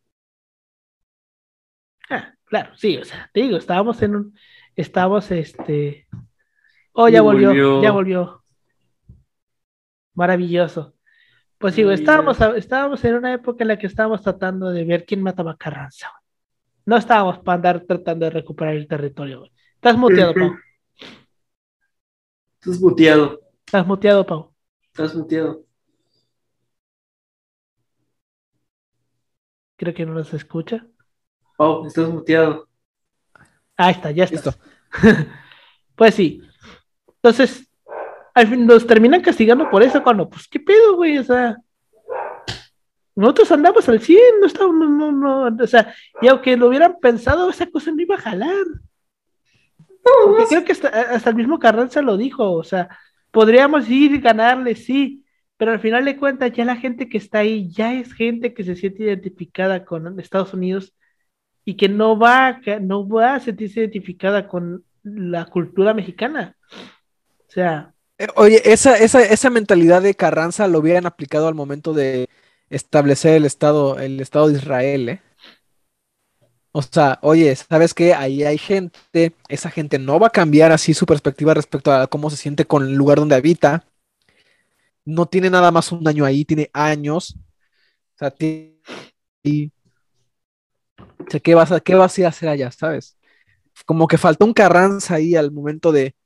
Ah, 2.10 2.34
claro, 2.44 2.76
sí, 2.76 2.96
o 2.98 3.04
sea, 3.04 3.30
te 3.32 3.40
digo, 3.40 3.56
estábamos 3.56 4.00
en 4.02 4.16
un, 4.16 4.38
estábamos, 4.76 5.30
este, 5.30 6.06
oh, 6.92 7.08
ya 7.08 7.22
volvió, 7.22 7.48
volvió. 7.48 7.82
ya 7.82 7.90
volvió. 7.92 8.44
Maravilloso. 10.14 10.94
Pues 11.62 11.76
sí, 11.76 11.84
güey, 11.84 11.94
estábamos, 11.94 12.38
estábamos 12.56 13.04
en 13.04 13.14
una 13.14 13.32
época 13.34 13.62
en 13.62 13.68
la 13.68 13.78
que 13.78 13.86
estábamos 13.86 14.20
tratando 14.20 14.70
de 14.72 14.84
ver 14.84 15.04
quién 15.06 15.22
mataba 15.22 15.52
a 15.52 15.56
Carranza. 15.56 16.08
güey. 16.08 16.22
No 16.86 16.96
estábamos 16.96 17.38
para 17.38 17.54
andar 17.54 17.84
tratando 17.86 18.24
de 18.24 18.30
recuperar 18.30 18.74
el 18.74 18.88
territorio, 18.88 19.38
güey. 19.38 19.52
Estás 19.76 19.96
muteado, 19.96 20.34
Pau. 20.34 20.56
Estás 22.60 22.80
muteado. 22.80 23.40
Estás 23.64 23.86
muteado, 23.86 24.26
Pau. 24.26 24.52
Estás 24.88 25.14
muteado. 25.14 25.64
Creo 29.76 29.94
que 29.94 30.04
no 30.04 30.14
nos 30.14 30.34
escucha. 30.34 30.84
Pau, 31.56 31.86
estás 31.86 32.08
muteado. 32.08 32.68
Ahí 33.76 33.92
está, 33.92 34.10
ya 34.10 34.24
está. 34.24 34.58
Pues 35.94 36.16
sí. 36.16 36.42
Entonces, 37.06 37.68
al 38.35 38.47
fin 38.47 38.66
nos 38.66 38.87
terminan 38.87 39.20
castigando 39.20 39.68
por 39.70 39.83
eso 39.83 40.03
cuando, 40.03 40.28
pues, 40.28 40.49
¿qué 40.49 40.61
pedo, 40.61 40.97
güey? 40.97 41.18
O 41.18 41.24
sea, 41.24 41.57
nosotros 43.14 43.53
andamos 43.53 43.89
al 43.89 44.01
100, 44.01 44.41
no 44.41 44.47
estamos, 44.47 44.74
no, 44.74 45.12
no, 45.12 45.51
no, 45.51 45.64
o 45.64 45.66
sea, 45.66 45.95
y 46.20 46.28
aunque 46.28 46.57
lo 46.57 46.68
hubieran 46.68 46.97
pensado, 47.01 47.51
esa 47.51 47.66
cosa 47.66 47.91
no 47.91 48.01
iba 48.01 48.14
a 48.14 48.20
jalar. 48.20 48.64
Porque 50.24 50.45
creo 50.49 50.64
que 50.64 50.72
hasta, 50.72 50.89
hasta 50.89 51.30
el 51.30 51.37
mismo 51.37 51.59
Carranza 51.59 52.03
lo 52.03 52.16
dijo, 52.16 52.53
o 52.53 52.64
sea, 52.64 52.89
podríamos 53.30 53.89
ir 53.89 54.12
y 54.12 54.20
ganarle, 54.20 54.74
sí, 54.74 55.24
pero 55.57 55.72
al 55.72 55.80
final 55.80 56.05
de 56.05 56.16
cuentas 56.16 56.53
ya 56.53 56.64
la 56.64 56.76
gente 56.76 57.09
que 57.09 57.18
está 57.18 57.39
ahí 57.41 57.70
ya 57.70 57.95
es 57.95 58.12
gente 58.12 58.53
que 58.53 58.64
se 58.64 58.74
siente 58.74 59.05
identificada 59.05 59.85
con 59.85 60.18
Estados 60.18 60.55
Unidos 60.55 60.93
y 61.64 61.76
que 61.76 61.89
no 61.89 62.18
va, 62.18 62.61
no 62.80 63.09
va 63.09 63.35
a 63.35 63.41
sentirse 63.41 63.80
identificada 63.80 64.49
con 64.49 64.85
la 65.05 65.45
cultura 65.45 65.95
mexicana. 65.95 66.57
O 66.72 67.51
sea, 67.53 67.91
Oye, 68.37 68.61
esa, 68.73 68.97
esa, 68.99 69.23
esa 69.23 69.51
mentalidad 69.51 70.03
de 70.03 70.14
Carranza 70.14 70.68
lo 70.68 70.79
hubieran 70.79 71.07
aplicado 71.07 71.49
al 71.49 71.55
momento 71.55 71.93
de 71.95 72.29
establecer 72.70 73.35
el 73.35 73.45
Estado, 73.45 73.99
el 73.99 74.20
Estado 74.20 74.49
de 74.49 74.59
Israel, 74.59 75.09
¿eh? 75.09 75.23
O 76.75 76.81
sea, 76.83 77.18
oye, 77.23 77.55
¿sabes 77.55 77.93
qué? 77.95 78.14
Ahí 78.14 78.45
hay 78.45 78.57
gente, 78.59 79.35
esa 79.49 79.70
gente 79.70 79.99
no 79.99 80.18
va 80.18 80.29
a 80.29 80.31
cambiar 80.31 80.73
así 80.73 80.95
su 80.95 81.05
perspectiva 81.07 81.53
respecto 81.55 81.93
a 81.93 82.07
cómo 82.07 82.31
se 82.31 82.37
siente 82.37 82.64
con 82.66 82.85
el 82.85 82.95
lugar 82.95 83.18
donde 83.18 83.35
habita. 83.35 83.85
No 85.05 85.27
tiene 85.27 85.51
nada 85.51 85.70
más 85.70 85.91
un 85.93 86.07
año 86.07 86.25
ahí, 86.25 86.45
tiene 86.45 86.70
años. 86.73 87.37
O 88.16 88.18
sea, 88.18 88.31
ti- 88.31 88.81
y- 89.45 89.73
o 91.27 91.31
sea, 91.31 91.41
¿qué 91.41 91.55
vas 91.55 91.73
a, 91.73 91.81
qué 91.81 91.95
vas 91.95 92.16
a 92.16 92.20
ir 92.20 92.27
a 92.27 92.29
hacer 92.31 92.49
allá, 92.49 92.70
sabes? 92.70 93.16
Como 93.87 94.09
que 94.09 94.18
faltó 94.18 94.47
un 94.47 94.55
Carranza 94.55 95.16
ahí 95.16 95.37
al 95.37 95.53
momento 95.53 95.93
de 95.93 96.16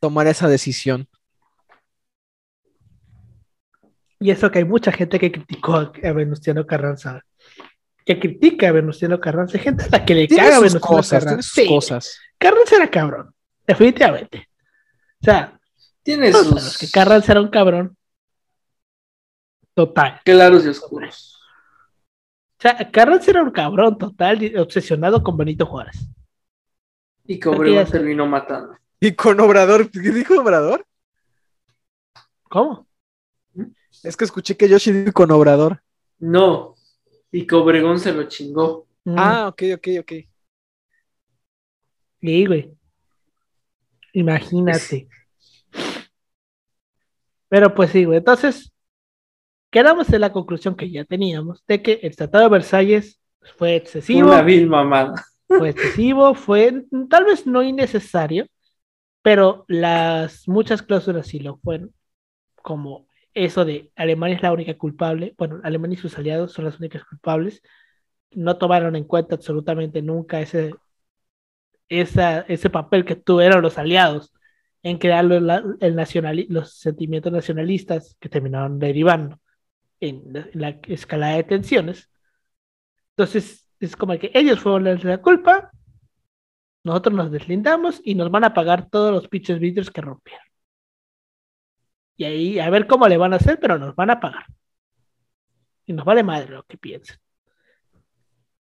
tomar 0.00 0.26
esa 0.28 0.48
decisión. 0.48 1.08
Y 4.18 4.30
eso 4.30 4.50
que 4.50 4.58
hay 4.60 4.64
mucha 4.64 4.92
gente 4.92 5.18
que 5.18 5.30
criticó 5.32 5.74
a, 5.76 5.92
Venustiano 6.12 6.66
Carranza, 6.66 7.22
que 8.04 8.18
critica 8.18 8.68
a 8.68 8.72
Venustiano 8.72 9.20
Carranza, 9.20 9.58
hay 9.58 9.64
gente 9.64 9.84
a 9.84 9.88
la 9.90 10.04
que 10.04 10.14
le 10.14 10.26
Tiene 10.26 10.42
caga 10.44 10.56
a 10.56 10.60
sus 10.60 10.72
Venustiano 10.72 10.96
cosas, 10.96 11.08
tiene 11.10 11.24
Carranza. 11.24 11.42
sus 11.48 11.52
Sí, 11.54 11.68
cosas. 11.68 12.18
Carranza 12.38 12.76
era 12.76 12.90
cabrón, 12.90 13.34
definitivamente. 13.66 14.48
O 15.20 15.24
sea, 15.24 15.58
Tiene 16.02 16.32
sus 16.32 16.78
que 16.78 16.90
Carranza 16.90 17.32
era 17.32 17.40
un 17.40 17.48
cabrón. 17.48 17.96
Total. 19.74 20.20
claros 20.24 20.64
y 20.64 20.68
oscuros. 20.68 21.38
O 22.58 22.62
sea, 22.62 22.90
Carranza 22.90 23.30
era 23.30 23.42
un 23.42 23.50
cabrón 23.50 23.98
total, 23.98 24.40
obsesionado 24.58 25.22
con 25.22 25.36
Benito 25.36 25.66
Juárez. 25.66 25.96
Y 27.24 27.38
que 27.38 27.74
ya- 27.74 27.84
terminó 27.84 28.26
matando. 28.26 28.74
Y 28.98 29.12
con 29.12 29.38
Obrador, 29.40 29.90
¿qué 29.90 29.98
dijo 30.00 30.40
Obrador? 30.40 30.86
¿Cómo? 32.44 32.85
Es 34.06 34.16
que 34.16 34.24
escuché 34.24 34.56
que 34.56 34.68
Yoshi 34.68 34.92
dijo 34.92 35.12
con 35.12 35.30
Obrador. 35.30 35.82
No. 36.18 36.74
Y 37.32 37.46
que 37.46 37.54
Obregón 37.54 37.98
se 37.98 38.12
lo 38.12 38.24
chingó. 38.28 38.86
Mm, 39.04 39.14
Ah, 39.18 39.48
ok, 39.48 39.62
ok, 39.76 39.88
ok. 40.00 40.12
sí, 42.20 42.46
güey. 42.46 42.72
Imagínate. 44.12 45.08
Pero 47.48 47.74
pues 47.74 47.90
sí, 47.90 48.04
güey. 48.04 48.18
Entonces, 48.18 48.72
quedamos 49.70 50.10
en 50.12 50.20
la 50.20 50.32
conclusión 50.32 50.74
que 50.76 50.90
ya 50.90 51.04
teníamos 51.04 51.64
de 51.66 51.82
que 51.82 52.00
el 52.02 52.16
Tratado 52.16 52.44
de 52.44 52.50
Versalles 52.50 53.20
fue 53.56 53.76
excesivo. 53.76 54.28
Una 54.28 54.42
vil 54.42 54.68
mamada. 54.68 55.14
fue 55.46 55.70
excesivo, 55.70 56.34
fue 56.34 56.84
tal 57.10 57.24
vez 57.24 57.46
no 57.46 57.62
innecesario, 57.62 58.46
pero 59.22 59.64
las 59.68 60.48
muchas 60.48 60.82
cláusulas 60.82 61.26
sí 61.28 61.38
lo 61.38 61.58
fueron, 61.58 61.92
como 62.62 63.06
eso 63.36 63.64
de 63.64 63.92
Alemania 63.96 64.36
es 64.36 64.42
la 64.42 64.52
única 64.52 64.76
culpable, 64.78 65.34
bueno, 65.38 65.60
Alemania 65.62 65.96
y 65.96 66.00
sus 66.00 66.18
aliados 66.18 66.52
son 66.52 66.64
las 66.64 66.78
únicas 66.80 67.04
culpables, 67.04 67.62
no 68.32 68.58
tomaron 68.58 68.96
en 68.96 69.04
cuenta 69.04 69.36
absolutamente 69.36 70.02
nunca 70.02 70.40
ese, 70.40 70.74
esa, 71.88 72.40
ese 72.40 72.70
papel 72.70 73.04
que 73.04 73.16
tuvieron 73.16 73.62
los 73.62 73.78
aliados 73.78 74.32
en 74.82 74.98
crear 74.98 75.24
los, 75.24 75.42
el 75.80 75.94
nacionali- 75.96 76.46
los 76.48 76.74
sentimientos 76.78 77.32
nacionalistas 77.32 78.16
que 78.20 78.28
terminaron 78.28 78.78
derivando 78.78 79.40
en 80.00 80.22
la, 80.32 80.40
en 80.52 80.60
la 80.60 80.68
escalada 80.88 81.36
de 81.36 81.44
tensiones. 81.44 82.10
Entonces, 83.10 83.68
es 83.80 83.96
como 83.96 84.18
que 84.18 84.30
ellos 84.34 84.60
fueron 84.60 84.84
la 85.02 85.18
culpa, 85.18 85.70
nosotros 86.84 87.14
nos 87.14 87.30
deslindamos 87.30 88.00
y 88.02 88.14
nos 88.14 88.30
van 88.30 88.44
a 88.44 88.54
pagar 88.54 88.88
todos 88.88 89.12
los 89.12 89.28
pinches 89.28 89.58
vidrios 89.58 89.90
que 89.90 90.00
rompieron. 90.00 90.45
Y 92.16 92.24
ahí, 92.24 92.58
a 92.58 92.70
ver 92.70 92.86
cómo 92.86 93.06
le 93.08 93.16
van 93.16 93.32
a 93.32 93.36
hacer, 93.36 93.58
pero 93.60 93.78
nos 93.78 93.94
van 93.94 94.10
a 94.10 94.20
pagar. 94.20 94.46
Y 95.84 95.92
nos 95.92 96.04
vale 96.04 96.22
madre 96.22 96.50
lo 96.50 96.64
que 96.64 96.78
piensen. 96.78 97.16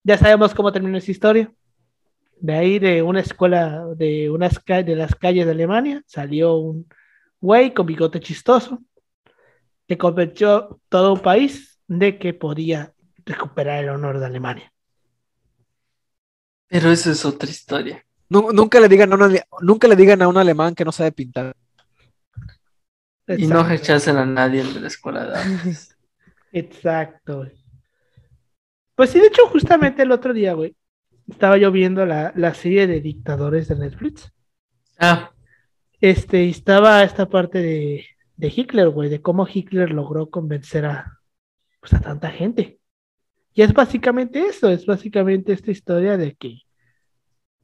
Ya 0.03 0.16
sabemos 0.16 0.55
cómo 0.55 0.72
terminó 0.72 0.96
esa 0.96 1.11
historia. 1.11 1.53
De 2.38 2.55
ahí, 2.55 2.78
de 2.78 3.03
una 3.03 3.20
escuela, 3.20 3.84
de, 3.96 4.30
unas 4.30 4.64
de 4.64 4.96
las 4.96 5.14
calles 5.14 5.44
de 5.44 5.53
Alemania, 5.53 6.03
salió 6.07 6.57
un 6.57 6.88
güey 7.40 7.74
con 7.74 7.86
bigote 7.86 8.20
chistoso 8.20 8.82
que 9.86 9.98
convenció 9.98 10.80
todo 10.88 11.12
un 11.12 11.20
país 11.20 11.80
de 11.86 12.18
que 12.18 12.32
podía 12.32 12.94
recuperar 13.26 13.82
el 13.82 13.90
honor 13.90 14.20
de 14.20 14.26
Alemania. 14.26 14.72
Pero 16.68 16.90
eso 16.90 17.11
es 17.11 17.24
otra 17.24 17.51
historia. 17.51 18.07
Nu- 18.28 18.53
nunca, 18.53 18.78
le 18.78 18.88
digan 18.88 19.12
a 19.12 19.16
un 19.16 19.22
ale- 19.22 19.44
nunca 19.61 19.88
le 19.88 19.96
digan 19.96 20.22
a 20.22 20.28
un 20.28 20.36
alemán 20.36 20.74
que 20.74 20.84
no 20.84 20.92
sabe 20.92 21.11
pintar. 21.12 21.55
Y 23.34 23.46
no 23.46 23.62
rechacen 23.64 24.16
a 24.18 24.26
nadie 24.26 24.62
de 24.64 24.80
la 24.80 24.88
escuela 24.88 25.26
de 25.26 25.36
artes. 25.38 25.96
Exacto. 26.52 27.38
güey. 27.38 27.52
Pues 28.94 29.10
sí, 29.10 29.18
de 29.20 29.26
hecho, 29.28 29.46
justamente 29.48 30.02
el 30.02 30.12
otro 30.12 30.32
día, 30.32 30.52
güey, 30.54 30.76
estaba 31.28 31.58
yo 31.58 31.72
viendo 31.72 32.06
la, 32.06 32.32
la 32.36 32.54
serie 32.54 32.86
de 32.86 33.00
dictadores 33.00 33.68
de 33.68 33.76
Netflix. 33.76 34.32
Ah, 34.98 35.32
Este, 36.00 36.48
estaba 36.48 37.02
esta 37.04 37.28
parte 37.28 37.58
de, 37.60 38.06
de 38.36 38.52
Hitler, 38.54 38.88
güey, 38.88 39.08
de 39.10 39.20
cómo 39.22 39.46
Hitler 39.52 39.90
logró 39.90 40.30
convencer 40.30 40.86
a, 40.86 41.20
pues, 41.80 41.92
a 41.94 42.00
tanta 42.00 42.30
gente. 42.30 42.80
Y 43.54 43.62
es 43.62 43.72
básicamente 43.74 44.46
eso, 44.46 44.70
es 44.70 44.86
básicamente 44.86 45.52
esta 45.52 45.70
historia 45.72 46.16
de 46.18 46.34
que 46.36 46.58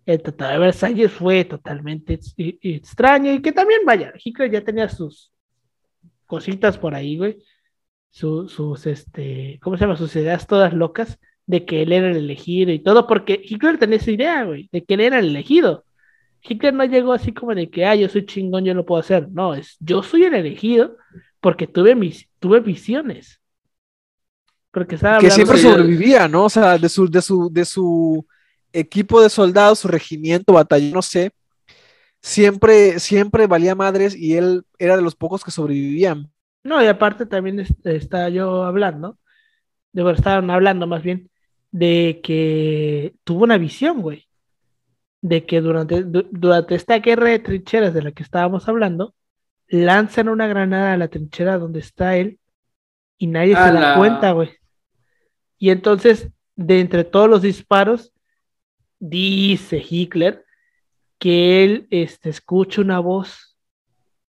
el 0.07 0.23
Tratado 0.23 0.53
de 0.53 0.59
Versalles 0.59 1.13
fue 1.13 1.45
totalmente 1.45 2.19
y 2.37 2.75
extraño 2.77 3.33
y 3.33 3.43
que 3.43 3.53
también, 3.53 3.81
vaya, 3.85 4.13
Hitler 4.23 4.51
ya 4.51 4.63
tenía 4.65 4.89
sus 4.89 5.33
cositas 6.27 6.79
por 6.79 6.95
ahí, 6.95 7.17
güey, 7.17 7.39
su- 8.11 8.49
sus, 8.49 8.87
este, 8.87 9.59
¿cómo 9.63 9.77
se 9.77 9.85
llama? 9.85 9.97
Sus 9.97 10.15
ideas 10.17 10.47
todas 10.47 10.73
locas 10.75 11.19
de 11.47 11.65
que 11.65 11.83
él 11.83 11.93
era 11.93 12.11
el 12.11 12.17
elegido 12.17 12.73
y 12.73 12.81
todo, 12.81 13.07
porque 13.07 13.41
Hitler 13.43 13.79
tenía 13.79 13.97
esa 13.99 14.11
idea, 14.11 14.45
güey, 14.45 14.69
de 14.73 14.85
que 14.85 14.95
él 14.95 15.01
era 15.01 15.19
el 15.19 15.27
elegido. 15.29 15.85
Hitler 16.43 16.75
no 16.75 16.85
llegó 16.85 17.13
así 17.13 17.33
como 17.33 17.55
de 17.55 17.71
que, 17.71 17.85
ah, 17.85 17.95
yo 17.95 18.09
soy 18.09 18.25
chingón, 18.27 18.65
yo 18.65 18.75
lo 18.75 18.85
puedo 18.87 19.01
hacer. 19.01 19.29
No, 19.31 19.55
es 19.55 19.77
yo 19.81 20.03
soy 20.03 20.25
el 20.25 20.35
elegido 20.35 20.97
porque 21.41 21.67
tuve 21.67 21.95
mis, 21.95 22.29
tuve 22.39 22.61
visiones. 22.61 23.41
Porque 24.71 24.97
estaba 24.97 25.19
Que 25.19 25.31
siempre 25.31 25.57
de- 25.57 25.63
sobrevivía, 25.63 26.29
¿no? 26.29 26.45
O 26.45 26.51
sea, 26.51 26.77
de 26.79 26.89
su, 26.89 27.09
de 27.09 27.23
su, 27.23 27.49
de 27.53 27.65
su 27.65 28.27
equipo 28.73 29.23
de 29.23 29.31
soldados, 29.31 29.79
su 29.81 29.89
regimiento, 29.89 30.53
batallón, 30.53 30.93
no 30.93 31.03
sé. 31.03 31.31
Siempre, 32.27 32.99
siempre 32.99 33.47
valía 33.47 33.77
madres 33.77 34.17
y 34.17 34.37
él 34.37 34.65
era 34.81 34.97
de 34.97 35.03
los 35.03 35.15
pocos 35.15 35.45
que 35.45 35.53
sobrevivían. 35.53 36.33
No, 36.65 36.83
y 36.83 36.87
aparte 36.89 37.25
también 37.25 37.61
es- 37.61 37.73
está 37.85 38.29
yo 38.29 38.65
hablando 38.65 39.17
de 39.93 40.03
verdad 40.03 40.19
estaban 40.21 40.51
hablando 40.51 40.87
más 40.87 41.03
bien, 41.03 41.31
de 41.71 42.21
que 42.23 43.15
tuvo 43.25 43.45
una 43.45 43.57
visión, 43.59 44.03
güey, 44.03 44.27
de 45.23 45.47
que 45.47 45.63
durante, 45.63 46.03
du- 46.05 46.29
durante 46.31 46.75
esta 46.75 46.99
guerra 46.99 47.31
de 47.31 47.39
trincheras 47.39 47.95
de 47.95 48.03
la 48.03 48.13
que 48.13 48.23
estábamos 48.23 48.69
hablando, 48.69 49.15
lanzan 49.69 50.29
una 50.29 50.49
granada 50.49 50.93
a 50.93 50.97
la 50.99 51.09
trinchera 51.09 51.59
donde 51.59 51.81
está 51.81 52.17
él 52.17 52.39
y 53.19 53.29
nadie 53.29 53.55
se 53.55 53.61
da 53.73 53.97
cuenta, 53.99 54.33
güey. 54.33 54.51
Y 55.59 55.71
entonces, 55.71 56.29
de 56.57 56.81
entre 56.81 57.05
todos 57.05 57.31
los 57.31 57.43
disparos, 57.43 58.13
dice 58.99 59.83
Hitler 59.89 60.45
que 61.19 61.65
él 61.65 61.87
este, 61.91 62.29
escucha 62.31 62.81
una 62.81 62.99
voz 62.99 63.57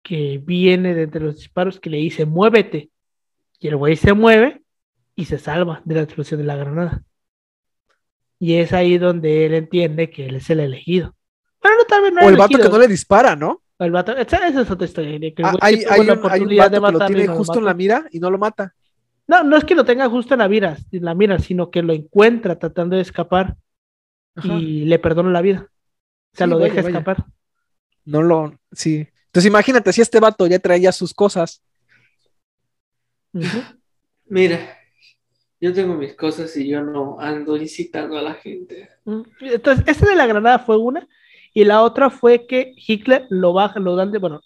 que 0.03 0.39
viene 0.43 0.95
de 0.95 1.03
entre 1.03 1.21
los 1.25 1.37
disparos 1.37 1.81
que 1.81 1.91
le 1.91 1.99
dice, 1.99 2.25
muévete. 2.27 2.91
Y 3.59 3.69
el 3.69 3.77
güey 3.77 3.97
se 3.97 4.13
mueve 4.13 4.63
y 5.15 5.25
se 5.25 5.39
salva 5.39 5.83
de 5.85 5.95
la 5.97 6.03
explosión 6.03 6.39
de 6.41 6.47
la 6.47 6.57
granada. 6.57 7.03
Y 8.39 8.55
es 8.57 8.73
ahí 8.73 8.99
donde 8.99 9.47
él 9.47 9.55
entiende 9.55 10.11
que 10.11 10.27
él 10.27 10.37
es 10.37 10.51
el 10.51 10.61
elegido. 10.61 11.15
Bueno, 11.63 11.79
no, 11.79 11.85
tal 11.87 12.03
vez 12.03 12.13
no 12.13 12.21
O 12.21 12.25
el 12.25 12.31
el 12.35 12.37
vato 12.37 12.49
que 12.51 12.55
elegido. 12.57 12.73
no 12.77 12.83
le 12.83 12.89
dispara, 12.89 13.35
¿no? 13.35 13.63
El 13.79 13.91
vato- 13.91 14.17
esa, 14.17 14.47
esa 14.47 14.61
es 14.61 14.71
otra 14.71 14.87
historia. 14.87 15.19
que 15.19 15.35
Ah, 15.43 15.55
hay, 15.61 15.83
hay 15.89 16.01
un, 16.01 16.11
hay 16.31 16.41
un 16.41 16.57
vato 16.57 16.71
de 16.71 16.81
que 16.81 16.93
lo 16.93 17.07
tiene 17.07 17.25
no 17.27 17.33
lo 17.33 17.39
justo 17.39 17.59
en 17.59 17.65
la 17.65 17.75
mira 17.75 18.07
y 18.13 18.21
no 18.21 18.31
lo 18.31 18.39
mata. 18.39 18.75
No, 19.27 19.43
no 19.43 19.57
es 19.57 19.65
que 19.65 19.75
lo 19.75 19.85
tenga 19.85 20.09
justo 20.09 20.35
en 20.35 20.39
la 20.39 20.49
mira, 20.49 20.77
en 20.93 21.05
la 21.05 21.15
mira, 21.15 21.39
sino 21.41 21.71
que 21.71 21.83
lo 21.83 21.93
encuentra 21.93 22.59
tratando 22.59 22.95
de 22.95 23.03
escapar 23.03 23.57
Ajá. 24.37 24.55
y 24.55 24.85
le 24.85 24.99
perdona 24.99 25.31
la 25.31 25.43
vida. 25.43 25.69
O 26.37 26.39
sea, 26.39 26.47
Sí, 26.47 26.51
lo 26.51 26.59
vaya, 26.59 26.75
deja 26.75 26.83
vaya. 26.83 26.99
escapar. 26.99 27.25
No 28.05 28.23
lo, 28.23 28.59
sí. 28.73 29.09
Entonces 29.27 29.47
imagínate 29.47 29.93
si 29.93 30.03
este 30.03 30.21
vato 30.21 30.47
ya 30.47 30.59
traía 30.59 30.93
sus 30.93 31.15
cosas. 31.15 31.63
Mira, 34.29 34.77
yo 35.61 35.73
tengo 35.73 35.95
mis 35.95 36.15
cosas 36.15 36.57
y 36.57 36.69
yo 36.69 36.83
no 36.83 37.19
ando 37.21 37.57
incitando 37.57 38.19
a 38.19 38.23
la 38.23 38.35
gente. 38.35 38.89
Mm, 39.05 39.23
Entonces, 39.41 39.85
esta 39.87 40.07
de 40.09 40.17
la 40.17 40.27
granada 40.27 40.59
fue 40.59 40.77
una, 40.79 41.07
y 41.53 41.65
la 41.65 41.83
otra 41.83 42.11
fue 42.11 42.47
que 42.47 42.73
Hitler 42.77 43.27
lo 43.31 43.53
baja, 43.53 43.79
lo 43.81 43.97
dan 43.97 44.13
de, 44.13 44.19
bueno, 44.19 44.41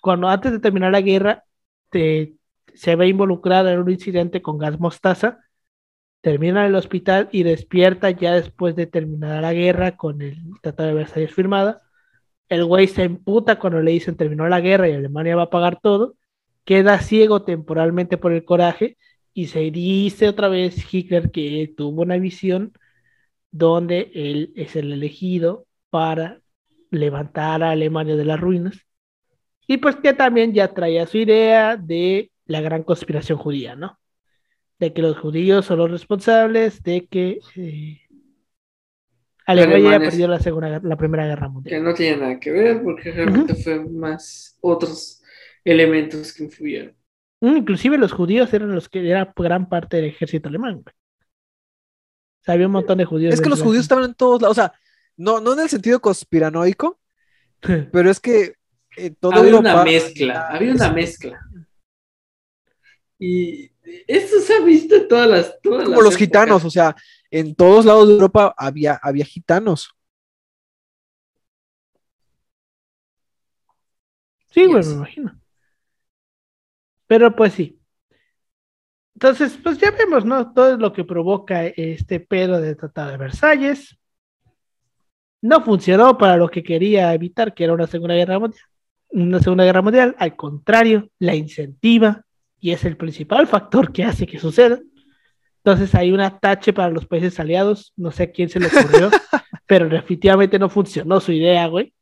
cuando 0.00 0.28
antes 0.28 0.52
de 0.52 0.60
terminar 0.60 0.92
la 0.92 1.00
guerra, 1.00 1.44
te- 1.90 2.34
se 2.74 2.96
ve 2.96 3.08
involucrada 3.08 3.72
en 3.72 3.78
un 3.80 3.90
incidente 3.90 4.42
con 4.42 4.58
gas 4.58 4.78
mostaza, 4.80 5.40
termina 6.24 6.62
en 6.62 6.68
el 6.68 6.76
hospital 6.76 7.28
y 7.32 7.42
despierta 7.42 8.10
ya 8.10 8.34
después 8.34 8.74
de 8.76 8.86
terminar 8.86 9.42
la 9.42 9.52
guerra 9.52 9.98
con 9.98 10.22
el 10.22 10.38
Tratado 10.62 10.88
de 10.88 10.94
Versalles 10.94 11.34
firmada. 11.34 11.82
El 12.48 12.64
güey 12.64 12.88
se 12.88 13.02
emputa 13.04 13.58
cuando 13.58 13.82
le 13.82 13.90
dicen 13.92 14.16
terminó 14.16 14.48
la 14.48 14.60
guerra 14.60 14.88
y 14.88 14.94
Alemania 14.94 15.36
va 15.36 15.44
a 15.44 15.50
pagar 15.50 15.80
todo, 15.82 16.16
queda 16.64 16.98
ciego 17.00 17.42
temporalmente 17.42 18.16
por 18.16 18.32
el 18.32 18.44
coraje 18.46 18.96
y 19.34 19.48
se 19.48 19.70
dice 19.70 20.28
otra 20.28 20.48
vez 20.48 20.76
Hitler 20.92 21.30
que 21.30 21.74
tuvo 21.76 22.02
una 22.02 22.16
visión 22.16 22.72
donde 23.50 24.10
él 24.14 24.52
es 24.56 24.76
el 24.76 24.94
elegido 24.94 25.66
para 25.90 26.40
levantar 26.90 27.62
a 27.62 27.72
Alemania 27.72 28.16
de 28.16 28.24
las 28.24 28.40
ruinas. 28.40 28.86
Y 29.66 29.76
pues 29.76 29.96
que 29.96 30.14
también 30.14 30.54
ya 30.54 30.72
traía 30.72 31.06
su 31.06 31.18
idea 31.18 31.76
de 31.76 32.32
la 32.46 32.62
gran 32.62 32.82
conspiración 32.82 33.38
judía, 33.38 33.76
¿no? 33.76 33.98
De 34.78 34.92
que 34.92 35.02
los 35.02 35.16
judíos 35.18 35.66
son 35.66 35.78
los 35.78 35.90
responsables 35.90 36.82
de 36.82 37.06
que 37.06 37.38
eh, 37.56 38.00
Alemania 39.46 39.76
Alemanes. 39.90 40.08
perdido 40.10 40.28
la, 40.28 40.40
segunda, 40.40 40.68
Guerra- 40.68 40.88
la 40.88 40.96
Primera 40.96 41.26
Guerra 41.26 41.46
Que 41.46 41.52
Mundial. 41.52 41.84
no 41.84 41.94
tiene 41.94 42.16
nada 42.16 42.40
que 42.40 42.50
ver 42.50 42.82
porque 42.82 43.12
realmente 43.12 43.54
fue 43.54 43.84
más 43.84 44.56
otros 44.60 45.22
elementos 45.64 46.32
que 46.32 46.44
influyeron. 46.44 46.94
Mm, 47.40 47.58
Inclusive 47.58 47.98
los 47.98 48.12
judíos 48.12 48.52
eran 48.54 48.74
los 48.74 48.88
que 48.88 49.08
eran 49.08 49.32
gran 49.36 49.68
parte 49.68 49.96
del 49.98 50.06
ejército 50.06 50.48
alemán. 50.48 50.82
O 50.86 52.44
sea, 52.44 52.54
había 52.54 52.66
un 52.66 52.72
montón 52.72 52.98
de 52.98 53.04
judíos. 53.04 53.32
Es 53.34 53.40
que 53.40 53.48
los 53.48 53.62
judíos 53.62 53.84
estaban 53.84 54.04
en 54.04 54.14
todos 54.14 54.40
lados. 54.42 54.58
O 54.58 54.60
sea, 54.60 54.72
no, 55.16 55.40
no 55.40 55.52
en 55.54 55.60
el 55.60 55.68
sentido 55.68 56.00
conspiranoico, 56.00 56.98
pero 57.92 58.10
es 58.10 58.20
que 58.20 58.54
eh, 58.96 59.10
todo 59.18 59.32
había 59.34 59.50
Europa- 59.52 59.74
una 59.74 59.84
mezcla, 59.84 60.48
había 60.48 60.72
una 60.72 60.92
mezcla. 60.92 61.40
Y 63.26 63.70
esto 64.06 64.38
se 64.40 64.52
ha 64.54 64.60
visto 64.60 64.94
en 64.96 65.08
todas 65.08 65.28
las. 65.30 65.60
Todas 65.62 65.84
como 65.84 65.96
las 65.96 66.04
los 66.04 66.16
gitanos, 66.16 66.62
o 66.62 66.68
sea, 66.70 66.94
en 67.30 67.54
todos 67.54 67.86
lados 67.86 68.06
de 68.06 68.14
Europa 68.14 68.54
había, 68.54 69.00
había 69.02 69.24
gitanos. 69.24 69.94
Sí, 74.50 74.66
güey, 74.66 74.76
Yes. 74.82 74.88
me 74.88 74.94
imagino. 74.96 75.40
Pero 77.06 77.34
pues 77.34 77.54
sí. 77.54 77.80
Entonces, 79.14 79.58
pues 79.62 79.78
ya 79.78 79.90
vemos, 79.90 80.24
¿no? 80.26 80.52
Todo 80.52 80.76
lo 80.76 80.92
que 80.92 81.04
provoca 81.04 81.64
este 81.66 82.20
pedo 82.20 82.60
del 82.60 82.76
Tratado 82.76 83.10
de 83.12 83.16
Versalles. 83.16 83.96
No 85.40 85.64
funcionó 85.64 86.18
para 86.18 86.36
lo 86.36 86.48
que 86.48 86.62
quería 86.62 87.14
evitar, 87.14 87.54
que 87.54 87.64
era 87.64 87.72
una 87.72 87.86
Segunda 87.86 88.14
Guerra 88.14 88.38
Mundial. 88.38 88.62
Una 89.08 89.40
Segunda 89.40 89.64
Guerra 89.64 89.82
Mundial, 89.82 90.14
al 90.18 90.36
contrario, 90.36 91.10
la 91.18 91.34
incentiva 91.34 92.23
y 92.64 92.72
es 92.72 92.82
el 92.86 92.96
principal 92.96 93.46
factor 93.46 93.92
que 93.92 94.04
hace 94.04 94.26
que 94.26 94.38
suceda. 94.38 94.80
Entonces 95.58 95.94
hay 95.94 96.12
un 96.12 96.20
atache 96.20 96.72
para 96.72 96.88
los 96.88 97.04
países 97.04 97.38
aliados, 97.38 97.92
no 97.94 98.10
sé 98.10 98.22
a 98.22 98.32
quién 98.32 98.48
se 98.48 98.58
le 98.58 98.68
ocurrió, 98.68 99.10
pero 99.66 99.86
definitivamente 99.86 100.58
no 100.58 100.70
funcionó 100.70 101.20
su 101.20 101.32
idea, 101.32 101.66
güey, 101.66 101.92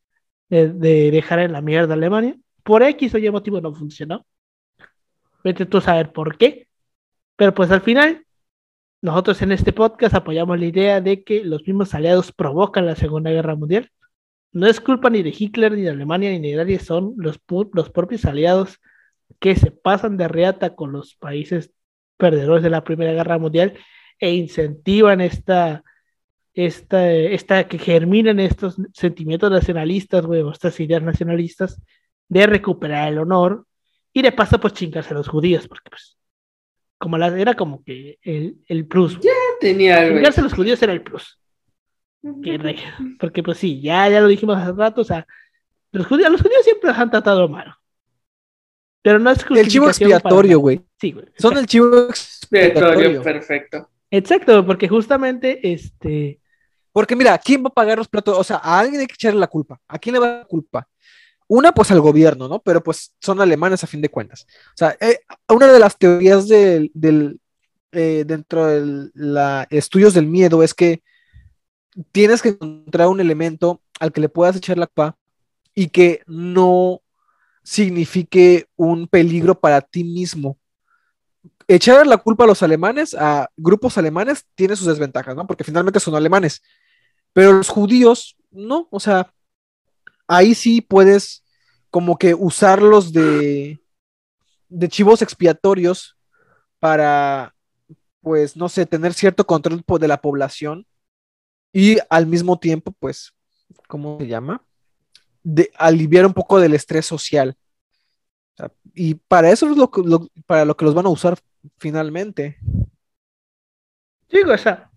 de, 0.48 0.72
de 0.72 1.10
dejar 1.10 1.40
en 1.40 1.50
la 1.50 1.62
mierda 1.62 1.94
a 1.94 1.96
Alemania. 1.96 2.36
Por 2.62 2.84
X 2.84 3.12
o 3.12 3.18
Y 3.18 3.28
motivo 3.28 3.60
no 3.60 3.74
funcionó. 3.74 4.24
Vete 5.42 5.66
tú 5.66 5.78
a 5.78 5.80
saber 5.80 6.12
por 6.12 6.38
qué. 6.38 6.68
Pero 7.34 7.52
pues 7.52 7.68
al 7.72 7.80
final, 7.80 8.24
nosotros 9.00 9.42
en 9.42 9.50
este 9.50 9.72
podcast 9.72 10.14
apoyamos 10.14 10.60
la 10.60 10.66
idea 10.66 11.00
de 11.00 11.24
que 11.24 11.42
los 11.42 11.66
mismos 11.66 11.92
aliados 11.92 12.30
provocan 12.30 12.86
la 12.86 12.94
Segunda 12.94 13.32
Guerra 13.32 13.56
Mundial. 13.56 13.90
No 14.52 14.68
es 14.68 14.80
culpa 14.80 15.10
ni 15.10 15.24
de 15.24 15.34
Hitler, 15.36 15.72
ni 15.72 15.82
de 15.82 15.90
Alemania, 15.90 16.30
ni 16.30 16.52
de 16.52 16.56
nadie, 16.56 16.78
son 16.78 17.14
los, 17.16 17.40
los 17.72 17.90
propios 17.90 18.24
aliados 18.26 18.78
que 19.38 19.56
se 19.56 19.70
pasan 19.70 20.16
de 20.16 20.28
reata 20.28 20.74
con 20.74 20.92
los 20.92 21.14
países 21.16 21.72
perdedores 22.16 22.62
de 22.62 22.70
la 22.70 22.84
Primera 22.84 23.12
Guerra 23.12 23.38
Mundial 23.38 23.74
e 24.18 24.32
incentivan 24.34 25.20
esta, 25.20 25.82
esta, 26.54 27.10
esta 27.10 27.68
que 27.68 27.78
germinen 27.78 28.40
estos 28.40 28.76
sentimientos 28.94 29.50
nacionalistas, 29.50 30.24
güey, 30.24 30.42
o 30.42 30.52
estas 30.52 30.78
ideas 30.80 31.02
nacionalistas 31.02 31.80
de 32.28 32.46
recuperar 32.46 33.08
el 33.08 33.18
honor 33.18 33.66
y 34.12 34.22
de 34.22 34.32
paso 34.32 34.60
pues 34.60 34.74
chingarse 34.74 35.14
a 35.14 35.16
los 35.16 35.28
judíos, 35.28 35.66
porque 35.68 35.90
pues 35.90 36.16
como 36.98 37.18
la, 37.18 37.28
era 37.36 37.54
como 37.54 37.82
que 37.82 38.18
el, 38.22 38.58
el 38.68 38.86
plus. 38.86 39.18
Tenía 39.60 39.98
algo. 40.00 40.16
Chingarse 40.16 40.40
a 40.40 40.44
los 40.44 40.54
judíos 40.54 40.82
era 40.82 40.92
el 40.92 41.02
plus. 41.02 41.40
Porque 43.18 43.42
pues 43.42 43.58
sí, 43.58 43.80
ya, 43.80 44.08
ya 44.08 44.20
lo 44.20 44.28
dijimos 44.28 44.56
hace 44.56 44.72
rato, 44.72 45.00
o 45.00 45.04
sea, 45.04 45.26
los 45.90 46.06
judíos, 46.06 46.28
a 46.28 46.30
los 46.30 46.40
judíos 46.40 46.62
siempre 46.62 46.90
los 46.90 46.98
han 46.98 47.10
tratado 47.10 47.48
mal. 47.48 47.74
Pero 49.02 49.18
no 49.18 49.30
es 49.30 49.44
El 49.50 49.68
chivo 49.68 49.88
expiatorio, 49.88 50.60
güey. 50.60 50.80
Sí, 51.00 51.12
güey. 51.12 51.26
Son 51.36 51.58
el 51.58 51.66
chivo 51.66 52.08
expiatorio. 52.08 53.22
Perfecto. 53.22 53.90
Exacto, 54.10 54.64
porque 54.64 54.88
justamente 54.88 55.72
este 55.72 56.38
Porque 56.92 57.16
mira, 57.16 57.36
¿quién 57.38 57.64
va 57.64 57.68
a 57.68 57.74
pagar 57.74 57.98
los 57.98 58.08
platos? 58.08 58.38
O 58.38 58.44
sea, 58.44 58.58
a 58.58 58.78
alguien 58.78 59.00
hay 59.00 59.06
que 59.06 59.14
echarle 59.14 59.40
la 59.40 59.46
culpa. 59.48 59.80
¿A 59.88 59.98
quién 59.98 60.12
le 60.12 60.20
va 60.20 60.26
a 60.26 60.30
dar 60.30 60.38
la 60.40 60.46
culpa? 60.46 60.88
Una, 61.48 61.72
pues 61.72 61.90
al 61.90 62.00
gobierno, 62.00 62.48
¿no? 62.48 62.60
Pero 62.60 62.82
pues 62.82 63.14
son 63.20 63.40
alemanes 63.40 63.82
a 63.82 63.86
fin 63.86 64.00
de 64.00 64.08
cuentas. 64.08 64.46
O 64.68 64.76
sea, 64.76 64.96
eh, 65.00 65.18
una 65.48 65.70
de 65.72 65.78
las 65.78 65.98
teorías 65.98 66.48
del, 66.48 66.90
del, 66.94 67.40
eh, 67.90 68.24
dentro 68.26 68.66
de 68.66 69.10
la 69.14 69.66
estudios 69.70 70.14
del 70.14 70.26
miedo 70.26 70.62
es 70.62 70.72
que 70.72 71.02
tienes 72.12 72.40
que 72.40 72.50
encontrar 72.50 73.08
un 73.08 73.20
elemento 73.20 73.82
al 74.00 74.12
que 74.12 74.20
le 74.20 74.28
puedas 74.28 74.56
echar 74.56 74.78
la 74.78 74.86
culpa 74.86 75.16
y 75.74 75.88
que 75.88 76.22
no 76.26 77.02
signifique 77.62 78.66
un 78.76 79.06
peligro 79.06 79.58
para 79.58 79.80
ti 79.80 80.04
mismo. 80.04 80.58
Echar 81.68 82.06
la 82.06 82.16
culpa 82.16 82.44
a 82.44 82.46
los 82.46 82.62
alemanes, 82.62 83.14
a 83.14 83.48
grupos 83.56 83.96
alemanes, 83.98 84.44
tiene 84.54 84.76
sus 84.76 84.86
desventajas, 84.86 85.36
¿no? 85.36 85.46
Porque 85.46 85.64
finalmente 85.64 86.00
son 86.00 86.14
alemanes. 86.14 86.62
Pero 87.32 87.52
los 87.52 87.68
judíos, 87.68 88.36
no, 88.50 88.88
o 88.90 89.00
sea, 89.00 89.32
ahí 90.26 90.54
sí 90.54 90.80
puedes 90.80 91.44
como 91.90 92.18
que 92.18 92.34
usarlos 92.34 93.12
de, 93.12 93.80
de 94.68 94.88
chivos 94.88 95.22
expiatorios 95.22 96.16
para, 96.78 97.54
pues, 98.20 98.56
no 98.56 98.68
sé, 98.68 98.86
tener 98.86 99.14
cierto 99.14 99.46
control 99.46 99.84
de 100.00 100.08
la 100.08 100.20
población 100.20 100.86
y 101.72 101.98
al 102.10 102.26
mismo 102.26 102.58
tiempo, 102.58 102.92
pues, 102.98 103.32
¿cómo 103.88 104.18
se 104.18 104.26
llama? 104.26 104.64
De 105.42 105.70
aliviar 105.76 106.26
un 106.26 106.32
poco 106.32 106.60
del 106.60 106.74
estrés 106.74 107.06
social. 107.06 107.56
Y 108.94 109.14
para 109.14 109.50
eso 109.50 109.70
es 109.70 109.76
lo, 109.76 109.90
para 110.46 110.64
lo 110.64 110.76
que 110.76 110.84
los 110.84 110.94
van 110.94 111.06
a 111.06 111.10
usar 111.10 111.38
finalmente. 111.78 112.58
Digo, 114.30 114.52
o 114.52 114.58
sea, 114.58 114.90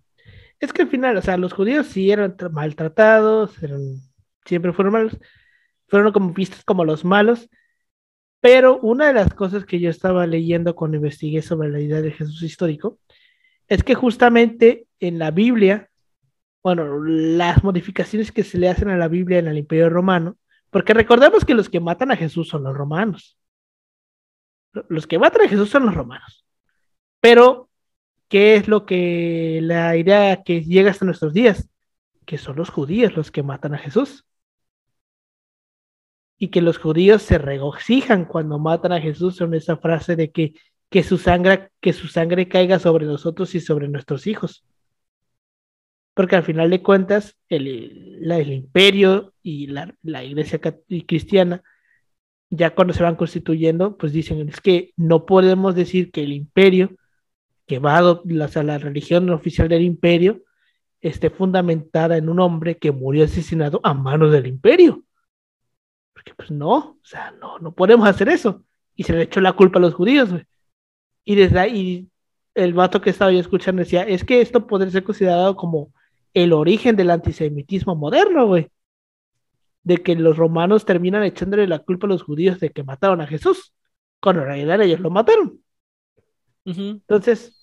es 0.60 0.72
que 0.72 0.82
al 0.82 0.88
final, 0.88 1.16
o 1.16 1.22
sea, 1.22 1.36
los 1.36 1.52
judíos 1.52 1.86
sí 1.86 2.10
eran 2.10 2.36
tra- 2.36 2.50
maltratados, 2.50 3.62
eran, 3.62 3.80
siempre 4.44 4.72
fueron 4.72 4.92
malos, 4.92 5.18
fueron 5.88 6.12
como 6.12 6.32
vistos 6.32 6.64
como 6.64 6.84
los 6.84 7.04
malos, 7.04 7.48
pero 8.40 8.78
una 8.80 9.08
de 9.08 9.14
las 9.14 9.34
cosas 9.34 9.64
que 9.64 9.80
yo 9.80 9.90
estaba 9.90 10.26
leyendo 10.26 10.74
cuando 10.74 10.96
investigué 10.98 11.42
sobre 11.42 11.68
la 11.70 11.80
idea 11.80 12.00
de 12.00 12.12
Jesús 12.12 12.42
histórico 12.42 12.98
es 13.68 13.82
que 13.82 13.94
justamente 13.94 14.86
en 15.00 15.18
la 15.18 15.30
Biblia, 15.30 15.90
bueno, 16.66 17.04
las 17.04 17.62
modificaciones 17.62 18.32
que 18.32 18.42
se 18.42 18.58
le 18.58 18.68
hacen 18.68 18.88
a 18.88 18.96
la 18.96 19.06
Biblia 19.06 19.38
en 19.38 19.46
el 19.46 19.56
Imperio 19.56 19.88
Romano, 19.88 20.36
porque 20.68 20.94
recordemos 20.94 21.44
que 21.44 21.54
los 21.54 21.68
que 21.68 21.78
matan 21.78 22.10
a 22.10 22.16
Jesús 22.16 22.48
son 22.48 22.64
los 22.64 22.76
romanos. 22.76 23.38
Los 24.88 25.06
que 25.06 25.16
matan 25.16 25.42
a 25.42 25.48
Jesús 25.48 25.70
son 25.70 25.86
los 25.86 25.94
romanos. 25.94 26.44
Pero, 27.20 27.70
¿qué 28.26 28.56
es 28.56 28.66
lo 28.66 28.84
que 28.84 29.60
la 29.62 29.96
idea 29.96 30.42
que 30.42 30.64
llega 30.64 30.90
hasta 30.90 31.04
nuestros 31.04 31.32
días? 31.32 31.68
Que 32.24 32.36
son 32.36 32.56
los 32.56 32.70
judíos 32.70 33.14
los 33.14 33.30
que 33.30 33.44
matan 33.44 33.74
a 33.74 33.78
Jesús. 33.78 34.26
Y 36.36 36.48
que 36.48 36.62
los 36.62 36.78
judíos 36.78 37.22
se 37.22 37.38
regocijan 37.38 38.24
cuando 38.24 38.58
matan 38.58 38.90
a 38.90 39.00
Jesús 39.00 39.38
con 39.38 39.54
esa 39.54 39.76
frase 39.76 40.16
de 40.16 40.32
que, 40.32 40.54
que, 40.90 41.04
su 41.04 41.16
sangre, 41.16 41.70
que 41.80 41.92
su 41.92 42.08
sangre 42.08 42.48
caiga 42.48 42.80
sobre 42.80 43.06
nosotros 43.06 43.54
y 43.54 43.60
sobre 43.60 43.86
nuestros 43.86 44.26
hijos. 44.26 44.64
Porque 46.16 46.34
al 46.34 46.44
final 46.44 46.70
de 46.70 46.82
cuentas, 46.82 47.36
el, 47.50 48.24
el 48.24 48.52
imperio 48.52 49.34
y 49.42 49.66
la, 49.66 49.94
la 50.02 50.24
iglesia 50.24 50.58
cristiana 51.06 51.62
ya 52.50 52.74
cuando 52.74 52.94
se 52.94 53.02
van 53.02 53.16
constituyendo, 53.16 53.98
pues 53.98 54.12
dicen, 54.12 54.48
es 54.48 54.60
que 54.60 54.92
no 54.96 55.26
podemos 55.26 55.74
decir 55.74 56.10
que 56.10 56.22
el 56.22 56.32
imperio, 56.32 56.96
que 57.66 57.78
va 57.78 57.98
a 57.98 58.62
la, 58.62 58.78
religión 58.78 59.28
oficial 59.30 59.68
del 59.68 59.82
imperio, 59.82 60.42
esté 61.00 61.30
fundamentada 61.30 62.16
en 62.16 62.28
un 62.28 62.40
hombre 62.40 62.78
que 62.78 62.92
murió 62.92 63.24
asesinado 63.24 63.80
a 63.82 63.94
manos 63.94 64.32
del 64.32 64.46
imperio. 64.46 65.04
Porque 66.14 66.32
pues 66.34 66.50
no, 66.50 66.76
o 66.76 67.04
sea, 67.04 67.32
no, 67.32 67.58
no 67.58 67.74
podemos 67.74 68.08
hacer 68.08 68.30
eso. 68.30 68.64
Y 68.94 69.02
se 69.02 69.12
le 69.12 69.22
echó 69.24 69.40
la 69.42 69.52
culpa 69.52 69.78
a 69.78 69.82
los 69.82 69.94
judíos, 69.94 70.30
Y 71.24 71.34
desde 71.34 71.58
ahí 71.58 72.08
el 72.54 72.72
vato 72.72 73.00
que 73.00 73.10
estaba 73.10 73.32
yo 73.32 73.40
escuchando 73.40 73.80
decía, 73.80 74.02
es 74.02 74.24
que 74.24 74.40
esto 74.40 74.66
podría 74.66 74.90
ser 74.90 75.04
considerado 75.04 75.56
como 75.56 75.92
el 76.36 76.52
origen 76.52 76.96
del 76.96 77.10
antisemitismo 77.10 77.96
moderno, 77.96 78.46
güey 78.46 78.70
de 79.86 79.98
que 79.98 80.16
los 80.16 80.36
romanos 80.36 80.84
terminan 80.84 81.22
echándole 81.22 81.68
la 81.68 81.78
culpa 81.78 82.08
a 82.08 82.10
los 82.10 82.24
judíos 82.24 82.58
de 82.58 82.70
que 82.70 82.82
mataron 82.82 83.20
a 83.20 83.26
Jesús, 83.28 83.72
cuando 84.20 84.42
en 84.42 84.48
realidad 84.48 84.82
ellos 84.82 84.98
lo 84.98 85.10
mataron. 85.10 85.60
Entonces, 86.64 87.56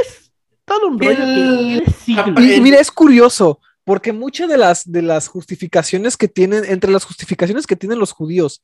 es 0.00 0.32
todo 0.64 0.88
un 0.88 0.98
rollo 0.98 1.18
que 1.18 2.60
Mira, 2.62 2.80
es 2.80 2.90
curioso, 2.90 3.60
porque 3.84 4.14
muchas 4.14 4.48
de 4.48 4.56
las, 4.56 4.90
de 4.90 5.02
las 5.02 5.28
justificaciones 5.28 6.16
que 6.16 6.28
tienen, 6.28 6.64
entre 6.64 6.90
las 6.90 7.04
justificaciones 7.04 7.66
que 7.66 7.76
tienen 7.76 7.98
los 7.98 8.12
judíos 8.12 8.62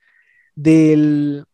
del, 0.55 1.45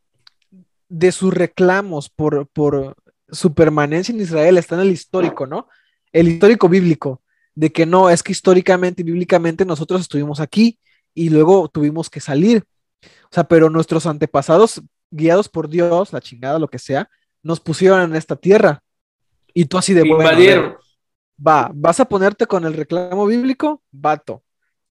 de 0.89 1.11
sus 1.11 1.35
reclamos 1.35 2.09
por, 2.09 2.47
por 2.47 2.95
su 3.33 3.53
permanencia 3.53 4.14
en 4.14 4.20
Israel 4.20 4.59
está 4.59 4.77
en 4.77 4.83
el 4.83 4.93
histórico, 4.93 5.49
¿no? 5.49 5.66
El 6.12 6.29
histórico 6.29 6.68
bíblico, 6.68 7.20
de 7.57 7.72
que 7.72 7.86
no, 7.86 8.11
es 8.11 8.22
que 8.22 8.32
históricamente 8.32 9.02
y 9.02 9.04
bíblicamente 9.04 9.64
nosotros 9.64 10.02
estuvimos 10.02 10.38
aquí 10.38 10.78
y 11.14 11.30
luego 11.30 11.68
tuvimos 11.68 12.09
que 12.09 12.20
salir. 12.20 12.64
O 13.02 13.32
sea, 13.32 13.44
pero 13.44 13.70
nuestros 13.70 14.07
antepasados, 14.07 14.82
guiados 15.11 15.48
por 15.48 15.68
Dios, 15.68 16.12
la 16.12 16.20
chingada, 16.20 16.59
lo 16.59 16.68
que 16.68 16.78
sea, 16.78 17.09
nos 17.42 17.59
pusieron 17.59 18.02
en 18.02 18.14
esta 18.14 18.36
tierra. 18.36 18.82
Y 19.54 19.64
tú 19.64 19.78
así 19.78 19.94
de 19.94 20.02
bueno. 20.02 20.78
Va, 21.44 21.70
vas 21.74 21.98
a 22.00 22.04
ponerte 22.07 22.46
con 22.46 22.64
el 22.64 22.74
reclamo 22.74 23.26
bíblico, 23.26 23.82
vato. 23.90 24.42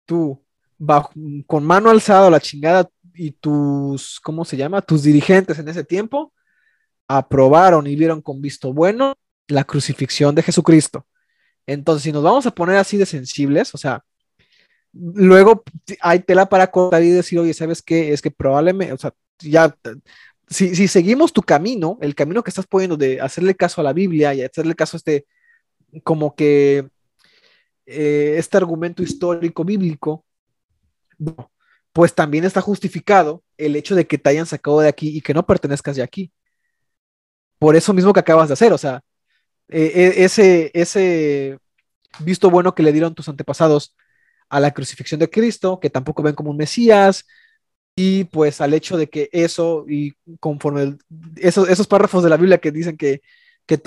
Tú, 0.06 0.44
va, 0.80 1.10
con 1.46 1.66
mano 1.66 1.90
alzada 1.90 2.30
la 2.30 2.40
chingada 2.40 2.90
y 3.14 3.32
tus, 3.32 4.20
¿cómo 4.22 4.46
se 4.46 4.58
llama? 4.58 4.82
Tus 4.82 5.04
dirigentes 5.04 5.60
en 5.60 5.68
ese 5.68 5.84
tiempo 5.84 6.34
aprobaron 7.08 7.88
y 7.88 7.96
vieron 7.96 8.22
con 8.22 8.42
visto 8.42 8.74
bueno 8.74 9.16
la 9.48 9.66
crucifixión 9.66 10.34
de 10.34 10.44
Jesucristo. 10.44 11.06
Entonces, 11.68 12.04
si 12.04 12.12
nos 12.12 12.24
vamos 12.24 12.46
a 12.46 12.52
poner 12.52 12.78
así 12.78 12.98
de 12.98 13.06
sensibles, 13.06 13.74
o 13.74 13.78
sea, 13.78 14.04
luego 14.94 15.64
hay 16.02 16.20
tela 16.20 16.48
para 16.48 16.70
cortar 16.72 17.04
y 17.04 17.10
decir, 17.10 17.40
oye, 17.40 17.54
¿sabes 17.54 17.82
qué? 17.82 18.14
Es 18.14 18.22
que 18.22 18.32
probablemente, 18.32 18.94
o 18.94 18.98
sea, 18.98 19.14
ya, 19.40 19.76
si, 20.50 20.76
si, 20.76 20.88
seguimos 20.88 21.34
tu 21.34 21.42
camino, 21.42 21.98
el 22.02 22.16
camino 22.16 22.44
que 22.44 22.50
estás 22.50 22.68
poniendo 22.68 22.98
de 22.98 23.22
hacerle 23.22 23.56
caso 23.56 23.82
a 23.82 23.84
la 23.84 23.94
Biblia 23.94 24.34
y 24.34 24.42
hacerle 24.44 24.76
caso 24.76 24.98
a 24.98 25.00
este, 25.00 25.26
como 26.04 26.36
que, 26.36 26.88
eh, 27.86 28.36
este 28.38 28.58
argumento 28.58 29.04
histórico 29.04 29.64
bíblico, 29.66 30.26
pues 31.92 32.14
también 32.16 32.46
está 32.46 32.62
justificado 32.62 33.44
el 33.58 33.76
hecho 33.76 33.96
de 33.96 34.08
que 34.08 34.18
te 34.18 34.30
hayan 34.30 34.46
sacado 34.46 34.80
de 34.80 34.90
aquí 34.90 35.18
y 35.18 35.22
que 35.22 35.34
no 35.34 35.46
pertenezcas 35.46 35.96
de 35.96 36.04
aquí. 36.04 36.32
Por 37.60 37.76
eso 37.76 37.94
mismo 37.94 38.14
que 38.14 38.20
acabas 38.20 38.50
de 38.50 38.54
hacer, 38.54 38.74
o 38.74 38.78
sea, 38.78 39.02
eh, 39.70 39.92
e, 39.96 40.24
ese, 40.24 40.72
ese 40.74 41.60
visto 42.20 42.50
bueno 42.50 42.76
que 42.76 42.84
le 42.84 42.92
dieron 42.92 43.16
tus 43.16 43.30
antepasados 43.30 43.96
a 44.50 44.60
la 44.60 44.72
crucifixión 44.72 45.20
de 45.20 45.30
Cristo, 45.30 45.80
que 45.80 45.90
tampoco 45.90 46.24
ven 46.24 46.36
como 46.36 46.52
un 46.52 46.58
Mesías, 46.58 47.26
y 47.96 48.26
pues 48.26 48.62
al 48.62 48.74
hecho 48.74 48.98
de 48.98 49.10
que 49.10 49.30
eso, 49.32 49.86
y 49.88 50.14
conforme 50.40 50.98
esos, 51.38 51.70
esos 51.70 51.88
párrafos 51.88 52.24
de 52.24 52.30
la 52.30 52.38
Biblia 52.38 52.58
que 52.58 52.72
dicen 52.72 52.98
que, 52.98 53.22
que, 53.66 53.80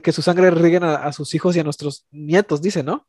que, 0.00 0.12
su 0.12 0.22
sangre 0.22 0.50
rieguen 0.50 0.84
a, 0.84 1.12
sus 1.12 1.34
hijos 1.34 1.54
y 1.56 1.60
a 1.60 1.64
nuestros 1.64 2.06
nietos, 2.10 2.62
dice, 2.62 2.82
¿no? 2.82 3.06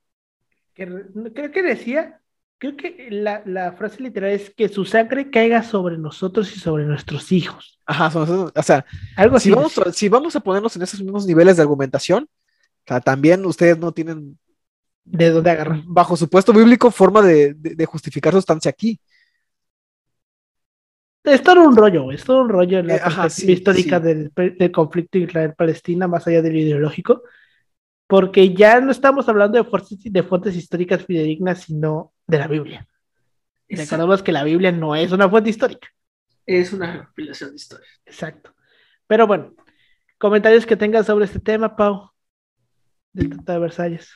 creo 0.74 1.52
que 1.52 1.62
decía, 1.62 2.22
creo 2.64 2.78
que 2.78 3.08
la, 3.12 3.74
frase 3.74 4.02
literal 4.02 4.32
es 4.32 4.50
que 4.50 4.70
su 4.70 4.86
sangre 4.86 5.30
caiga 5.30 5.64
sobre 5.64 5.98
nosotros 5.98 6.56
y 6.56 6.60
sobre 6.60 6.86
nuestros 6.86 7.32
hijos. 7.34 7.78
Ajá, 7.86 8.18
o 8.18 8.64
sea, 8.64 8.86
algo 9.18 9.38
si, 9.38 9.52
vamos, 9.52 9.74
si 9.92 10.08
vamos 10.08 10.34
a 10.36 10.40
ponernos 10.40 10.74
en 10.76 10.84
esos 10.84 11.02
mismos 11.02 11.26
niveles 11.26 11.58
de 11.58 11.64
argumentación, 11.64 12.30
también 13.04 13.46
ustedes 13.46 13.78
no 13.78 13.92
tienen 13.92 14.40
de 15.04 15.30
dónde 15.30 15.50
agarrar. 15.50 15.82
Bajo 15.86 16.16
supuesto 16.16 16.54
bíblico, 16.54 16.90
forma 16.90 17.22
de, 17.22 17.86
justificar 17.86 18.32
su 18.32 18.40
estancia 18.40 18.70
aquí. 18.70 18.98
Es 21.26 21.44
todo 21.44 21.68
un 21.68 21.76
rollo, 21.76 22.12
es 22.14 22.24
todo 22.24 22.44
un 22.44 22.50
rollo 22.50 22.80
en 22.80 22.88
la 22.88 22.96
eh, 22.96 23.52
histórica 23.52 24.00
Del, 24.00 24.32
conflicto 24.74 25.18
Israel-Palestina, 25.18 26.08
más 26.08 26.26
allá 26.28 26.42
del 26.42 26.56
ideológico, 26.56 27.24
porque 28.14 28.54
ya 28.54 28.80
no 28.80 28.92
estamos 28.92 29.28
hablando 29.28 29.58
de 29.58 29.68
fuentes, 29.68 29.98
de 30.04 30.22
fuentes 30.22 30.56
históricas 30.56 31.04
fidedignas, 31.04 31.62
sino 31.62 32.14
de 32.28 32.38
la 32.38 32.46
Biblia. 32.46 32.88
Y 33.68 33.76
recordemos 33.76 34.22
que 34.22 34.32
la 34.32 34.44
Biblia 34.44 34.72
no 34.72 34.96
es 34.96 35.12
una 35.12 35.28
fuente 35.28 35.50
histórica. 35.50 35.88
Es 36.46 36.74
una 36.74 36.96
recopilación 36.96 37.50
de 37.50 37.56
historia. 37.56 37.88
Exacto. 38.06 38.54
Pero 39.08 39.26
bueno, 39.26 39.56
comentarios 40.20 40.64
que 40.68 40.78
tengas 40.78 41.08
sobre 41.08 41.26
este 41.26 41.40
tema, 41.40 41.76
Pau, 41.76 42.12
del 43.14 43.32
Tratado 43.32 43.58
de 43.58 43.62
Versalles. 43.64 44.12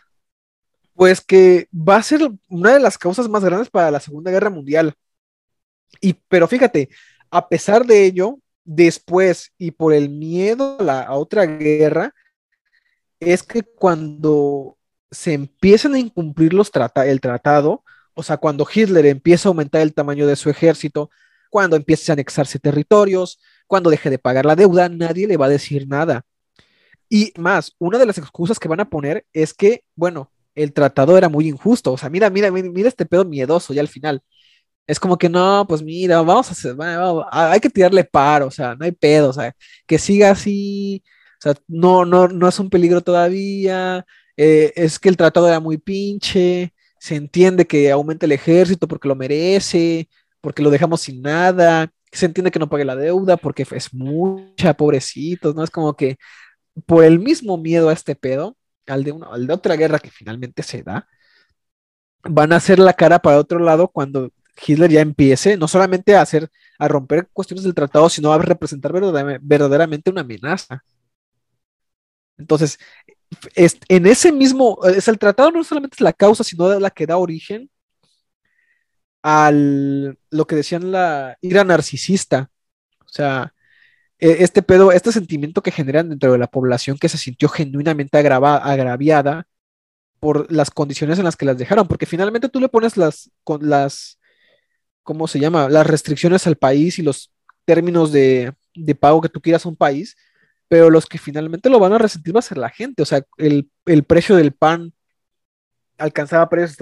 Pues 0.94 1.20
que 1.20 1.68
va 1.74 1.96
a 1.96 2.04
ser 2.04 2.22
una 2.50 2.74
de 2.74 2.80
las 2.80 3.00
causas 3.00 3.28
más 3.28 3.44
grandes 3.44 3.72
para 3.72 3.90
la 3.90 4.00
Segunda 4.00 4.30
Guerra 4.30 4.52
Mundial. 4.52 4.94
Y, 6.02 6.14
pero 6.28 6.48
fíjate, 6.48 6.90
a 7.32 7.50
pesar 7.50 7.84
de 7.84 8.06
ello, 8.06 8.38
después 8.64 9.54
y 9.58 9.72
por 9.72 9.92
el 9.92 10.10
miedo 10.10 10.78
a 10.80 10.84
la 10.84 11.12
otra 11.14 11.48
guerra, 11.48 12.14
es 13.20 13.44
que 13.44 13.64
cuando 13.64 14.78
se 15.12 15.34
empiezan 15.34 15.96
a 15.96 16.00
incumplir 16.00 16.54
los 16.54 16.72
el 16.96 17.22
tratado, 17.22 17.84
o 18.14 18.24
sea, 18.24 18.38
cuando 18.38 18.68
Hitler 18.72 19.06
empieza 19.06 19.48
a 19.48 19.52
aumentar 19.52 19.82
el 19.82 19.94
tamaño 19.94 20.28
de 20.28 20.36
su 20.36 20.50
ejército, 20.50 21.10
cuando 21.50 21.76
empieza 21.76 22.12
a 22.12 22.16
anexarse 22.16 22.60
territorios, 22.60 23.40
cuando 23.68 23.90
deje 23.90 24.10
de 24.10 24.20
pagar 24.20 24.46
la 24.46 24.56
deuda, 24.56 24.90
nadie 24.90 25.28
le 25.28 25.38
va 25.38 25.46
a 25.48 25.50
decir 25.50 25.88
nada. 25.88 26.24
Y 27.10 27.34
más, 27.38 27.74
una 27.80 27.98
de 27.98 28.06
las 28.06 28.18
excusas 28.18 28.60
que 28.60 28.68
van 28.68 28.80
a 28.82 28.90
poner 28.90 29.26
es 29.34 29.54
que, 29.54 29.84
bueno, 29.96 30.32
el 30.56 30.74
tratado 30.74 31.18
era 31.18 31.30
muy 31.30 31.48
injusto. 31.48 31.94
O 31.94 31.98
sea, 31.98 32.10
mira, 32.10 32.30
mira, 32.30 32.52
mira 32.52 32.90
este 32.90 33.06
pedo 33.06 33.26
miedoso 33.26 33.74
ya 33.74 33.82
al 33.82 33.88
final. 33.88 34.22
Es 34.88 35.00
como 35.00 35.18
que 35.18 35.30
no, 35.30 35.66
pues 35.68 35.84
mira, 35.84 36.22
vamos 36.22 36.50
a 36.50 36.52
hacer, 36.54 36.76
hay 37.32 37.60
que 37.60 37.70
tirarle 37.70 38.04
paro, 38.06 38.48
o 38.48 38.52
sea, 38.52 38.76
no 38.76 38.86
hay 38.86 38.92
pedo, 38.94 39.30
o 39.30 39.34
sea, 39.34 39.54
que 39.86 40.00
siga 40.00 40.32
así, 40.32 41.04
o 41.38 41.42
sea, 41.42 41.54
no, 41.68 42.06
no, 42.06 42.28
no 42.28 42.48
es 42.48 42.60
un 42.60 42.70
peligro 42.70 43.02
todavía, 43.02 44.06
eh, 44.38 44.74
es 44.76 45.00
que 45.00 45.10
el 45.10 45.18
tratado 45.18 45.48
era 45.48 45.60
muy 45.60 45.78
pinche, 45.78 46.74
se 47.00 47.16
entiende 47.16 47.68
que 47.68 47.92
aumente 47.92 48.26
el 48.26 48.32
ejército 48.32 48.88
porque 48.88 49.08
lo 49.08 49.16
merece, 49.16 50.10
porque 50.42 50.64
lo 50.64 50.70
dejamos 50.70 51.02
sin 51.02 51.22
nada, 51.22 51.92
se 52.12 52.26
entiende 52.26 52.52
que 52.52 52.60
no 52.60 52.70
pague 52.70 52.86
la 52.86 52.96
deuda 52.96 53.38
porque 53.38 53.66
es 53.72 53.94
mucha, 53.94 54.76
pobrecitos, 54.76 55.56
¿no? 55.56 55.64
Es 55.64 55.72
como 55.72 55.96
que 55.96 56.18
por 56.86 57.04
el 57.04 57.20
mismo 57.20 57.58
miedo 57.58 57.90
a 57.90 57.94
este 57.94 58.16
pedo, 58.16 58.58
al 58.88 59.04
de, 59.04 59.12
una, 59.12 59.28
al 59.28 59.48
de 59.48 59.54
otra 59.54 59.76
guerra 59.76 60.00
que 60.00 60.12
finalmente 60.12 60.64
se 60.64 60.84
da, 60.84 61.08
van 62.24 62.54
a 62.54 62.58
hacer 62.58 62.80
la 62.80 62.94
cara 62.94 63.20
para 63.20 63.40
otro 63.40 63.60
lado 63.60 63.88
cuando 63.90 64.32
Hitler 64.66 64.92
ya 64.92 65.02
empiece, 65.02 65.58
no 65.58 65.68
solamente 65.68 66.16
a 66.16 66.22
hacer, 66.22 66.50
a 66.80 66.88
romper 66.88 67.30
cuestiones 67.34 67.64
del 67.64 67.76
tratado, 67.76 68.10
sino 68.10 68.34
a 68.34 68.38
representar 68.40 68.92
verdaderamente 69.42 70.10
una 70.10 70.22
amenaza. 70.22 70.84
Entonces, 72.38 72.80
en 73.56 74.06
ese 74.08 74.32
mismo, 74.32 74.80
es 74.86 75.08
el 75.08 75.20
tratado 75.20 75.52
no 75.52 75.64
solamente 75.64 75.96
es 75.96 76.02
la 76.02 76.14
causa, 76.14 76.44
sino 76.44 76.80
la 76.80 76.90
que 76.92 77.06
da 77.06 77.18
origen 77.18 77.70
al 79.22 80.18
lo 80.30 80.48
que 80.48 80.56
decían 80.56 80.92
la 80.92 81.38
ira 81.42 81.64
narcisista. 81.64 82.50
O 83.06 83.10
sea, 83.10 83.54
e, 84.20 84.44
este 84.44 84.62
pedo, 84.64 84.92
este 84.92 85.12
sentimiento 85.12 85.62
que 85.62 85.72
generan 85.72 86.10
dentro 86.10 86.32
de 86.32 86.38
la 86.38 86.48
población 86.48 86.98
que 86.98 87.10
se 87.10 87.18
sintió 87.18 87.50
genuinamente 87.50 88.18
agraviada 88.18 89.48
por 90.20 90.52
las 90.52 90.72
condiciones 90.72 91.20
en 91.20 91.26
las 91.26 91.36
que 91.36 91.46
las 91.46 91.58
dejaron, 91.58 91.88
porque 91.88 92.06
finalmente 92.06 92.50
tú 92.50 92.60
le 92.60 92.70
pones 92.70 92.98
las, 92.98 93.32
con 93.44 93.70
las, 93.70 94.20
¿cómo 95.04 95.28
se 95.28 95.40
llama? 95.40 95.70
Las 95.70 95.88
restricciones 95.88 96.48
al 96.48 96.58
país 96.58 97.00
y 97.00 97.04
los 97.04 97.32
términos 97.66 98.12
de, 98.12 98.54
de 98.76 98.96
pago 98.96 99.22
que 99.22 99.30
tú 99.30 99.42
quieras 99.42 99.66
a 99.66 99.70
un 99.70 99.76
país, 99.76 100.16
pero 100.68 100.90
los 100.90 101.06
que 101.06 101.18
finalmente 101.18 101.70
lo 101.70 101.80
van 101.80 101.94
a 101.94 101.98
resentir 101.98 102.36
va 102.36 102.40
a 102.40 102.44
ser 102.44 102.58
la 102.58 102.70
gente, 102.70 103.04
o 103.04 103.06
sea, 103.06 103.24
el, 103.38 103.70
el 103.86 104.04
precio 104.04 104.36
del 104.36 104.52
pan 104.52 104.94
alcanzaba 105.98 106.50
precios 106.50 106.78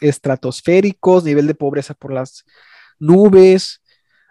estratosféricos, 0.00 1.24
nivel 1.24 1.46
de 1.46 1.54
pobreza 1.54 1.94
por 1.94 2.12
las 2.12 2.44
nubes, 2.98 3.82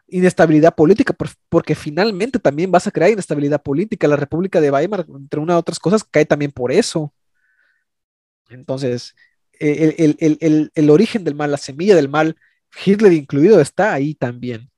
inestabilidad 0.07 0.75
política, 0.75 1.15
porque 1.49 1.75
finalmente 1.75 2.39
también 2.39 2.71
vas 2.71 2.87
a 2.87 2.91
crear 2.91 3.11
inestabilidad 3.11 3.61
política. 3.61 4.07
La 4.07 4.15
República 4.15 4.61
de 4.61 4.71
Weimar, 4.71 5.05
entre 5.09 5.39
una 5.39 5.57
otras 5.57 5.79
cosas, 5.79 6.03
cae 6.03 6.25
también 6.25 6.51
por 6.51 6.71
eso. 6.71 7.13
Entonces, 8.49 9.15
el, 9.59 10.89
origen 10.89 11.23
del 11.23 11.35
mal, 11.35 11.51
la 11.51 11.57
semilla 11.57 11.95
del 11.95 12.09
mal, 12.09 12.35
Hitler 12.85 13.13
incluido, 13.13 13.59
está 13.59 13.93
ahí 13.93 14.13
también. 14.13 14.69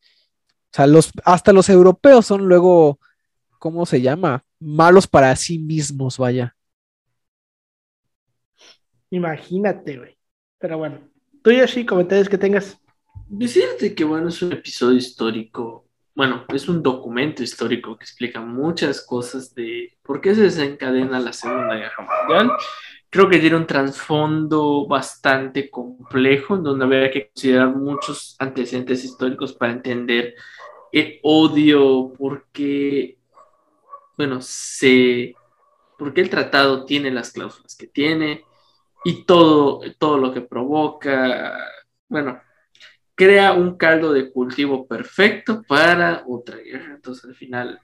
O 0.71 0.75
sea, 0.75 0.87
los, 0.87 1.11
hasta 1.23 1.53
los 1.53 1.69
europeos 1.69 2.25
son 2.25 2.47
luego, 2.47 2.99
¿cómo 3.65 3.83
se 3.87 3.99
llama? 3.99 4.43
Malos 4.59 5.07
para 5.07 5.35
sí 5.35 5.57
mismos, 5.57 6.19
vaya. 6.19 6.55
Imagínate, 9.09 9.97
güey. 9.97 10.15
Pero 10.59 10.77
bueno, 10.77 10.99
tú 11.41 11.49
y 11.49 11.61
así 11.61 11.83
comentarios 11.83 12.29
que 12.29 12.37
tengas. 12.37 12.79
Decirte 13.27 13.95
que, 13.95 14.03
bueno, 14.03 14.29
es 14.29 14.39
un 14.43 14.53
episodio 14.53 14.97
histórico, 14.97 15.87
bueno, 16.13 16.45
es 16.53 16.69
un 16.69 16.83
documento 16.83 17.41
histórico 17.41 17.97
que 17.97 18.03
explica 18.03 18.39
muchas 18.39 19.01
cosas 19.01 19.55
de 19.55 19.97
por 20.03 20.21
qué 20.21 20.35
se 20.35 20.43
desencadena 20.43 21.19
la 21.19 21.33
Segunda 21.33 21.73
Guerra 21.73 22.07
Mundial. 22.07 22.51
Creo 23.09 23.27
que 23.27 23.39
tiene 23.39 23.55
un 23.55 23.65
trasfondo 23.65 24.85
bastante 24.85 25.71
complejo, 25.71 26.55
en 26.55 26.61
donde 26.61 26.85
habría 26.85 27.09
que 27.09 27.29
considerar 27.29 27.75
muchos 27.75 28.35
antecedentes 28.37 29.03
históricos 29.03 29.53
para 29.53 29.73
entender 29.73 30.35
el 30.91 31.19
odio, 31.23 32.13
porque, 32.15 33.17
bueno, 34.17 34.41
se, 34.41 35.35
porque 35.97 36.21
el 36.21 36.29
tratado 36.29 36.85
tiene 36.85 37.11
las 37.11 37.31
cláusulas 37.31 37.75
que 37.75 37.87
tiene, 37.87 38.43
y 39.05 39.23
todo, 39.23 39.81
todo 39.99 40.17
lo 40.17 40.33
que 40.33 40.41
provoca, 40.41 41.59
bueno, 42.09 42.41
crea 43.13 43.53
un 43.53 43.77
caldo 43.77 44.11
de 44.11 44.31
cultivo 44.31 44.87
perfecto 44.87 45.61
para 45.67 46.23
otra 46.27 46.57
guerra. 46.57 46.95
Entonces 46.95 47.25
al 47.25 47.35
final 47.35 47.79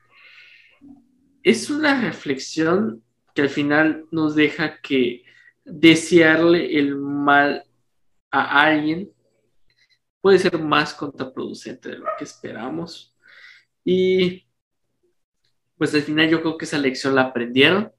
es 1.43 1.69
una 1.69 2.01
reflexión 2.01 3.03
que 3.35 3.43
al 3.43 3.49
final 3.49 4.05
nos 4.11 4.35
deja 4.35 4.81
que 4.81 5.23
desearle 5.63 6.77
el 6.77 6.95
mal 6.95 7.65
a 8.31 8.63
alguien 8.63 9.11
puede 10.21 10.39
ser 10.39 10.57
más 10.59 10.93
contraproducente 10.95 11.89
de 11.89 11.97
lo 11.99 12.07
que 12.17 12.23
esperamos. 12.23 13.15
Y 13.85 14.47
pues 15.81 15.95
al 15.95 16.03
final 16.03 16.29
yo 16.29 16.41
creo 16.41 16.59
que 16.59 16.65
esa 16.65 16.77
lección 16.77 17.15
la 17.15 17.23
aprendieron 17.23 17.91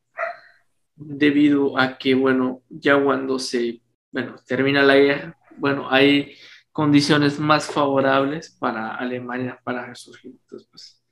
debido 0.95 1.77
a 1.77 1.99
que, 1.99 2.15
bueno, 2.15 2.63
ya 2.69 3.03
cuando 3.03 3.41
se, 3.41 3.83
bueno, 4.13 4.37
termina 4.47 4.85
la 4.85 4.95
guerra, 4.95 5.37
bueno, 5.57 5.91
hay 5.91 6.37
condiciones 6.71 7.41
más 7.41 7.67
favorables 7.67 8.51
para 8.51 8.95
Alemania 8.95 9.61
para 9.65 9.85
resurgir. 9.85 10.31
Entonces, 10.31 10.69
pues, 10.71 11.03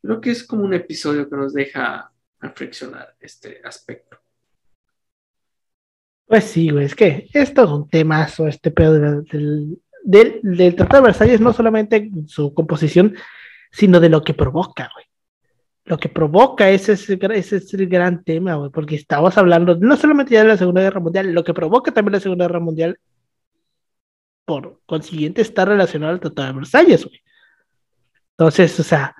creo 0.00 0.18
que 0.18 0.30
es 0.30 0.44
como 0.44 0.64
un 0.64 0.72
episodio 0.72 1.28
que 1.28 1.36
nos 1.36 1.52
deja 1.52 2.10
reflexionar 2.40 3.14
este 3.20 3.60
aspecto. 3.62 4.18
Pues 6.24 6.44
sí, 6.44 6.70
güey, 6.70 6.86
es 6.86 6.94
que 6.94 7.28
es 7.34 7.52
todo 7.52 7.76
un 7.76 7.86
temazo 7.90 8.48
este 8.48 8.70
pedo 8.70 8.94
del, 8.94 9.78
del, 10.04 10.40
del 10.42 10.74
Tratado 10.74 11.02
de 11.02 11.08
Versalles, 11.08 11.42
no 11.42 11.52
solamente 11.52 12.10
su 12.28 12.54
composición, 12.54 13.14
sino 13.70 14.00
de 14.00 14.08
lo 14.08 14.24
que 14.24 14.32
provoca, 14.32 14.90
güey 14.94 15.07
lo 15.88 15.98
que 15.98 16.10
provoca 16.10 16.70
ese 16.70 16.92
es, 16.92 17.08
ese 17.08 17.56
es 17.56 17.88
gran 17.88 18.22
tema, 18.22 18.56
güey, 18.56 18.70
porque 18.70 18.94
estamos 18.94 19.38
hablando 19.38 19.74
no 19.76 19.96
solamente 19.96 20.34
ya 20.34 20.42
de 20.42 20.48
la 20.48 20.56
Segunda 20.58 20.82
Guerra 20.82 21.00
Mundial, 21.00 21.32
lo 21.32 21.42
que 21.42 21.54
provoca 21.54 21.92
también 21.92 22.12
la 22.12 22.20
Segunda 22.20 22.46
Guerra 22.46 22.60
Mundial, 22.60 23.00
por 24.44 24.80
consiguiente, 24.84 25.40
está 25.40 25.64
relacionado 25.64 26.12
al 26.12 26.20
Tratado 26.20 26.48
de 26.48 26.54
Versalles, 26.58 27.06
güey. 27.06 27.22
Entonces, 28.32 28.78
o 28.78 28.82
sea, 28.82 29.16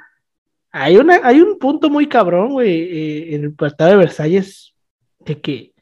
hay, 0.71 0.99
una, 0.99 1.21
hay 1.25 1.41
un 1.41 1.59
punto 1.59 1.89
muy 1.89 2.07
cabrón, 2.07 2.53
güey, 2.53 2.71
eh, 2.71 3.35
en 3.35 3.45
el 3.45 3.57
Tratado 3.57 3.93
de 3.93 3.97
Versalles, 3.97 4.75
de 5.21 5.41
que 5.41 5.73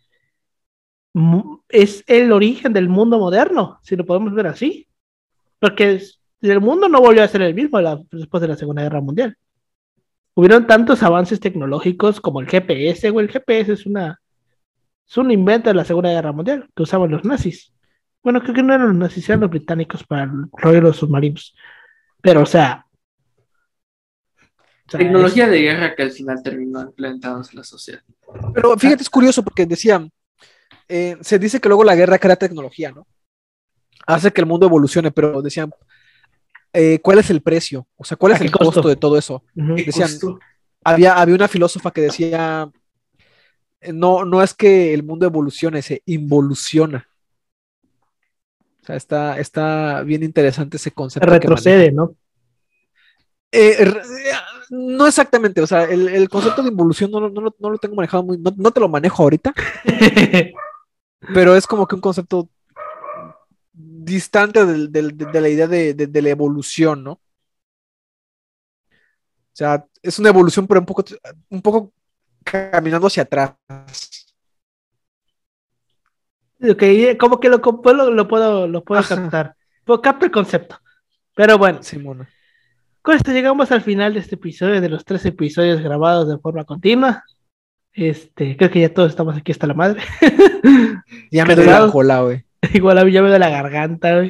es 1.68 2.05
el 2.07 2.30
origen 2.30 2.72
del 2.72 2.89
mundo 2.89 3.18
moderno, 3.18 3.80
si 3.82 3.97
lo 3.97 4.07
podemos 4.07 4.32
ver 4.34 4.47
así. 4.47 4.89
Porque 5.59 6.01
el 6.43 6.61
mundo 6.61 6.89
no 6.89 7.01
volvió 7.01 7.24
a 7.24 7.28
ser 7.28 7.43
el 7.43 7.55
mismo 7.55 7.80
después 8.12 8.41
de 8.41 8.49
la 8.49 8.57
Segunda 8.57 8.82
Guerra 8.82 9.01
Mundial 9.01 9.37
hubieron 10.37 10.66
tantos 10.66 11.03
avances 11.03 11.41
tecnológicos 11.41 12.20
como 12.20 12.41
el 12.41 12.47
GPS, 12.47 13.11
o 13.11 13.20
El 13.20 13.30
GPS 13.30 13.72
es 13.72 13.87
una 13.87 14.20
es 15.09 15.16
un 15.16 15.30
invento 15.30 15.70
de 15.70 15.74
la 15.74 15.84
Segunda 15.84 16.11
Guerra 16.11 16.32
Mundial 16.32 16.68
que 16.74 16.82
usaban 16.82 17.11
los 17.11 17.24
nazis. 17.24 17.72
Bueno, 18.22 18.41
creo 18.41 18.55
que 18.55 18.62
no 18.62 18.74
eran 18.74 18.89
los 18.89 18.97
nazis, 18.97 19.28
eran 19.28 19.41
los 19.41 19.51
británicos 19.51 20.05
para 20.05 20.24
el 20.24 20.30
rollo 20.53 20.74
de 20.74 20.80
los 20.80 20.97
submarinos. 20.97 21.55
Pero, 22.20 22.43
o 22.43 22.47
sea. 22.47 22.84
Tecnología 24.89 25.49
de 25.49 25.61
guerra 25.61 25.95
que 25.95 26.03
al 26.03 26.11
final 26.11 26.43
terminó 26.43 26.82
implementándose 26.82 27.53
en 27.53 27.59
la 27.59 27.64
sociedad. 27.64 28.03
Pero 28.53 28.76
fíjate, 28.76 29.03
es 29.03 29.11
curioso 29.11 29.45
porque 29.45 29.64
decían, 29.64 30.11
eh, 30.89 31.16
se 31.20 31.39
dice 31.39 31.61
que 31.61 31.68
luego 31.68 31.84
la 31.84 31.95
guerra 31.95 32.18
crea 32.18 32.37
tecnología, 32.37 32.91
¿no? 32.91 33.07
Hace 34.07 34.32
que 34.32 34.41
el 34.41 34.47
mundo 34.47 34.66
evolucione, 34.66 35.11
pero 35.12 35.41
decían, 35.41 35.70
eh, 36.79 37.01
¿cuál 37.03 37.18
es 37.18 37.31
el 37.31 37.41
precio? 37.41 37.87
O 37.97 38.05
sea, 38.05 38.18
¿cuál 38.18 38.33
es 38.33 38.41
el 38.43 38.51
costo? 38.51 38.87
de 38.87 38.97
todo 38.97 39.16
eso? 39.16 39.43
Decían, 39.55 40.11
había, 40.85 41.14
había 41.14 41.35
una 41.35 41.49
filósofa 41.49 41.91
que 41.91 42.03
decía, 42.03 42.70
no, 43.95 44.27
no 44.27 44.43
es 44.43 44.53
que 44.53 44.93
el 44.93 45.03
mundo 45.03 45.24
evolucione, 45.24 45.81
se 45.81 46.03
involuciona. 46.05 47.09
O 48.83 48.87
sea, 48.87 48.97
está, 48.97 49.39
está 49.41 50.03
bien 50.03 50.22
interesante 50.22 50.77
ese 50.77 50.91
concepto. 50.91 51.27
Retrocede, 51.27 51.93
¿no? 51.93 52.14
Eh, 53.53 53.91
no 54.68 55.07
exactamente, 55.07 55.62
o 55.62 55.66
sea, 55.66 55.85
el, 55.85 56.29
concepto 56.29 56.62
de 56.62 56.68
involución 56.68 57.11
no, 57.11 57.20
lo 57.20 57.79
tengo 57.79 57.95
manejado 57.95 58.22
muy, 58.22 58.39
no, 58.39 58.70
te 58.70 58.81
lo 58.81 58.89
manejo 58.89 59.22
ahorita, 59.22 59.55
pero 61.33 61.57
es 61.57 61.66
como 61.66 61.87
que 61.87 61.95
un 61.95 62.01
concepto 62.03 62.51
distante 64.07 64.65
de, 64.65 65.41
la 65.41 65.49
idea 65.49 65.67
de, 65.67 66.23
la 66.23 66.31
evolución, 66.31 67.03
¿no? 67.05 67.13
O 67.13 67.21
sea, 69.53 69.85
es 70.03 70.19
una 70.19 70.29
evolución, 70.29 70.67
pero 70.67 70.81
un 70.81 70.87
poco, 70.87 71.05
un 71.49 71.63
poco 71.63 71.93
caminando 72.45 73.09
hacia 73.09 73.25
atrás. 73.25 73.55
Ok, 76.63 76.83
como 77.19 77.41
que 77.41 77.49
lo, 77.49 77.59
lo, 77.59 78.29
puedo, 78.29 78.69
lo 78.69 78.85
puedo 78.85 79.03
captar. 79.03 79.57
Puedo 79.85 80.01
captar 80.01 80.27
el 80.27 80.33
concepto. 80.33 80.79
Pero 81.35 81.59
bueno. 81.59 81.83
Simona. 81.83 82.29
Con 83.03 83.15
esto 83.15 83.33
llegamos 83.33 83.71
al 83.73 83.83
final 83.83 84.15
de 84.15 84.21
este 84.21 84.35
episodio, 84.37 84.81
de 84.81 84.89
los 84.89 85.05
tres 85.05 85.25
episodios 85.27 85.81
grabados 85.81 86.29
de 86.29 86.39
forma 86.39 86.65
continua. 86.65 87.25
Este, 87.93 88.57
creo 88.57 88.71
que 88.71 88.81
ya 88.81 88.93
todos 88.93 89.11
estamos 89.11 89.37
aquí 89.37 89.53
hasta 89.53 89.67
la 89.67 89.75
madre. 89.75 90.03
ya 91.31 91.45
me 91.45 91.55
doy 91.55 91.67
la 91.67 91.91
cola, 91.91 92.23
güey. 92.23 92.45
Igual 92.75 92.99
a 92.99 93.05
mí 93.05 93.13
ya 93.13 93.23
me 93.23 93.31
da 93.31 93.39
la 93.39 93.51
garganta, 93.51 94.23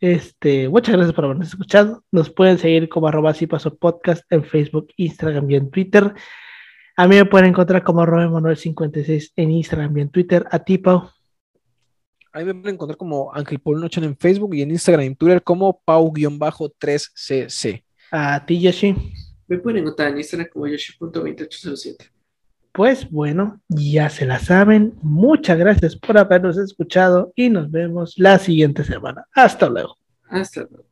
Este, 0.00 0.68
muchas 0.68 0.96
gracias 0.96 1.14
por 1.14 1.24
habernos 1.24 1.48
escuchado. 1.48 2.04
Nos 2.10 2.30
pueden 2.30 2.58
seguir 2.58 2.88
como 2.88 3.08
arroba 3.08 3.34
si 3.34 3.46
paso 3.46 3.76
podcast 3.76 4.24
en 4.30 4.44
Facebook, 4.44 4.88
Instagram 4.96 5.50
y 5.50 5.56
en 5.56 5.70
Twitter. 5.70 6.14
A 6.96 7.08
mí 7.08 7.16
me 7.16 7.24
pueden 7.24 7.48
encontrar 7.48 7.82
como 7.82 8.02
arroba 8.02 8.28
Manuel56 8.28 9.32
en 9.36 9.50
Instagram 9.50 9.96
y 9.96 10.00
en 10.02 10.10
Twitter. 10.10 10.46
A 10.50 10.58
ti, 10.58 10.78
Pau. 10.78 11.10
A 12.34 12.38
mí 12.38 12.46
me 12.46 12.54
pueden 12.54 12.76
encontrar 12.76 12.96
como 12.96 13.32
Ángel 13.34 13.60
Paul 13.60 13.80
Noche 13.80 14.02
en 14.02 14.16
Facebook 14.16 14.54
y 14.54 14.62
en 14.62 14.70
Instagram 14.70 15.04
y 15.04 15.06
en 15.08 15.16
Twitter 15.16 15.42
como 15.42 15.82
Pau-3cc. 15.84 17.84
A 18.10 18.44
ti, 18.44 18.60
Yoshi. 18.60 18.94
Me 19.48 19.58
pueden 19.58 19.82
encontrar 19.82 20.10
en 20.10 20.18
Instagram 20.18 20.48
como 20.50 20.66
Yoshi.2807. 20.66 22.11
Pues 22.72 23.10
bueno, 23.10 23.60
ya 23.68 24.08
se 24.08 24.24
la 24.24 24.38
saben. 24.38 24.94
Muchas 25.02 25.58
gracias 25.58 25.94
por 25.94 26.16
habernos 26.16 26.56
escuchado 26.56 27.32
y 27.36 27.50
nos 27.50 27.70
vemos 27.70 28.14
la 28.16 28.38
siguiente 28.38 28.82
semana. 28.82 29.26
Hasta 29.34 29.68
luego. 29.68 29.98
Hasta 30.30 30.62
luego. 30.62 30.91